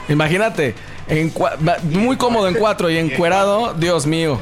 imagínate. 0.08 0.74
en 1.08 1.32
muy 1.90 2.16
cómodo 2.16 2.48
en 2.48 2.54
cuatro 2.54 2.88
y 2.90 2.96
encuerado, 2.96 3.74
Dios 3.74 4.06
mío. 4.06 4.40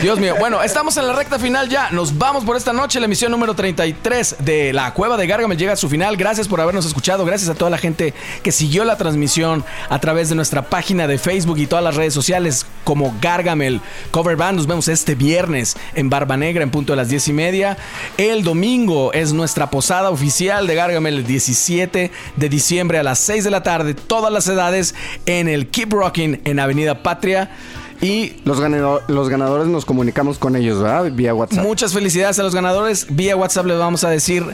Dios 0.00 0.18
mío. 0.18 0.34
Bueno, 0.38 0.60
estamos 0.60 0.96
en 0.96 1.06
la 1.06 1.12
recta 1.12 1.38
final 1.38 1.68
ya. 1.68 1.90
Nos 1.90 2.18
vamos 2.18 2.44
por 2.44 2.56
esta 2.56 2.72
noche. 2.72 2.98
La 2.98 3.06
emisión 3.06 3.30
número 3.30 3.54
33 3.54 4.36
de 4.40 4.72
La 4.72 4.92
Cueva 4.92 5.16
de 5.16 5.26
Gargamel 5.26 5.56
llega 5.56 5.74
a 5.74 5.76
su 5.76 5.88
final. 5.88 6.16
Gracias 6.16 6.48
por 6.48 6.60
habernos 6.60 6.84
escuchado. 6.84 7.24
Gracias 7.24 7.48
a 7.48 7.54
toda 7.54 7.70
la 7.70 7.78
gente 7.78 8.12
que 8.42 8.50
siguió 8.50 8.84
la 8.84 8.96
transmisión 8.96 9.64
a 9.88 10.00
través 10.00 10.28
de 10.28 10.34
nuestra 10.34 10.62
página 10.62 11.06
de 11.06 11.16
Facebook 11.16 11.58
y 11.58 11.66
todas 11.66 11.84
las 11.84 11.94
redes 11.94 12.12
sociales 12.12 12.66
como 12.82 13.14
Gargamel 13.20 13.80
Cover 14.10 14.36
Band. 14.36 14.58
Nos 14.58 14.66
vemos 14.66 14.88
este 14.88 15.14
viernes 15.14 15.76
en 15.94 16.10
Barba 16.10 16.36
Negra 16.36 16.64
en 16.64 16.70
punto 16.70 16.92
de 16.92 16.96
las 16.96 17.08
10 17.08 17.28
y 17.28 17.32
media. 17.32 17.78
El 18.16 18.42
domingo 18.42 19.12
es 19.12 19.32
nuestra 19.32 19.70
posada 19.70 20.10
oficial 20.10 20.66
de 20.66 20.74
Gargamel 20.74 21.18
el 21.18 21.26
17 21.26 22.10
de 22.34 22.48
diciembre 22.48 22.98
a 22.98 23.04
las 23.04 23.20
6 23.20 23.44
de 23.44 23.50
la 23.50 23.62
tarde. 23.62 23.94
Todas 23.94 24.32
las 24.32 24.48
edades 24.48 24.94
en 25.26 25.46
el 25.46 25.68
Keep 25.68 25.92
Rocking 25.92 26.40
en 26.44 26.58
Avenida 26.58 27.02
Patria. 27.04 27.52
Y 28.00 28.34
Los, 28.44 28.60
ganado- 28.60 29.02
los 29.08 29.28
ganadores 29.28 29.66
nos 29.68 29.84
comunicamos 29.84 30.38
con 30.38 30.56
ellos, 30.56 30.80
¿verdad? 30.82 31.10
Vía 31.12 31.32
WhatsApp. 31.34 31.64
Muchas 31.64 31.92
felicidades 31.94 32.38
a 32.38 32.42
los 32.42 32.54
ganadores. 32.54 33.06
Vía 33.10 33.36
WhatsApp 33.36 33.66
les 33.66 33.78
vamos 33.78 34.04
a 34.04 34.10
decir 34.10 34.44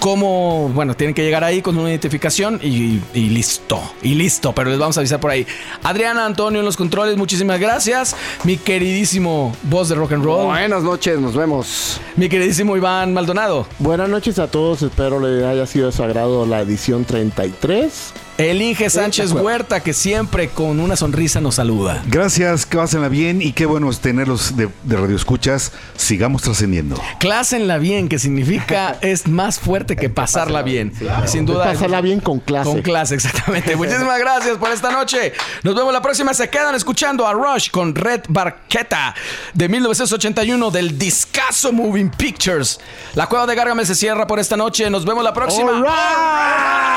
cómo, 0.00 0.68
bueno, 0.74 0.94
tienen 0.94 1.14
que 1.14 1.22
llegar 1.24 1.42
ahí 1.44 1.62
con 1.62 1.76
una 1.78 1.88
identificación 1.90 2.60
y, 2.62 3.00
y 3.14 3.30
listo, 3.30 3.80
y 4.02 4.14
listo, 4.14 4.52
pero 4.54 4.70
les 4.70 4.78
vamos 4.78 4.96
a 4.96 5.00
avisar 5.00 5.20
por 5.20 5.30
ahí. 5.30 5.46
Adriana 5.82 6.26
Antonio 6.26 6.60
en 6.60 6.64
los 6.66 6.76
controles, 6.76 7.16
muchísimas 7.16 7.58
gracias. 7.60 8.14
Mi 8.44 8.56
queridísimo 8.56 9.54
voz 9.64 9.88
de 9.88 9.94
rock 9.94 10.12
and 10.12 10.24
roll, 10.24 10.46
Buenas 10.46 10.82
noches, 10.82 11.18
nos 11.18 11.34
vemos. 11.34 12.00
mi 12.16 12.28
queridísimo 12.28 12.76
Iván 12.76 13.14
Maldonado, 13.14 13.66
Buenas 13.78 14.08
noches 14.08 14.38
a 14.38 14.48
todos, 14.50 14.82
espero 14.82 15.18
les 15.20 15.44
haya 15.44 15.66
sido 15.66 15.86
de 15.86 15.92
su 15.92 16.02
agrado 16.02 16.44
la 16.46 16.60
edición 16.60 17.04
33. 17.04 18.12
El 18.38 18.62
Inge 18.62 18.88
Sánchez. 18.88 19.32
Huerta 19.32 19.80
que 19.80 19.92
siempre 19.92 20.48
con 20.48 20.78
una 20.80 20.96
sonrisa 20.96 21.40
nos 21.40 21.56
saluda. 21.56 22.02
Gracias, 22.06 22.64
que 22.64 22.78
pásenla 22.78 23.08
bien 23.08 23.42
y 23.42 23.52
qué 23.52 23.66
bueno 23.66 23.90
es 23.90 23.98
tenerlos 23.98 24.56
de, 24.56 24.68
de 24.84 24.96
radio 24.96 25.16
escuchas. 25.16 25.72
Sigamos 25.96 26.42
trascendiendo. 26.42 27.00
Clásenla 27.18 27.78
bien, 27.78 28.08
que 28.08 28.20
significa 28.20 28.96
es 29.02 29.26
más 29.26 29.58
fuerte 29.58 29.96
que 29.96 30.08
pasarla 30.08 30.62
bien. 30.62 30.92
Sin 31.26 31.46
duda. 31.46 31.64
Pasarla 31.64 32.00
bien 32.00 32.20
con 32.20 32.38
clase. 32.38 32.70
Con 32.70 32.80
clase, 32.82 33.16
exactamente. 33.16 33.74
Muchísimas 33.76 34.18
gracias 34.20 34.56
por 34.56 34.70
esta 34.70 34.92
noche. 34.92 35.32
Nos 35.64 35.74
vemos 35.74 35.92
la 35.92 36.00
próxima. 36.00 36.32
Se 36.32 36.48
quedan 36.48 36.76
escuchando 36.76 37.26
a 37.26 37.32
Rush 37.32 37.70
con 37.70 37.94
Red 37.94 38.22
Barqueta 38.28 39.16
de 39.52 39.68
1981 39.68 40.70
del 40.70 40.96
discazo 40.96 41.72
Moving 41.72 42.10
Pictures. 42.10 42.78
La 43.16 43.26
cueva 43.26 43.46
de 43.46 43.56
Gargamel 43.56 43.84
se 43.84 43.96
cierra 43.96 44.28
por 44.28 44.38
esta 44.38 44.56
noche. 44.56 44.88
Nos 44.90 45.04
vemos 45.04 45.24
la 45.24 45.32
próxima. 45.32 45.72
All 45.72 45.82
right. 45.82 46.88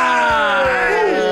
El 1.02 1.31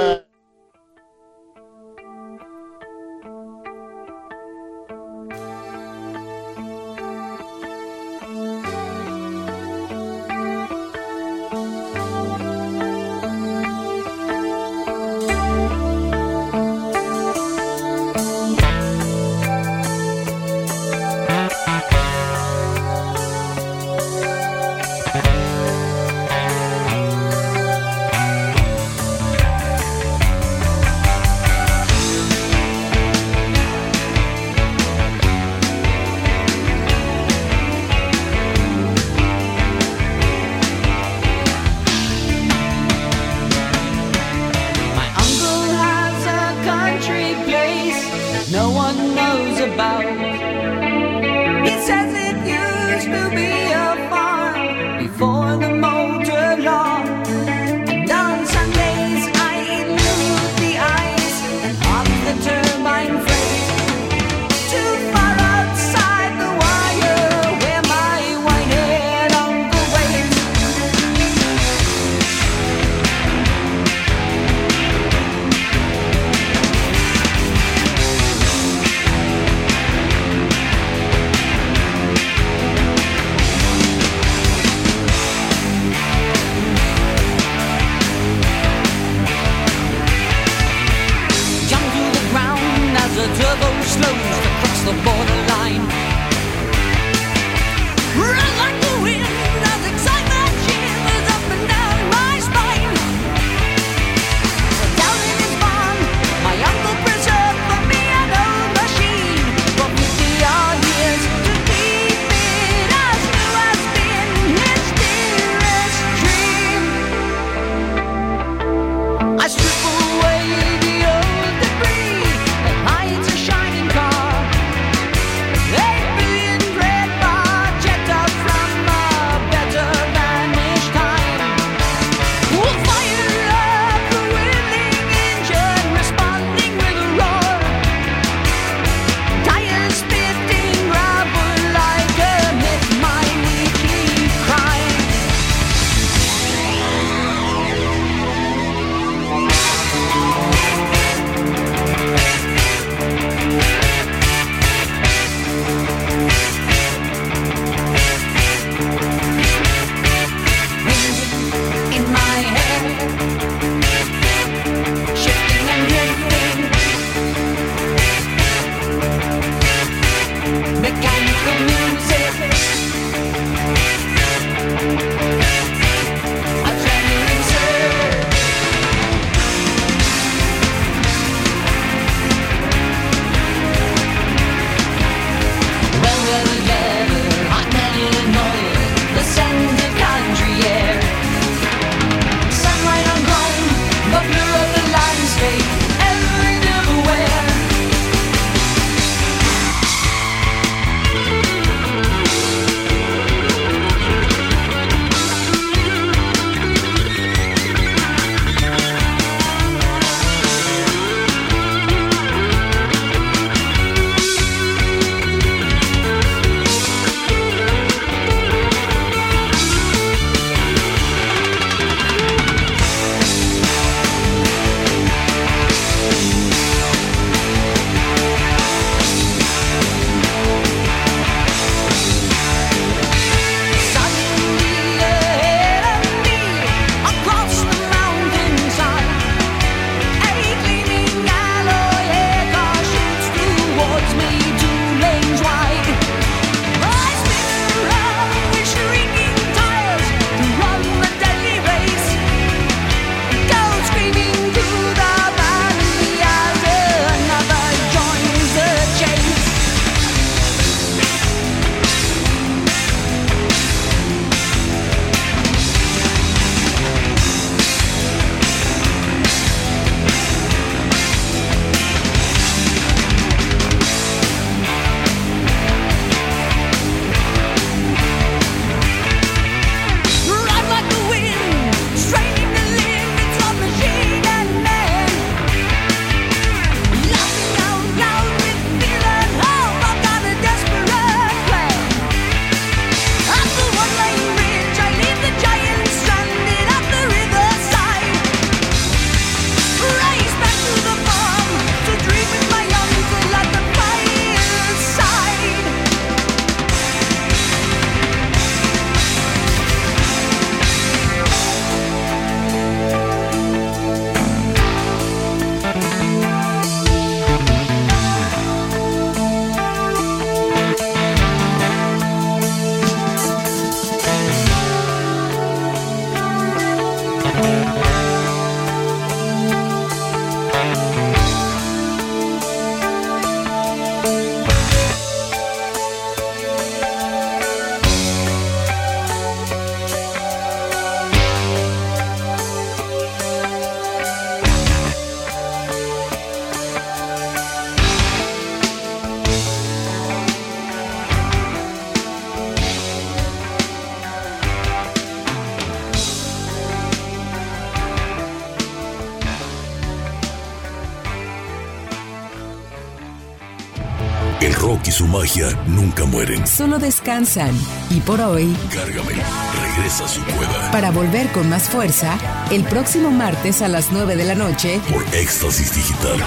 nunca 366.00 366.12
mueren. 366.12 366.47
Solo 366.47 366.80
descansan. 366.80 367.55
Y 367.89 368.00
por 368.01 368.21
hoy, 368.21 368.55
Cárgame, 368.74 369.13
regresa 369.62 370.05
a 370.05 370.08
su 370.08 370.24
cueva 370.24 370.71
para 370.71 370.92
volver 370.92 371.32
con 371.32 371.50
más 371.50 371.70
fuerza, 371.70 372.17
el 372.51 372.63
próximo 372.63 373.12
martes 373.12 373.62
a 373.62 373.67
las 373.67 373.92
9 373.92 374.16
de 374.16 374.26
la 374.26 374.36
noche. 374.36 374.80
por 374.92 375.04
Éxtasis 375.13 375.76
Digital. 375.76 376.20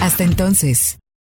Hasta 0.00 0.24
entonces. 0.24 0.99